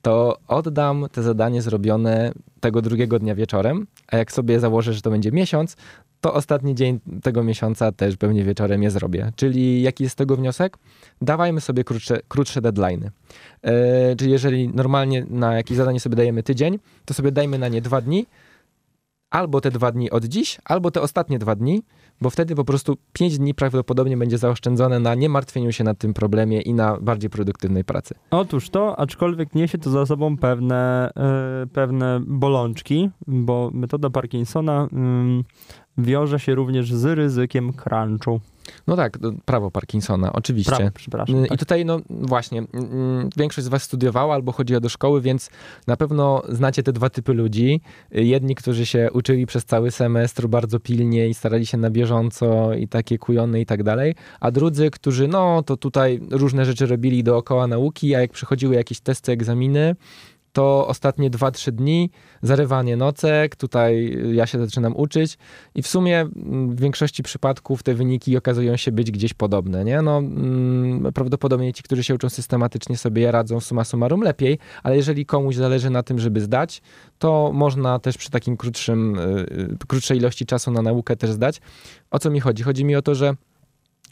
to 0.02 0.38
oddam 0.48 1.08
te 1.12 1.24
zadanie 1.24 1.62
zrobione 1.62 2.32
tego 2.60 2.82
drugiego 2.82 3.20
dnia 3.20 3.36
wieczorem, 3.36 3.88
a 4.08 4.18
jak 4.18 4.32
sobie 4.32 4.60
założę, 4.60 4.94
że 4.94 5.02
to 5.02 5.10
będzie 5.10 5.32
miesiąc, 5.32 5.76
to 6.22 6.34
ostatni 6.34 6.76
dzień 6.76 7.00
tego 7.24 7.44
miesiąca 7.44 7.92
też 7.92 8.18
pewnie 8.18 8.44
wieczorem 8.44 8.84
je 8.84 8.92
zrobię. 8.92 9.32
Czyli 9.36 9.82
jaki 9.82 10.04
jest 10.04 10.16
tego 10.16 10.36
wniosek? 10.36 10.78
Dawajmy 11.22 11.62
sobie 11.62 11.84
krótsze, 11.84 12.20
krótsze. 12.28 12.62
Yy, 12.64 13.72
czyli 14.18 14.32
jeżeli 14.32 14.70
normalnie 14.70 15.26
na 15.30 15.54
jakieś 15.56 15.78
zadanie 15.78 16.00
sobie 16.00 16.16
dajemy 16.16 16.44
tydzień, 16.44 16.80
to 17.06 17.14
sobie 17.14 17.32
dajmy 17.32 17.60
na 17.60 17.68
nie 17.68 17.82
dwa 17.82 18.02
dni, 18.02 18.26
albo 19.30 19.62
te 19.62 19.72
dwa 19.72 19.92
dni 19.92 20.12
od 20.12 20.26
dziś, 20.26 20.58
albo 20.66 20.92
te 20.92 21.02
ostatnie 21.02 21.40
dwa 21.40 21.56
dni, 21.56 21.82
bo 22.22 22.30
wtedy 22.30 22.56
po 22.56 22.64
prostu 22.64 22.98
pięć 23.14 23.38
dni 23.38 23.54
prawdopodobnie 23.54 24.18
będzie 24.18 24.38
zaoszczędzone 24.38 25.00
na 25.00 25.16
niemartwieniu 25.16 25.72
się 25.72 25.84
nad 25.84 25.98
tym 25.98 26.14
problemie 26.14 26.62
i 26.62 26.74
na 26.74 26.98
bardziej 27.02 27.30
produktywnej 27.30 27.84
pracy. 27.84 28.16
Otóż 28.32 28.70
to, 28.70 29.00
aczkolwiek 29.00 29.56
niesie 29.56 29.78
to 29.78 29.90
za 29.90 30.06
sobą 30.06 30.38
pewne, 30.38 31.12
yy, 31.62 31.68
pewne 31.68 32.20
bolączki, 32.28 33.10
bo 33.28 33.72
metoda 33.74 34.10
Parkinsona 34.10 34.88
yy, 35.98 36.04
wiąże 36.06 36.40
się 36.40 36.56
również 36.56 36.94
z 36.94 37.06
ryzykiem 37.06 37.74
crunchu. 37.74 38.40
No 38.88 38.96
tak, 38.96 39.18
prawo 39.46 39.72
Parkinsona, 39.72 40.34
oczywiście. 40.34 40.76
Prawo, 40.76 40.92
przepraszam. 40.94 41.46
I 41.46 41.50
tak. 41.50 41.60
tutaj, 41.60 41.86
no 41.86 42.00
właśnie, 42.10 42.64
większość 43.38 43.66
z 43.66 43.70
was 43.70 43.84
studiowała 43.84 44.36
albo 44.36 44.52
chodziła 44.52 44.80
do 44.80 44.90
szkoły, 44.90 45.22
więc 45.22 45.50
na 45.88 45.98
pewno 45.98 46.44
znacie 46.50 46.84
te 46.84 46.94
dwa 46.94 47.10
typy 47.10 47.34
ludzi. 47.34 47.82
Jedni, 48.12 48.56
którzy 48.56 48.86
się 48.86 49.10
uczyli 49.14 49.46
przez 49.46 49.66
cały 49.66 49.92
semestr 49.92 50.48
bardzo 50.48 50.80
pilnie 50.80 51.28
i 51.28 51.34
starali 51.34 51.66
się 51.66 51.78
na 51.78 51.90
bieżąco 51.90 52.74
i 52.74 52.88
takie 52.88 53.18
kujone 53.18 53.62
i 53.62 53.66
tak 53.66 53.84
dalej, 53.84 54.16
a 54.40 54.52
drudzy, 54.52 54.92
którzy 54.92 55.28
no 55.28 55.64
to 55.64 55.78
tutaj 55.78 56.20
różne 56.32 56.66
rzeczy 56.66 56.86
robili 56.86 57.24
dookoła 57.24 57.68
nauki, 57.68 58.16
a 58.16 58.22
jak 58.22 58.32
przychodziły 58.32 58.76
jakieś 58.76 59.00
testy, 59.00 59.32
egzaminy, 59.32 59.96
to 60.60 60.88
ostatnie 60.88 61.32
2-3 61.32 61.72
dni, 61.72 62.10
zarywanie 62.42 62.98
nocek, 62.98 63.56
tutaj 63.56 64.18
ja 64.32 64.46
się 64.46 64.60
zaczynam 64.60 64.96
uczyć 64.96 65.38
i 65.76 65.82
w 65.82 65.88
sumie 65.88 66.20
mm, 66.20 66.76
w 66.76 66.82
większości 66.82 67.24
przypadków 67.24 67.84
te 67.84 67.94
wyniki 67.94 68.38
okazują 68.38 68.78
się 68.78 68.92
być 68.92 69.12
gdzieś 69.12 69.34
podobne, 69.34 69.86
nie? 69.86 70.02
No, 70.02 70.18
mm, 70.18 71.14
prawdopodobnie 71.14 71.74
ci, 71.74 71.84
którzy 71.84 72.04
się 72.04 72.16
uczą 72.16 72.30
systematycznie 72.30 72.98
sobie 72.98 73.32
radzą 73.32 73.60
suma 73.60 73.84
summarum 73.84 74.22
lepiej, 74.22 74.60
ale 74.84 74.96
jeżeli 74.96 75.26
komuś 75.26 75.56
zależy 75.56 75.90
na 75.90 76.04
tym, 76.04 76.20
żeby 76.20 76.42
zdać, 76.42 76.82
to 77.20 77.52
można 77.54 78.00
też 78.00 78.18
przy 78.18 78.30
takim 78.30 78.58
krótszym, 78.58 79.20
y, 79.20 79.22
y, 79.74 79.88
krótszej 79.88 80.18
ilości 80.18 80.46
czasu 80.46 80.72
na 80.72 80.82
naukę 80.82 81.16
też 81.16 81.32
zdać. 81.32 81.62
O 82.12 82.20
co 82.20 82.30
mi 82.30 82.40
chodzi? 82.40 82.64
Chodzi 82.64 82.86
mi 82.86 82.96
o 82.96 83.02
to, 83.02 83.16
że 83.16 83.36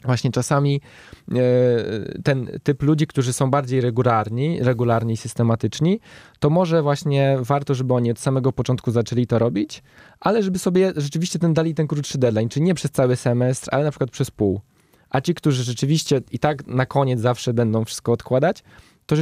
Właśnie 0.04 0.30
czasami 0.30 0.80
e, 1.32 1.34
ten 2.22 2.50
typ 2.62 2.82
ludzi, 2.82 3.06
którzy 3.06 3.32
są 3.32 3.50
bardziej 3.50 3.80
regularni, 3.80 4.62
regularni 4.62 5.16
systematyczni, 5.16 6.00
to 6.38 6.50
może 6.50 6.82
właśnie 6.82 7.36
warto, 7.40 7.74
żeby 7.74 7.94
oni 7.94 8.10
od 8.10 8.18
samego 8.18 8.52
początku 8.52 8.90
zaczęli 8.90 9.26
to 9.26 9.38
robić, 9.38 9.82
ale 10.20 10.42
żeby 10.42 10.58
sobie 10.58 10.92
rzeczywiście 10.96 11.38
ten 11.38 11.54
dali 11.54 11.74
ten 11.74 11.86
krótszy 11.86 12.18
deadline, 12.18 12.48
czyli 12.48 12.64
nie 12.64 12.74
przez 12.74 12.90
cały 12.90 13.16
semestr, 13.16 13.68
ale 13.72 13.84
na 13.84 13.90
przykład 13.90 14.10
przez 14.10 14.30
pół. 14.30 14.60
A 15.10 15.20
ci, 15.20 15.34
którzy 15.34 15.64
rzeczywiście 15.64 16.20
i 16.32 16.38
tak 16.38 16.66
na 16.66 16.86
koniec 16.86 17.20
zawsze 17.20 17.54
będą 17.54 17.84
wszystko 17.84 18.12
odkładać, 18.12 18.62
to, 19.06 19.16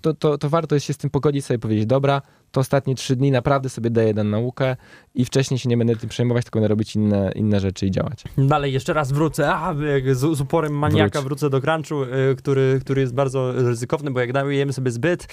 to, 0.00 0.14
to, 0.14 0.38
to 0.38 0.48
warto 0.48 0.74
jest 0.74 0.86
się 0.86 0.92
z 0.92 0.96
tym 0.96 1.10
pogodzić, 1.10 1.44
sobie 1.44 1.58
powiedzieć, 1.58 1.86
dobra, 1.86 2.22
to 2.52 2.60
ostatnie 2.60 2.94
trzy 2.94 3.16
dni 3.16 3.30
naprawdę 3.30 3.68
sobie 3.68 3.90
daję 3.90 4.14
na 4.14 4.24
naukę 4.24 4.76
i 5.14 5.24
wcześniej 5.24 5.58
się 5.58 5.68
nie 5.68 5.76
będę 5.76 5.96
tym 5.96 6.08
przejmować, 6.08 6.44
tylko 6.44 6.58
będę 6.58 6.68
robić 6.68 6.96
inne, 6.96 7.32
inne 7.34 7.60
rzeczy 7.60 7.86
i 7.86 7.90
działać. 7.90 8.24
Dalej, 8.38 8.72
jeszcze 8.72 8.92
raz 8.92 9.12
wrócę, 9.12 9.54
a, 9.54 9.74
z, 10.12 10.36
z 10.36 10.40
uporem 10.40 10.78
maniaka 10.78 11.18
Wróć. 11.20 11.24
wrócę 11.24 11.50
do 11.50 11.60
crunchu, 11.60 12.02
y, 12.02 12.36
który, 12.36 12.78
który 12.80 13.00
jest 13.00 13.14
bardzo 13.14 13.52
ryzykowny, 13.52 14.10
bo 14.10 14.20
jak 14.20 14.32
dajemy 14.32 14.72
sobie 14.72 14.90
zbyt 14.90 15.28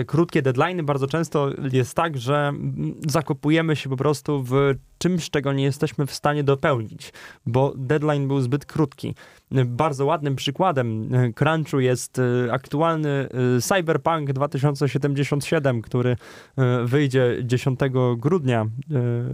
y, 0.00 0.04
krótkie 0.04 0.42
deadlines, 0.42 0.86
bardzo 0.86 1.06
często 1.06 1.50
jest 1.72 1.94
tak, 1.94 2.18
że 2.18 2.36
mm, 2.36 2.94
zakopujemy 3.06 3.76
się 3.76 3.88
po 3.88 3.96
prostu 3.96 4.42
w 4.42 4.74
czymś, 4.98 5.30
czego 5.30 5.52
nie 5.52 5.64
jesteśmy 5.64 6.06
w 6.06 6.14
stanie 6.14 6.44
dopełnić, 6.44 7.12
bo 7.46 7.72
deadline 7.76 8.28
był 8.28 8.40
zbyt 8.40 8.66
krótki. 8.66 9.14
Bardzo 9.66 10.06
ładnym 10.06 10.36
przykładem 10.36 11.14
y, 11.14 11.32
crunchu 11.32 11.80
jest 11.80 12.20
aktualny 12.50 13.28
Cyberpunk 13.60 14.32
2077, 14.32 15.82
który 15.82 16.16
wyjdzie 16.84 17.36
10 17.44 17.80
grudnia, 18.16 18.66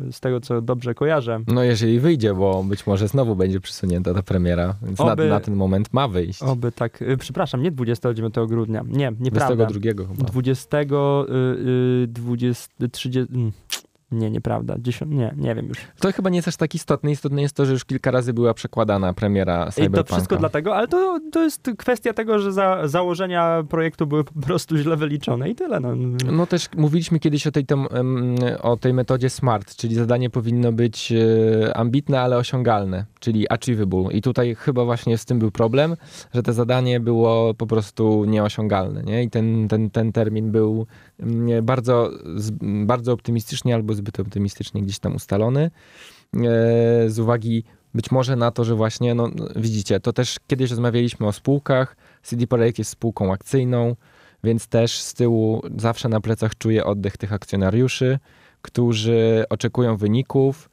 y, 0.09 0.13
z 0.13 0.21
tego 0.21 0.41
co 0.41 0.61
dobrze 0.63 0.95
kojarzę. 0.95 1.41
No 1.47 1.63
jeżeli 1.63 2.01
wyjdzie, 2.01 2.35
bo 2.35 2.65
być 2.65 2.87
może 2.87 3.09
znowu 3.09 3.37
będzie 3.37 3.61
przesunięta 3.61 4.15
ta 4.15 4.23
premiera, 4.23 4.75
więc 4.83 4.99
na, 4.99 5.05
Oby- 5.13 5.29
na 5.29 5.41
ten 5.41 5.55
moment 5.55 5.93
ma 5.93 6.09
wyjść. 6.09 6.43
Oby 6.43 6.73
tak, 6.73 7.03
y, 7.03 7.17
przepraszam, 7.17 7.63
nie 7.63 7.71
29 7.71 8.35
grudnia, 8.49 8.83
nie, 8.89 9.13
nieprawda. 9.21 9.67
22 9.67 10.15
chyba. 10.15 10.25
20, 10.25 10.79
y, 10.81 10.85
y, 12.05 12.07
20, 12.07 12.89
30, 12.93 13.33
mm, 13.35 13.53
nie, 14.13 14.31
nieprawda, 14.31 14.77
10, 14.79 15.13
nie, 15.15 15.35
nie 15.37 15.55
wiem 15.55 15.67
już. 15.67 15.79
To 16.01 16.13
chyba 16.13 16.31
nie 16.31 16.37
jest 16.39 16.49
aż 16.49 16.57
tak 16.57 16.75
istotne. 16.75 17.11
Istotne 17.11 17.43
jest 17.43 17.57
to, 17.57 17.67
że 17.67 17.73
już 17.73 17.85
kilka 17.85 18.11
razy 18.11 18.33
była 18.33 18.55
przekładana 18.55 19.15
premiera 19.15 19.67
I 19.69 19.73
Cyberpunka. 19.73 20.03
to 20.09 20.15
wszystko 20.15 20.37
dlatego, 20.37 20.77
ale 20.77 20.89
to, 20.89 21.21
to 21.33 21.43
jest 21.43 21.71
kwestia 21.79 22.13
tego, 22.13 22.39
że 22.39 22.53
za, 22.53 22.89
założenia 22.89 23.63
projektu 23.69 24.07
były 24.07 24.25
po 24.25 24.41
prostu 24.41 24.77
źle 24.77 24.97
wyliczone 24.97 25.51
i 25.51 25.55
tyle. 25.55 25.81
No. 25.81 25.93
No 26.33 26.47
też 26.47 26.69
mówiliśmy 26.77 27.19
kiedyś 27.19 27.47
o 27.47 27.53
tej, 27.53 27.67
o 28.63 28.77
tej 28.77 28.95
metodzie 28.95 29.31
SMART, 29.31 29.77
czyli 29.77 29.95
zadanie 29.95 30.31
powinno 30.31 30.73
być 30.73 31.13
e, 31.13 31.77
ambitne, 31.77 32.21
ale 32.21 32.37
osiągalne, 32.37 33.05
czyli 33.23 33.49
achievable. 33.49 34.13
I 34.13 34.23
tutaj 34.23 34.55
chyba 34.55 34.85
właśnie 34.85 35.19
z 35.19 35.25
tym 35.25 35.39
był 35.39 35.51
problem, 35.51 35.97
że 36.35 36.43
to 36.43 36.53
zadanie 36.53 37.01
było 37.01 37.55
po 37.55 37.67
prostu 37.67 38.25
nieosiągalne. 38.25 39.03
Nie? 39.03 39.23
I 39.23 39.31
ten, 39.31 39.69
ten, 39.69 39.91
ten 39.91 40.13
termin 40.13 40.51
był 40.51 40.87
mm, 41.21 41.65
bardzo, 41.65 42.11
bardzo 42.63 43.13
optymistycznie 43.13 43.75
albo 43.75 43.95
zbyt 43.95 44.21
optymistycznie 44.21 44.83
gdzieś 44.83 44.99
tam 44.99 45.15
ustalony. 45.15 45.71
E, 46.35 46.41
z 47.11 47.19
uwagi 47.19 47.65
być 47.95 48.11
może 48.11 48.37
na 48.37 48.51
to, 48.51 48.65
że 48.65 48.75
właśnie, 48.75 49.15
no 49.15 49.31
widzicie, 49.57 50.01
to 50.01 50.13
też 50.13 50.37
kiedyś 50.47 50.71
rozmawialiśmy 50.71 51.27
o 51.27 51.33
spółkach. 51.33 51.97
CD 52.23 52.47
Projekt 52.47 52.79
jest 52.79 52.91
spółką 52.91 53.33
akcyjną, 53.33 53.97
więc 54.45 54.67
też 54.67 55.01
z 55.01 55.15
tyłu 55.15 55.63
zawsze 55.77 56.09
na 56.09 56.21
plecach 56.21 56.59
czuję 56.59 56.85
oddech 56.85 57.17
tych 57.17 57.33
akcjonariuszy, 57.33 58.19
którzy 58.63 59.45
oczekują 59.51 59.97
wyników, 59.97 60.71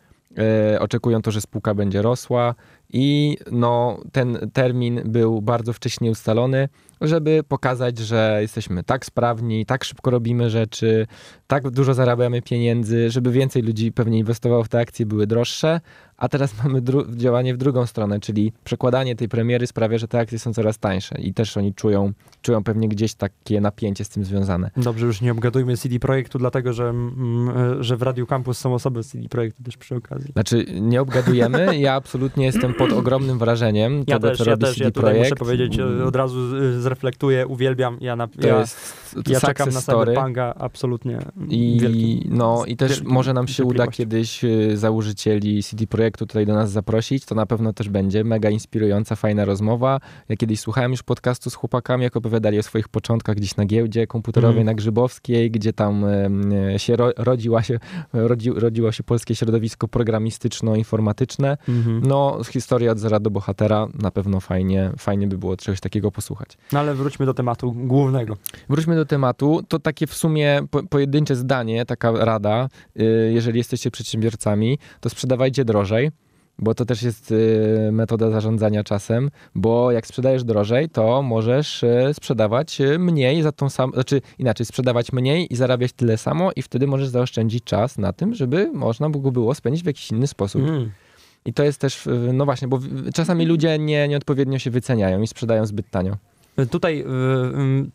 oczekują 0.80 1.22
to, 1.22 1.32
że 1.32 1.42
spółka 1.42 1.74
będzie 1.74 2.02
rosła 2.02 2.56
i 2.93 3.38
no, 3.52 3.99
ten 4.12 4.49
termin 4.54 5.02
był 5.06 5.41
bardzo 5.41 5.73
wcześnie 5.73 6.12
ustalony, 6.12 6.69
żeby 7.02 7.43
pokazać, 7.47 7.97
że 7.97 8.38
jesteśmy 8.41 8.84
tak 8.84 9.06
sprawni, 9.06 9.65
tak 9.65 9.84
szybko 9.84 10.12
robimy 10.12 10.49
rzeczy, 10.49 11.08
tak 11.47 11.69
dużo 11.69 11.93
zarabiamy 11.93 12.41
pieniędzy, 12.41 13.10
żeby 13.10 13.32
więcej 13.32 13.62
ludzi 13.62 13.91
pewnie 13.91 14.19
inwestowało 14.19 14.63
w 14.63 14.69
te 14.69 14.80
akcje, 14.80 15.06
były 15.06 15.28
droższe, 15.28 15.82
a 16.17 16.30
teraz 16.30 16.54
mamy 16.63 16.82
działanie 17.15 17.54
w 17.54 17.58
drugą 17.58 17.86
stronę, 17.86 18.19
czyli 18.19 18.54
przekładanie 18.63 19.15
tej 19.15 19.30
premiery 19.30 19.67
sprawia, 19.67 19.97
że 19.97 20.08
te 20.08 20.19
akcje 20.19 20.39
są 20.39 20.54
coraz 20.54 20.80
tańsze 20.80 21.21
i 21.21 21.34
też 21.34 21.58
oni 21.58 21.73
czują, 21.73 22.13
czują 22.41 22.63
pewnie 22.63 22.89
gdzieś 22.89 23.13
takie 23.13 23.62
napięcie 23.62 24.06
z 24.06 24.10
tym 24.10 24.25
związane. 24.25 24.71
Dobrze, 24.78 25.06
już 25.06 25.21
nie 25.21 25.32
obgadujmy 25.32 25.78
CD 25.78 25.99
Projektu, 25.99 26.39
dlatego 26.39 26.73
że, 26.73 26.89
mm, 26.89 27.58
e, 27.80 27.84
że 27.84 27.97
w 27.97 28.02
Radiu 28.02 28.28
Campus 28.28 28.58
są 28.58 28.73
osoby 28.73 29.04
z 29.04 29.08
CD 29.08 29.30
Projektu 29.30 29.63
też 29.63 29.78
przy 29.78 29.95
okazji. 29.95 30.32
Znaczy, 30.32 30.65
nie 30.82 31.02
obgadujemy, 31.02 31.78
ja 31.78 31.93
absolutnie 31.93 32.45
jestem 32.52 32.73
pod 32.80 32.94
ogromnym 33.02 33.39
wrażeniem 33.39 34.04
Ja 34.08 34.15
tego, 34.15 34.30
też, 34.30 34.38
co 34.38 34.44
ja 34.44 34.52
robi 34.52 34.65
też, 34.65 34.74
CD 34.74 34.86
ja 34.86 34.92
Projekt. 34.92 35.20
muszę 35.26 35.36
powiedzieć, 35.36 35.80
e, 35.80 36.06
od 36.06 36.15
razu 36.15 36.39
e, 36.56 36.80
zreflektuję, 36.80 37.48
uwielbiam, 37.48 37.98
ja, 38.02 38.15
na, 38.15 38.28
To 38.28 38.48
ja, 38.48 38.60
jest 38.60 39.06
to 39.26 39.32
ja 39.32 39.39
czekam 39.39 39.70
na 39.70 39.82
story. 39.82 40.12
Cyberpunka, 40.12 40.56
absolutnie 40.56 41.20
I, 41.50 41.78
wielki, 41.82 42.26
no, 42.30 42.63
I 42.68 42.78
też 42.78 42.89
wielki 42.92 43.08
może 43.13 43.34
nam 43.34 43.48
się 43.48 43.63
uda 43.63 43.88
kiedyś 43.88 44.44
y, 44.44 44.78
założycieli 44.78 45.63
CD 45.63 45.88
Projektu 45.88 46.26
tutaj 46.26 46.46
do 46.46 46.54
nas 46.54 46.72
zaprosić, 46.72 47.26
to 47.26 47.36
na 47.36 47.46
pewno 47.46 47.74
też 47.74 47.89
będzie 47.89 48.24
mega 48.24 48.50
inspirująca, 48.50 49.15
fajna 49.15 49.46
rozmowa. 49.46 50.00
Ja 50.30 50.36
kiedyś 50.36 50.60
słuchałem 50.60 50.92
już 50.92 51.04
podcastu 51.04 51.50
z 51.50 51.56
chłopakami, 51.56 52.04
jak 52.04 52.15
opowiadali 52.15 52.60
o 52.60 52.63
swoich 52.63 52.88
początkach 52.88 53.36
gdzieś 53.36 53.56
na 53.56 53.65
giełdzie 53.65 54.08
komputerowej 54.08 54.50
Mhm. 54.50 54.65
na 54.65 54.74
Grzybowskiej, 54.74 55.52
gdzie 55.52 55.74
tam 55.74 56.06
się 56.78 56.96
ro, 56.96 57.12
rodziła 57.18 57.63
się, 57.63 57.80
rodzi, 58.13 58.52
rodziło 58.56 58.92
się 58.92 59.04
polskie 59.04 59.36
środowisko 59.36 59.88
programistyczno-informatyczne. 59.88 61.58
Mhm. 61.70 62.02
No, 62.08 62.44
historia 62.70 62.92
od 62.92 63.00
zera 63.00 63.20
do 63.20 63.30
bohatera, 63.30 63.88
na 64.00 64.12
pewno 64.12 64.40
fajnie, 64.40 64.92
fajnie 64.98 65.28
by 65.28 65.38
było 65.38 65.58
czegoś 65.58 65.80
takiego 65.80 66.12
posłuchać. 66.12 66.58
No 66.72 66.80
ale 66.80 66.94
wróćmy 66.94 67.26
do 67.26 67.34
tematu 67.34 67.72
głównego. 67.72 68.38
Wróćmy 68.70 68.96
do 68.96 69.06
tematu. 69.06 69.62
To 69.68 69.80
takie 69.80 70.08
w 70.08 70.14
sumie 70.14 70.62
po, 70.72 70.84
pojedyncze 70.84 71.36
zdanie, 71.36 71.86
taka 71.86 72.12
rada, 72.12 72.70
y, 73.00 73.32
jeżeli 73.34 73.58
jesteście 73.58 73.92
przedsiębiorcami, 73.92 74.80
to 75.00 75.10
sprzedawajcie 75.10 75.66
drożej, 75.66 76.12
bo 76.60 76.76
to 76.76 76.86
też 76.86 77.04
jest 77.04 77.32
y, 77.32 77.90
metoda 77.92 78.30
zarządzania 78.30 78.84
czasem, 78.84 79.32
bo 79.56 79.92
jak 79.92 80.08
sprzedajesz 80.08 80.44
drożej, 80.44 80.90
to 80.90 81.22
możesz 81.22 81.84
y, 81.84 82.12
sprzedawać 82.14 82.82
mniej 83.00 83.42
za 83.42 83.52
tą 83.52 83.70
samą, 83.70 83.94
znaczy 83.94 84.22
inaczej, 84.40 84.66
sprzedawać 84.66 85.14
mniej 85.14 85.54
i 85.54 85.56
zarabiać 85.56 85.94
tyle 85.94 86.18
samo 86.18 86.52
i 86.56 86.62
wtedy 86.62 86.88
możesz 86.88 87.08
zaoszczędzić 87.08 87.64
czas 87.64 87.98
na 87.98 88.14
tym, 88.14 88.34
żeby 88.36 88.72
można 88.74 89.10
go 89.10 89.32
było 89.32 89.56
spędzić 89.56 89.84
w 89.84 89.88
jakiś 89.88 90.12
inny 90.12 90.28
sposób. 90.28 90.62
Mm. 90.62 90.92
I 91.45 91.54
to 91.54 91.63
jest 91.63 91.82
też, 91.82 92.08
no 92.34 92.45
właśnie, 92.45 92.67
bo 92.67 92.80
czasami 93.13 93.45
ludzie 93.45 93.80
nie, 93.80 94.08
nieodpowiednio 94.08 94.60
się 94.60 94.71
wyceniają 94.71 95.21
i 95.21 95.28
sprzedają 95.28 95.65
zbyt 95.65 95.89
tanio. 95.89 96.17
Tutaj 96.71 97.06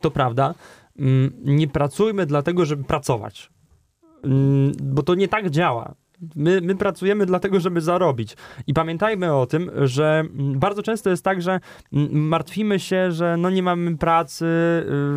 to 0.00 0.11
prawda. 0.11 0.54
Mm, 0.98 1.33
Nie 1.44 1.68
pracujmy 1.68 2.26
dlatego, 2.26 2.64
żeby 2.64 2.85
pracować. 2.85 3.50
Mm, 4.24 4.72
Bo 4.83 5.02
to 5.02 5.14
nie 5.14 5.28
tak 5.28 5.50
działa. 5.50 5.94
My, 6.37 6.61
my 6.61 6.74
pracujemy 6.74 7.27
dlatego, 7.27 7.61
żeby 7.61 7.81
zarobić. 7.81 8.37
I 8.66 8.74
pamiętajmy 8.74 9.35
o 9.35 9.46
tym, 9.46 9.70
że 9.83 10.20
mm, 10.20 10.59
bardzo 10.59 10.83
często 10.83 11.11
jest 11.11 11.24
tak, 11.24 11.42
że 11.42 11.61
mm, 11.92 12.29
martwimy 12.29 12.81
się, 12.81 13.12
że 13.12 13.37
no 13.37 13.50
nie 13.50 13.62
mamy 13.62 13.96
pracy, 13.96 14.46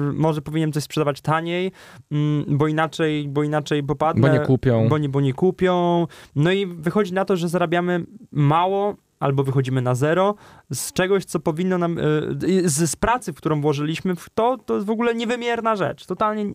y, 0.09 0.13
może 0.13 0.41
powinienem 0.41 0.73
coś 0.73 0.83
sprzedawać 0.83 1.21
taniej, 1.21 1.71
mm, 2.11 2.45
bo 2.47 2.67
inaczej, 2.67 3.27
bo 3.27 3.43
inaczej 3.43 3.83
popadnę. 3.83 4.27
Bo 4.27 4.33
nie 4.33 4.39
kupią. 4.39 4.87
Bo 4.89 4.97
nie, 4.97 5.09
bo 5.09 5.21
nie 5.21 5.33
kupią. 5.33 6.07
No 6.35 6.51
i 6.51 6.65
wychodzi 6.65 7.13
na 7.13 7.25
to, 7.25 7.35
że 7.35 7.49
zarabiamy 7.49 8.05
mało 8.31 8.95
albo 9.19 9.43
wychodzimy 9.43 9.81
na 9.81 9.95
zero 9.95 10.35
z 10.73 10.93
czegoś, 10.93 11.25
co 11.25 11.39
powinno 11.39 11.77
nam, 11.77 11.97
y, 11.99 12.69
z, 12.69 12.89
z 12.89 12.95
pracy, 12.95 13.33
w 13.33 13.35
którą 13.35 13.61
włożyliśmy 13.61 14.15
w 14.15 14.29
to, 14.29 14.57
to 14.57 14.75
jest 14.75 14.87
w 14.87 14.89
ogóle 14.89 15.15
niewymierna 15.15 15.75
rzecz. 15.75 16.05
Totalnie, 16.05 16.53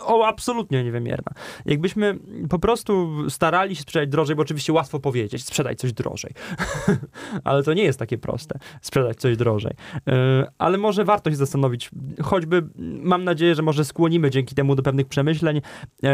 o, 0.00 0.26
absolutnie 0.26 0.84
niewymierna. 0.84 1.32
Jakbyśmy 1.66 2.18
po 2.48 2.58
prostu 2.58 3.10
starali 3.30 3.76
się 3.76 3.82
sprzedać 3.82 4.08
drożej, 4.08 4.36
bo 4.36 4.42
oczywiście 4.42 4.72
łatwo 4.72 5.00
powiedzieć, 5.00 5.44
sprzedaj 5.44 5.76
coś 5.76 5.92
drożej. 5.92 6.32
ale 7.44 7.62
to 7.62 7.74
nie 7.74 7.82
jest 7.82 7.98
takie 7.98 8.18
proste, 8.18 8.58
sprzedać 8.82 9.16
coś 9.16 9.36
drożej. 9.36 9.72
Y, 9.72 10.12
ale 10.58 10.78
może 10.78 11.04
warto 11.04 11.30
się 11.30 11.36
zastanowić, 11.36 11.90
choćby 12.22 12.62
mam 12.78 13.24
nadzieję, 13.24 13.54
że 13.54 13.62
może 13.62 13.84
skłonimy 13.84 14.30
dzięki 14.30 14.54
temu 14.54 14.74
do 14.74 14.82
pewnych 14.82 15.08
przemyśleń, 15.08 15.56
y, 15.56 16.08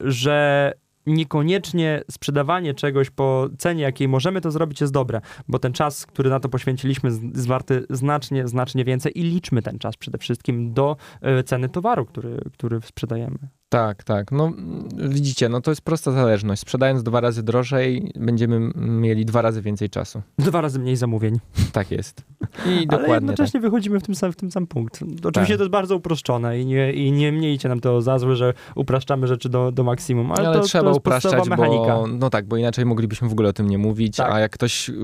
że 0.00 0.72
niekoniecznie 1.06 2.02
sprzedawanie 2.10 2.74
czegoś 2.74 3.10
po 3.10 3.48
cenie, 3.58 3.82
jakiej 3.82 4.08
możemy 4.08 4.40
to 4.40 4.50
zrobić, 4.50 4.80
jest 4.80 4.92
dobre, 4.92 5.20
bo 5.48 5.58
ten 5.58 5.72
czas, 5.72 6.06
który 6.06 6.30
na 6.30 6.40
to 6.40 6.48
poświęciliśmy, 6.48 7.10
jest 7.10 7.46
warty 7.46 7.86
znacznie, 7.90 8.48
znacznie 8.48 8.84
więcej 8.84 9.18
i 9.18 9.22
liczmy 9.22 9.62
ten 9.62 9.78
czas 9.78 9.96
przede 9.96 10.18
wszystkim 10.18 10.72
do 10.74 10.96
e, 11.20 11.42
ceny 11.42 11.68
towaru, 11.68 12.06
który, 12.06 12.36
który 12.52 12.80
sprzedajemy. 12.80 13.38
Tak, 13.72 14.04
tak. 14.04 14.32
No 14.32 14.46
mm, 14.46 14.88
widzicie, 15.08 15.48
no 15.48 15.60
to 15.60 15.70
jest 15.70 15.82
prosta 15.82 16.12
zależność. 16.12 16.62
Sprzedając 16.62 17.02
dwa 17.02 17.20
razy 17.20 17.42
drożej, 17.42 18.12
będziemy 18.16 18.70
mieli 18.76 19.24
dwa 19.24 19.42
razy 19.42 19.62
więcej 19.62 19.90
czasu. 19.90 20.22
Dwa 20.38 20.60
razy 20.60 20.78
mniej 20.78 20.96
zamówień. 20.96 21.38
Tak 21.72 21.90
jest. 21.90 22.22
I 22.66 22.68
Ale 22.68 22.86
dokładnie 22.86 23.08
tak. 23.08 23.20
jednocześnie 23.20 23.60
wychodzimy 23.60 24.00
w 24.00 24.02
tym, 24.02 24.14
sam, 24.14 24.32
w 24.32 24.36
tym 24.36 24.50
sam 24.50 24.66
punkt. 24.66 25.02
Oczywiście 25.24 25.54
Tak. 25.54 25.58
to 25.58 25.62
jest 25.62 25.70
bardzo 25.70 25.96
uproszczone 25.96 26.60
i 26.60 26.66
nie, 26.66 26.92
i 26.92 27.12
nie 27.12 27.32
miejcie 27.32 27.68
nam 27.68 27.80
to 27.80 28.02
za 28.02 28.18
złe, 28.18 28.36
że 28.36 28.54
upraszczamy 28.74 29.26
rzeczy 29.26 29.48
do, 29.48 29.72
do 29.72 29.82
maksimum, 29.84 30.32
ale, 30.32 30.48
Ale, 30.48 30.58
to, 30.58 30.64
trzeba 30.64 30.90
to 30.90 30.96
upraszczać, 30.96 31.48
bo 31.48 32.06
no 32.06 32.30
tak, 32.30 32.46
bo 32.46 32.56
inaczej 32.56 32.84
moglibyśmy 32.86 33.28
w 33.28 33.32
ogóle 33.32 33.48
o 33.48 33.52
tym 33.52 33.68
nie 33.68 33.78
mówić, 33.78 34.16
Tak. 34.16 34.32
a 34.32 34.40
jak 34.40 34.52
ktoś 34.52 34.88
y, 34.88 34.94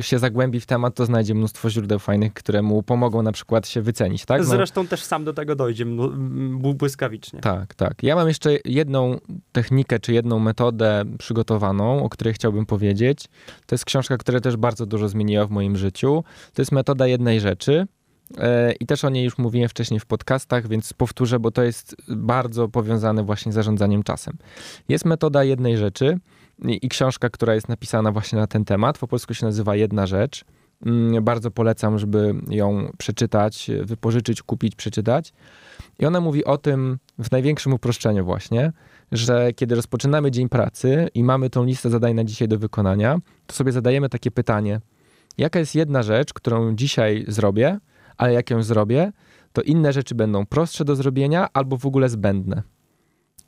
się 0.00 0.18
zagłębi 0.18 0.60
w 0.60 0.66
temat, 0.66 0.94
to 0.94 1.06
znajdzie 1.06 1.34
mnóstwo 1.34 1.70
źródeł 1.70 1.98
fajnych, 1.98 2.34
które 2.34 2.62
mu 2.62 2.82
pomogą 2.82 3.22
na 3.22 3.32
przykład 3.32 3.68
się 3.68 3.82
wycenić, 3.82 4.24
tak? 4.24 4.38
No, 4.38 4.44
Zresztą 4.44 4.86
też 4.86 5.02
sam 5.02 5.24
do 5.24 5.32
tego 5.32 5.56
dojdzie 5.56 5.86
błyskawicznie. 6.74 7.40
tak, 7.40 7.74
tak. 7.74 8.02
Ja 8.02 8.15
mam 8.16 8.28
jeszcze 8.28 8.58
jedną 8.64 9.18
technikę, 9.52 9.98
czy 9.98 10.12
jedną 10.12 10.38
metodę 10.38 11.04
przygotowaną, 11.18 12.04
o 12.04 12.08
której 12.08 12.34
chciałbym 12.34 12.66
powiedzieć. 12.66 13.24
To 13.66 13.74
jest 13.74 13.84
książka, 13.84 14.16
która 14.16 14.40
też 14.40 14.56
bardzo 14.56 14.86
dużo 14.86 15.08
zmieniła 15.08 15.46
w 15.46 15.50
moim 15.50 15.76
życiu. 15.76 16.24
To 16.54 16.62
jest 16.62 16.72
metoda 16.72 17.06
jednej 17.06 17.40
rzeczy. 17.40 17.86
e, 18.38 18.72
i 18.72 18.86
też 18.86 19.04
o 19.04 19.10
niej 19.10 19.24
już 19.24 19.38
mówiłem 19.38 19.68
wcześniej 19.68 20.00
w 20.00 20.06
podcastach, 20.06 20.68
więc 20.68 20.92
powtórzę, 20.92 21.38
bo 21.38 21.50
to 21.50 21.62
jest 21.62 21.96
bardzo 22.08 22.68
powiązane 22.68 23.22
właśnie 23.22 23.52
z 23.52 23.54
zarządzaniem 23.54 24.02
czasem. 24.02 24.38
Jest 24.88 25.04
metoda 25.04 25.44
jednej 25.44 25.76
rzeczy 25.76 26.18
i 26.64 26.88
książka, 26.88 27.30
która 27.30 27.54
jest 27.54 27.68
napisana 27.68 28.12
właśnie 28.12 28.38
na 28.38 28.46
ten 28.46 28.64
temat. 28.64 28.98
Po 28.98 29.08
polsku 29.08 29.34
się 29.34 29.46
nazywa 29.46 29.76
Jedna 29.76 30.06
Rzecz. 30.06 30.44
Mm, 30.86 31.24
bardzo 31.24 31.50
polecam, 31.50 31.98
żeby 31.98 32.34
ją 32.50 32.92
przeczytać, 32.98 33.70
wypożyczyć, 33.82 34.42
kupić, 34.42 34.74
przeczytać. 34.76 35.32
I 35.98 36.06
ona 36.06 36.20
mówi 36.20 36.44
o 36.44 36.58
tym 36.58 36.98
w 37.18 37.30
największym 37.30 37.72
uproszczeniu 37.72 38.24
właśnie, 38.24 38.72
że 39.12 39.52
kiedy 39.52 39.74
rozpoczynamy 39.74 40.30
dzień 40.30 40.48
pracy 40.48 41.08
i 41.14 41.24
mamy 41.24 41.50
tą 41.50 41.64
listę 41.64 41.90
zadań 41.90 42.14
na 42.14 42.24
dzisiaj 42.24 42.48
do 42.48 42.58
wykonania, 42.58 43.18
to 43.46 43.54
sobie 43.54 43.72
zadajemy 43.72 44.08
takie 44.08 44.30
pytanie: 44.30 44.80
jaka 45.38 45.58
jest 45.58 45.74
jedna 45.74 46.02
rzecz, 46.02 46.32
którą 46.32 46.74
dzisiaj 46.74 47.24
zrobię, 47.28 47.78
ale 48.16 48.32
jak 48.32 48.50
ją 48.50 48.62
zrobię, 48.62 49.12
to 49.52 49.62
inne 49.62 49.92
rzeczy 49.92 50.14
będą 50.14 50.46
prostsze 50.46 50.84
do 50.84 50.96
zrobienia 50.96 51.48
albo 51.52 51.76
w 51.76 51.86
ogóle 51.86 52.08
zbędne. 52.08 52.62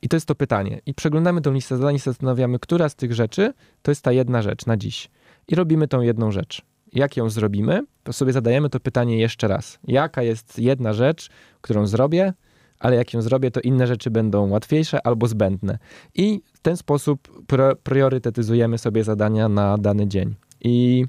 I 0.01 0.09
to 0.09 0.15
jest 0.15 0.25
to 0.25 0.35
pytanie. 0.35 0.81
I 0.85 0.93
przeglądamy 0.93 1.41
tą 1.41 1.53
listę 1.53 1.77
zadań 1.77 1.95
i 1.95 1.99
zastanawiamy, 1.99 2.59
która 2.59 2.89
z 2.89 2.95
tych 2.95 3.13
rzeczy 3.13 3.53
to 3.81 3.91
jest 3.91 4.01
ta 4.01 4.11
jedna 4.11 4.41
rzecz 4.41 4.65
na 4.65 4.77
dziś. 4.77 5.09
I 5.47 5.55
robimy 5.55 5.87
tą 5.87 6.01
jedną 6.01 6.31
rzecz. 6.31 6.68
Jak 6.93 7.17
ją 7.17 7.29
zrobimy, 7.29 7.85
to 8.03 8.13
sobie 8.13 8.33
zadajemy 8.33 8.69
to 8.69 8.79
pytanie 8.79 9.17
jeszcze 9.17 9.47
raz. 9.47 9.79
Jaka 9.83 10.23
jest 10.23 10.59
jedna 10.59 10.93
rzecz, 10.93 11.29
którą 11.61 11.87
zrobię, 11.87 12.33
ale 12.79 12.95
jak 12.95 13.13
ją 13.13 13.21
zrobię, 13.21 13.51
to 13.51 13.59
inne 13.59 13.87
rzeczy 13.87 14.11
będą 14.11 14.49
łatwiejsze 14.49 15.07
albo 15.07 15.27
zbędne. 15.27 15.77
I 16.15 16.41
w 16.53 16.59
ten 16.59 16.77
sposób 16.77 17.45
priorytetyzujemy 17.83 18.77
sobie 18.77 19.03
zadania 19.03 19.49
na 19.49 19.77
dany 19.77 20.07
dzień. 20.07 20.35
I 20.61 21.05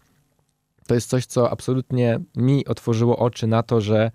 to 0.86 0.94
jest 0.94 1.10
coś, 1.10 1.26
co 1.26 1.50
absolutnie 1.50 2.20
mi 2.36 2.66
otworzyło 2.66 3.18
oczy 3.18 3.46
na 3.46 3.62
to, 3.62 3.80
że 3.80 4.10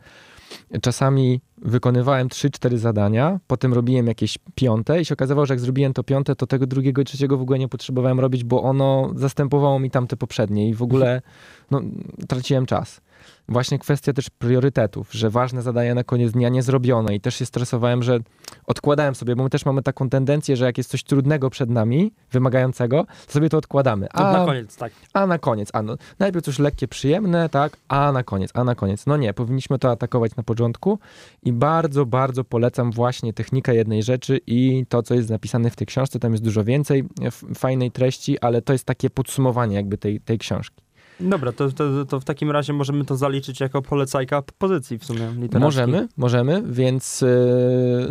czasami 0.81 1.41
wykonywałem 1.57 2.27
3-4 2.27 2.77
zadania, 2.77 3.39
potem 3.47 3.73
robiłem 3.73 4.07
jakieś 4.07 4.37
piąte 4.55 5.01
i 5.01 5.05
się 5.05 5.13
okazywało, 5.13 5.45
że 5.45 5.53
jak 5.53 5.59
zrobiłem 5.59 5.93
to 5.93 6.03
piąte, 6.03 6.35
to 6.35 6.47
tego 6.47 6.67
drugiego 6.67 7.01
i 7.01 7.05
trzeciego 7.05 7.37
w 7.37 7.41
ogóle 7.41 7.59
nie 7.59 7.67
potrzebowałem 7.67 8.19
robić, 8.19 8.43
bo 8.43 8.63
ono 8.63 9.11
zastępowało 9.15 9.79
mi 9.79 9.91
tamte 9.91 10.17
poprzednie 10.17 10.69
i 10.69 10.73
w 10.73 10.81
ogóle 10.81 11.21
no, 11.71 11.81
traciłem 12.27 12.65
czas 12.65 13.01
właśnie 13.49 13.79
kwestia 13.79 14.13
też 14.13 14.29
priorytetów, 14.29 15.13
że 15.13 15.29
ważne 15.29 15.61
zadania 15.61 15.95
na 15.95 16.03
koniec 16.03 16.31
dnia 16.31 16.49
nie 16.49 16.63
zrobione 16.63 17.15
i 17.15 17.21
też 17.21 17.35
się 17.35 17.45
stresowałem, 17.45 18.03
że 18.03 18.19
odkładałem 18.67 19.15
sobie, 19.15 19.35
bo 19.35 19.43
my 19.43 19.49
też 19.49 19.65
mamy 19.65 19.81
taką 19.83 20.09
tendencję, 20.09 20.55
że 20.55 20.65
jak 20.65 20.77
jest 20.77 20.89
coś 20.89 21.03
trudnego 21.03 21.49
przed 21.49 21.69
nami, 21.69 22.13
wymagającego, 22.31 23.05
to 23.27 23.33
sobie 23.33 23.49
to 23.49 23.57
odkładamy. 23.57 24.07
A 24.11 24.17
to 24.17 24.39
na 24.39 24.45
koniec, 24.45 24.77
tak. 24.77 24.93
A 25.13 25.27
na 25.27 25.39
koniec, 25.39 25.69
a 25.73 25.81
no, 25.81 25.97
najpierw 26.19 26.45
coś 26.45 26.59
lekkie, 26.59 26.87
przyjemne, 26.87 27.49
tak, 27.49 27.77
a 27.87 28.11
na 28.11 28.23
koniec, 28.23 28.51
a 28.53 28.63
na 28.63 28.75
koniec. 28.75 29.05
No 29.05 29.17
nie, 29.17 29.33
powinniśmy 29.33 29.79
to 29.79 29.91
atakować 29.91 30.35
na 30.35 30.43
początku 30.43 30.99
i 31.43 31.53
bardzo, 31.53 32.05
bardzo 32.05 32.43
polecam 32.43 32.91
właśnie 32.91 33.33
technikę 33.33 33.75
jednej 33.75 34.03
rzeczy 34.03 34.39
i 34.47 34.85
to, 34.89 35.03
co 35.03 35.15
jest 35.15 35.29
napisane 35.29 35.69
w 35.69 35.75
tej 35.75 35.87
książce, 35.87 36.19
tam 36.19 36.31
jest 36.31 36.43
dużo 36.43 36.63
więcej 36.63 37.03
fajnej 37.55 37.91
treści, 37.91 38.39
ale 38.39 38.61
to 38.61 38.73
jest 38.73 38.85
takie 38.85 39.09
podsumowanie 39.09 39.75
jakby 39.75 39.97
tej, 39.97 40.21
tej 40.21 40.37
książki. 40.37 40.84
Dobra, 41.19 41.51
to, 41.51 41.71
to, 41.71 42.05
to, 42.05 42.19
w 42.19 42.23
takim 42.23 42.51
razie 42.51 42.73
możemy 42.73 43.05
to 43.05 43.15
zaliczyć 43.15 43.59
jako 43.59 43.81
polecajka 43.81 44.43
pozycji 44.57 44.99
w 44.99 45.05
sumie 45.05 45.19
literackiej. 45.19 45.59
Możemy, 45.59 46.07
możemy, 46.17 46.63
więc 46.65 47.23
e, 47.23 47.27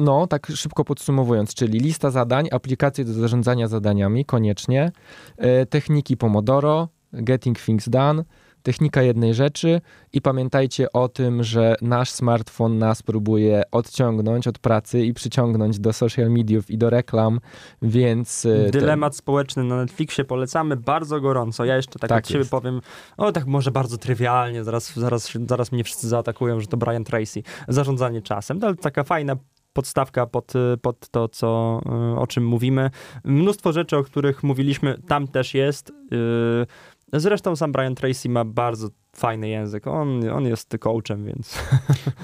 no, 0.00 0.26
tak 0.26 0.46
szybko 0.54 0.84
podsumowując, 0.84 1.54
czyli 1.54 1.78
lista 1.78 2.10
zadań, 2.10 2.48
aplikacje 2.52 3.04
do 3.04 3.12
zarządzania 3.12 3.68
zadaniami 3.68 4.24
koniecznie, 4.24 4.92
e, 5.36 5.66
techniki 5.66 6.16
Pomodoro, 6.16 6.88
Getting 7.12 7.58
Things 7.58 7.88
Done, 7.88 8.24
technika 8.64 9.02
jednej 9.02 9.34
rzeczy 9.34 9.80
i 10.12 10.20
pamiętajcie 10.20 10.92
o 10.92 11.08
tym, 11.08 11.42
że 11.42 11.74
nasz 11.82 12.10
smartfon 12.10 12.78
nas 12.78 13.02
próbuje 13.02 13.62
odciągnąć 13.72 14.48
od 14.48 14.58
pracy 14.58 15.04
i 15.04 15.14
przyciągnąć 15.14 15.78
do 15.78 15.92
social 15.92 16.30
mediów 16.30 16.70
i 16.70 16.78
do 16.78 16.90
reklam, 16.90 17.40
więc... 17.82 18.46
E, 18.46 18.70
Dylemat 18.70 19.12
ten... 19.12 19.18
społeczny 19.18 19.64
na 19.64 19.76
Netflixie 19.76 20.24
polecamy 20.24 20.76
bardzo 20.76 21.20
gorąco. 21.20 21.64
Ja 21.64 21.76
jeszcze 21.76 21.98
tak, 21.98 22.08
tak 22.10 22.24
od 22.24 22.30
siebie 22.30 22.44
powiem, 22.44 22.80
o 23.16 23.32
tak 23.32 23.46
może 23.46 23.70
bardzo 23.70 23.98
trywialnie, 23.98 24.64
zaraz, 24.64 24.92
zaraz, 24.96 25.32
zaraz 25.48 25.72
mnie 25.72 25.84
wszyscy 25.84 26.08
zaatakują, 26.08 26.60
że 26.60 26.66
to 26.66 26.76
Brian 26.76 27.04
Tracy. 27.04 27.42
Zarządzanie 27.68 28.22
czasem, 28.22 28.60
to 28.60 28.74
taka 28.74 29.04
fajna 29.04 29.36
podstawka 29.74 30.26
pod, 30.26 30.52
pod 30.82 31.08
to, 31.08 31.28
co, 31.28 31.80
e, 31.86 32.18
o 32.18 32.26
czym 32.26 32.46
mówimy. 32.46 32.90
Mnóstwo 33.24 33.72
rzeczy, 33.72 33.96
o 33.96 34.04
których 34.04 34.42
mówiliśmy, 34.42 34.98
tam 35.08 35.28
też 35.28 35.54
jest. 35.54 35.92
Yy, 36.10 36.66
Zresztą 37.14 37.56
sam 37.56 37.72
Brian 37.72 37.94
Tracy 37.94 38.28
ma 38.28 38.44
bardzo 38.44 38.88
fajny 39.16 39.48
język. 39.48 39.86
On, 39.86 40.28
on 40.28 40.46
jest 40.46 40.76
coachem, 40.80 41.24
więc. 41.24 41.54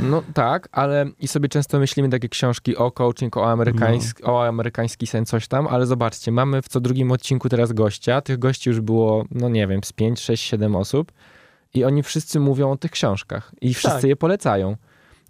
No 0.01 0.22
tak, 0.34 0.68
ale 0.72 1.07
i 1.20 1.28
sobie 1.28 1.49
często 1.49 1.78
myślimy 1.78 2.09
takie 2.09 2.28
książki 2.28 2.76
o 2.76 2.91
coaching, 2.91 3.36
o, 3.36 3.51
amerykański, 3.51 4.22
no. 4.26 4.32
o 4.34 4.47
amerykański 4.47 5.07
sen, 5.07 5.26
coś 5.26 5.49
tam, 5.49 5.66
ale 5.66 5.86
zobaczcie, 5.86 6.32
mamy 6.32 6.62
w 6.62 6.68
co 6.68 6.80
drugim 6.80 7.12
odcinku 7.12 7.49
teraz 7.49 7.72
gościa. 7.72 8.20
Tych 8.20 8.38
gości 8.38 8.70
już 8.70 8.80
było, 8.80 9.24
no 9.30 9.49
nie 9.49 9.66
wiem, 9.66 9.84
z 9.84 9.93
5, 9.93 10.20
6, 10.20 10.45
7 10.45 10.76
osób. 10.76 11.12
I 11.74 11.84
oni 11.84 12.03
wszyscy 12.03 12.41
mówią 12.41 12.70
o 12.70 12.76
tych 12.76 12.91
książkach 12.91 13.53
i 13.61 13.74
wszyscy 13.74 14.01
tak. 14.01 14.09
je 14.09 14.16
polecają. 14.16 14.76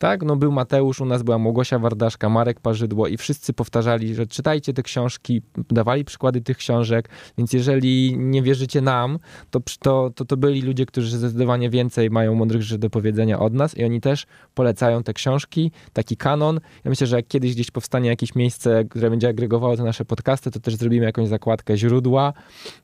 Tak, 0.01 0.23
no 0.23 0.37
był 0.37 0.53
Mateusz, 0.53 1.01
u 1.01 1.05
nas 1.05 1.23
była 1.23 1.39
Małgosia 1.39 1.79
Wardaszka, 1.79 2.29
Marek 2.29 2.61
Parzydło 2.61 3.09
i 3.09 3.17
wszyscy 3.17 3.53
powtarzali, 3.53 4.15
że 4.15 4.27
czytajcie 4.27 4.73
te 4.73 4.83
książki, 4.83 5.43
dawali 5.71 6.05
przykłady 6.05 6.41
tych 6.41 6.57
książek, 6.57 7.09
więc 7.39 7.53
jeżeli 7.53 8.19
nie 8.19 8.43
wierzycie 8.43 8.81
nam, 8.81 9.19
to, 9.51 9.61
to, 9.81 10.11
to, 10.15 10.25
to 10.25 10.37
byli 10.37 10.63
ludzie, 10.63 10.87
którzy 10.87 11.19
zdecydowanie 11.19 11.71
więcej 11.71 12.11
mają 12.11 12.35
mądrych 12.35 12.63
rzeczy 12.63 12.79
do 12.79 12.91
powiedzenia 12.91 13.39
od 13.39 13.55
nas 13.55 13.77
i 13.77 13.85
oni 13.85 14.01
też 14.01 14.27
polecają 14.55 15.03
te 15.03 15.13
książki, 15.13 15.73
taki 15.93 16.17
kanon. 16.17 16.61
Ja 16.85 16.89
myślę, 16.89 17.07
że 17.07 17.17
jak 17.17 17.27
kiedyś 17.29 17.55
gdzieś 17.55 17.71
powstanie 17.71 18.09
jakieś 18.09 18.35
miejsce, 18.35 18.85
które 18.85 19.11
będzie 19.11 19.29
agregowało 19.29 19.77
te 19.77 19.83
nasze 19.83 20.05
podcasty, 20.05 20.51
to 20.51 20.61
też 20.61 20.77
zrobimy 20.77 21.07
jakąś 21.07 21.29
zakładkę 21.29 21.77
źródła 21.77 22.33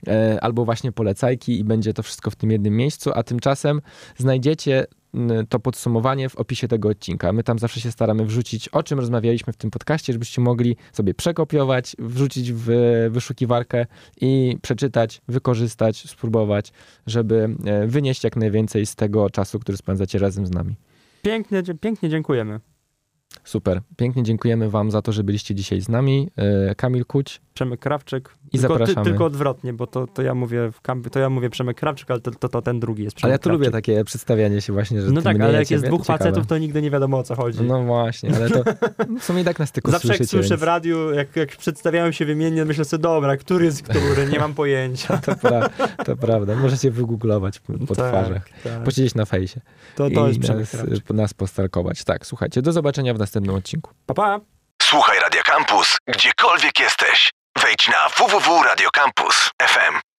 e, 0.06 0.38
albo 0.40 0.64
właśnie 0.64 0.92
polecajki 0.92 1.58
i 1.58 1.64
będzie 1.64 1.92
to 1.92 2.02
wszystko 2.02 2.30
w 2.30 2.36
tym 2.36 2.50
jednym 2.50 2.76
miejscu, 2.76 3.10
a 3.14 3.22
tymczasem 3.22 3.80
znajdziecie 4.16 4.86
to 5.48 5.60
podsumowanie 5.60 6.28
w 6.28 6.36
opisie 6.36 6.68
tego 6.68 6.88
odcinka. 6.88 7.32
My 7.32 7.42
tam 7.42 7.58
zawsze 7.58 7.80
się 7.80 7.92
staramy 7.92 8.24
wrzucić, 8.24 8.68
o 8.68 8.82
czym 8.82 8.98
rozmawialiśmy 8.98 9.52
w 9.52 9.56
tym 9.56 9.70
podcaście, 9.70 10.12
żebyście 10.12 10.40
mogli 10.40 10.76
sobie 10.92 11.14
przekopiować, 11.14 11.96
wrzucić 11.98 12.52
w 12.52 12.68
wyszukiwarkę 13.10 13.86
i 14.20 14.58
przeczytać, 14.62 15.22
wykorzystać, 15.28 16.10
spróbować, 16.10 16.72
żeby 17.06 17.48
e, 17.64 17.86
wynieść 17.86 18.24
jak 18.24 18.36
najwięcej 18.36 18.86
z 18.86 18.94
tego 18.94 19.30
czasu, 19.30 19.58
który 19.58 19.78
spędzacie 19.78 20.18
razem 20.18 20.46
z 20.46 20.50
nami. 20.50 20.74
Pięknie, 21.22 21.62
pięknie 21.80 22.08
dziękujemy. 22.08 22.60
Super. 23.46 23.80
Pięknie 23.96 24.22
dziękujemy 24.22 24.70
Wam 24.70 24.90
za 24.90 25.02
to, 25.02 25.12
że 25.12 25.24
byliście 25.24 25.54
dzisiaj 25.54 25.80
z 25.80 25.88
nami. 25.88 26.30
E, 26.36 26.74
Kamil 26.74 27.04
Kuć. 27.04 27.40
Przemek 27.54 27.80
Krawczyk. 27.80 28.30
I 28.52 28.58
tylko, 28.58 28.74
zapraszamy. 28.74 29.04
Ty, 29.04 29.10
tylko 29.10 29.24
odwrotnie, 29.24 29.72
bo 29.72 29.86
to, 29.86 30.06
to 30.06 30.22
ja 30.22 30.34
mówię 30.34 30.70
to 31.10 31.18
ja 31.18 31.30
mówię 31.30 31.50
Przemek 31.50 31.76
Krawczyk, 31.76 32.10
ale 32.10 32.20
to, 32.20 32.30
to, 32.30 32.48
to 32.48 32.62
ten 32.62 32.80
drugi 32.80 33.04
jest 33.04 33.16
Przemek 33.16 33.24
Ale 33.24 33.32
ja 33.34 33.38
tu 33.38 33.50
lubię 33.50 33.70
takie 33.70 34.04
przedstawianie 34.04 34.60
się 34.60 34.72
właśnie, 34.72 35.02
że 35.02 35.12
No 35.12 35.22
tak, 35.22 35.40
ale 35.40 35.58
jak 35.58 35.70
jest 35.70 35.84
dwóch 35.84 36.00
ciekawe. 36.00 36.18
facetów, 36.18 36.46
to 36.46 36.58
nigdy 36.58 36.82
nie 36.82 36.90
wiadomo 36.90 37.18
o 37.18 37.22
co 37.22 37.34
chodzi. 37.34 37.62
No 37.62 37.82
właśnie, 37.82 38.36
ale 38.36 38.50
to 38.50 38.62
w 39.20 39.24
sumie 39.24 39.44
tak 39.44 39.58
nas 39.58 39.72
tylko 39.72 39.90
Zawsze 39.90 40.08
jak 40.08 40.24
słyszę 40.24 40.48
więc... 40.48 40.60
w 40.60 40.62
radiu, 40.62 41.10
jak, 41.10 41.36
jak 41.36 41.56
przedstawiają 41.56 42.12
się 42.12 42.24
wymiennie, 42.24 42.64
myślę 42.64 42.84
sobie, 42.84 43.02
dobra, 43.02 43.36
który 43.36 43.64
jest 43.64 43.82
który, 43.82 44.26
nie 44.32 44.38
mam 44.38 44.54
pojęcia. 44.54 45.18
to, 45.26 45.36
pra 45.36 45.68
to 46.04 46.16
prawda, 46.16 46.56
możecie 46.56 46.90
wygooglować 46.90 47.60
po, 47.60 47.94
tak, 47.94 48.08
twarzach, 48.08 48.48
tak. 48.64 48.84
posiedzieć 48.84 49.14
na 49.14 49.24
fejsie. 49.24 49.60
To, 49.96 50.10
to 50.10 50.28
jest 50.28 50.40
nas, 50.48 50.76
nas 51.10 51.34
postarkować. 51.34 52.04
Tak, 52.04 52.26
słuchajcie, 52.26 52.62
do 52.62 52.72
zobaczenia 52.72 53.14
w 53.14 53.18
następnym 53.36 53.56
odcinku. 53.56 53.90
Pa, 54.06 54.14
pa. 54.14 54.40
Słuchaj 54.82 55.18
Radio 55.20 55.42
Campus, 55.42 55.98
gdziekolwiek 56.06 56.80
jesteś. 56.80 57.30
Wejdź 57.62 57.88
na 57.88 58.08
www.radiocampus.fm. 58.08 60.00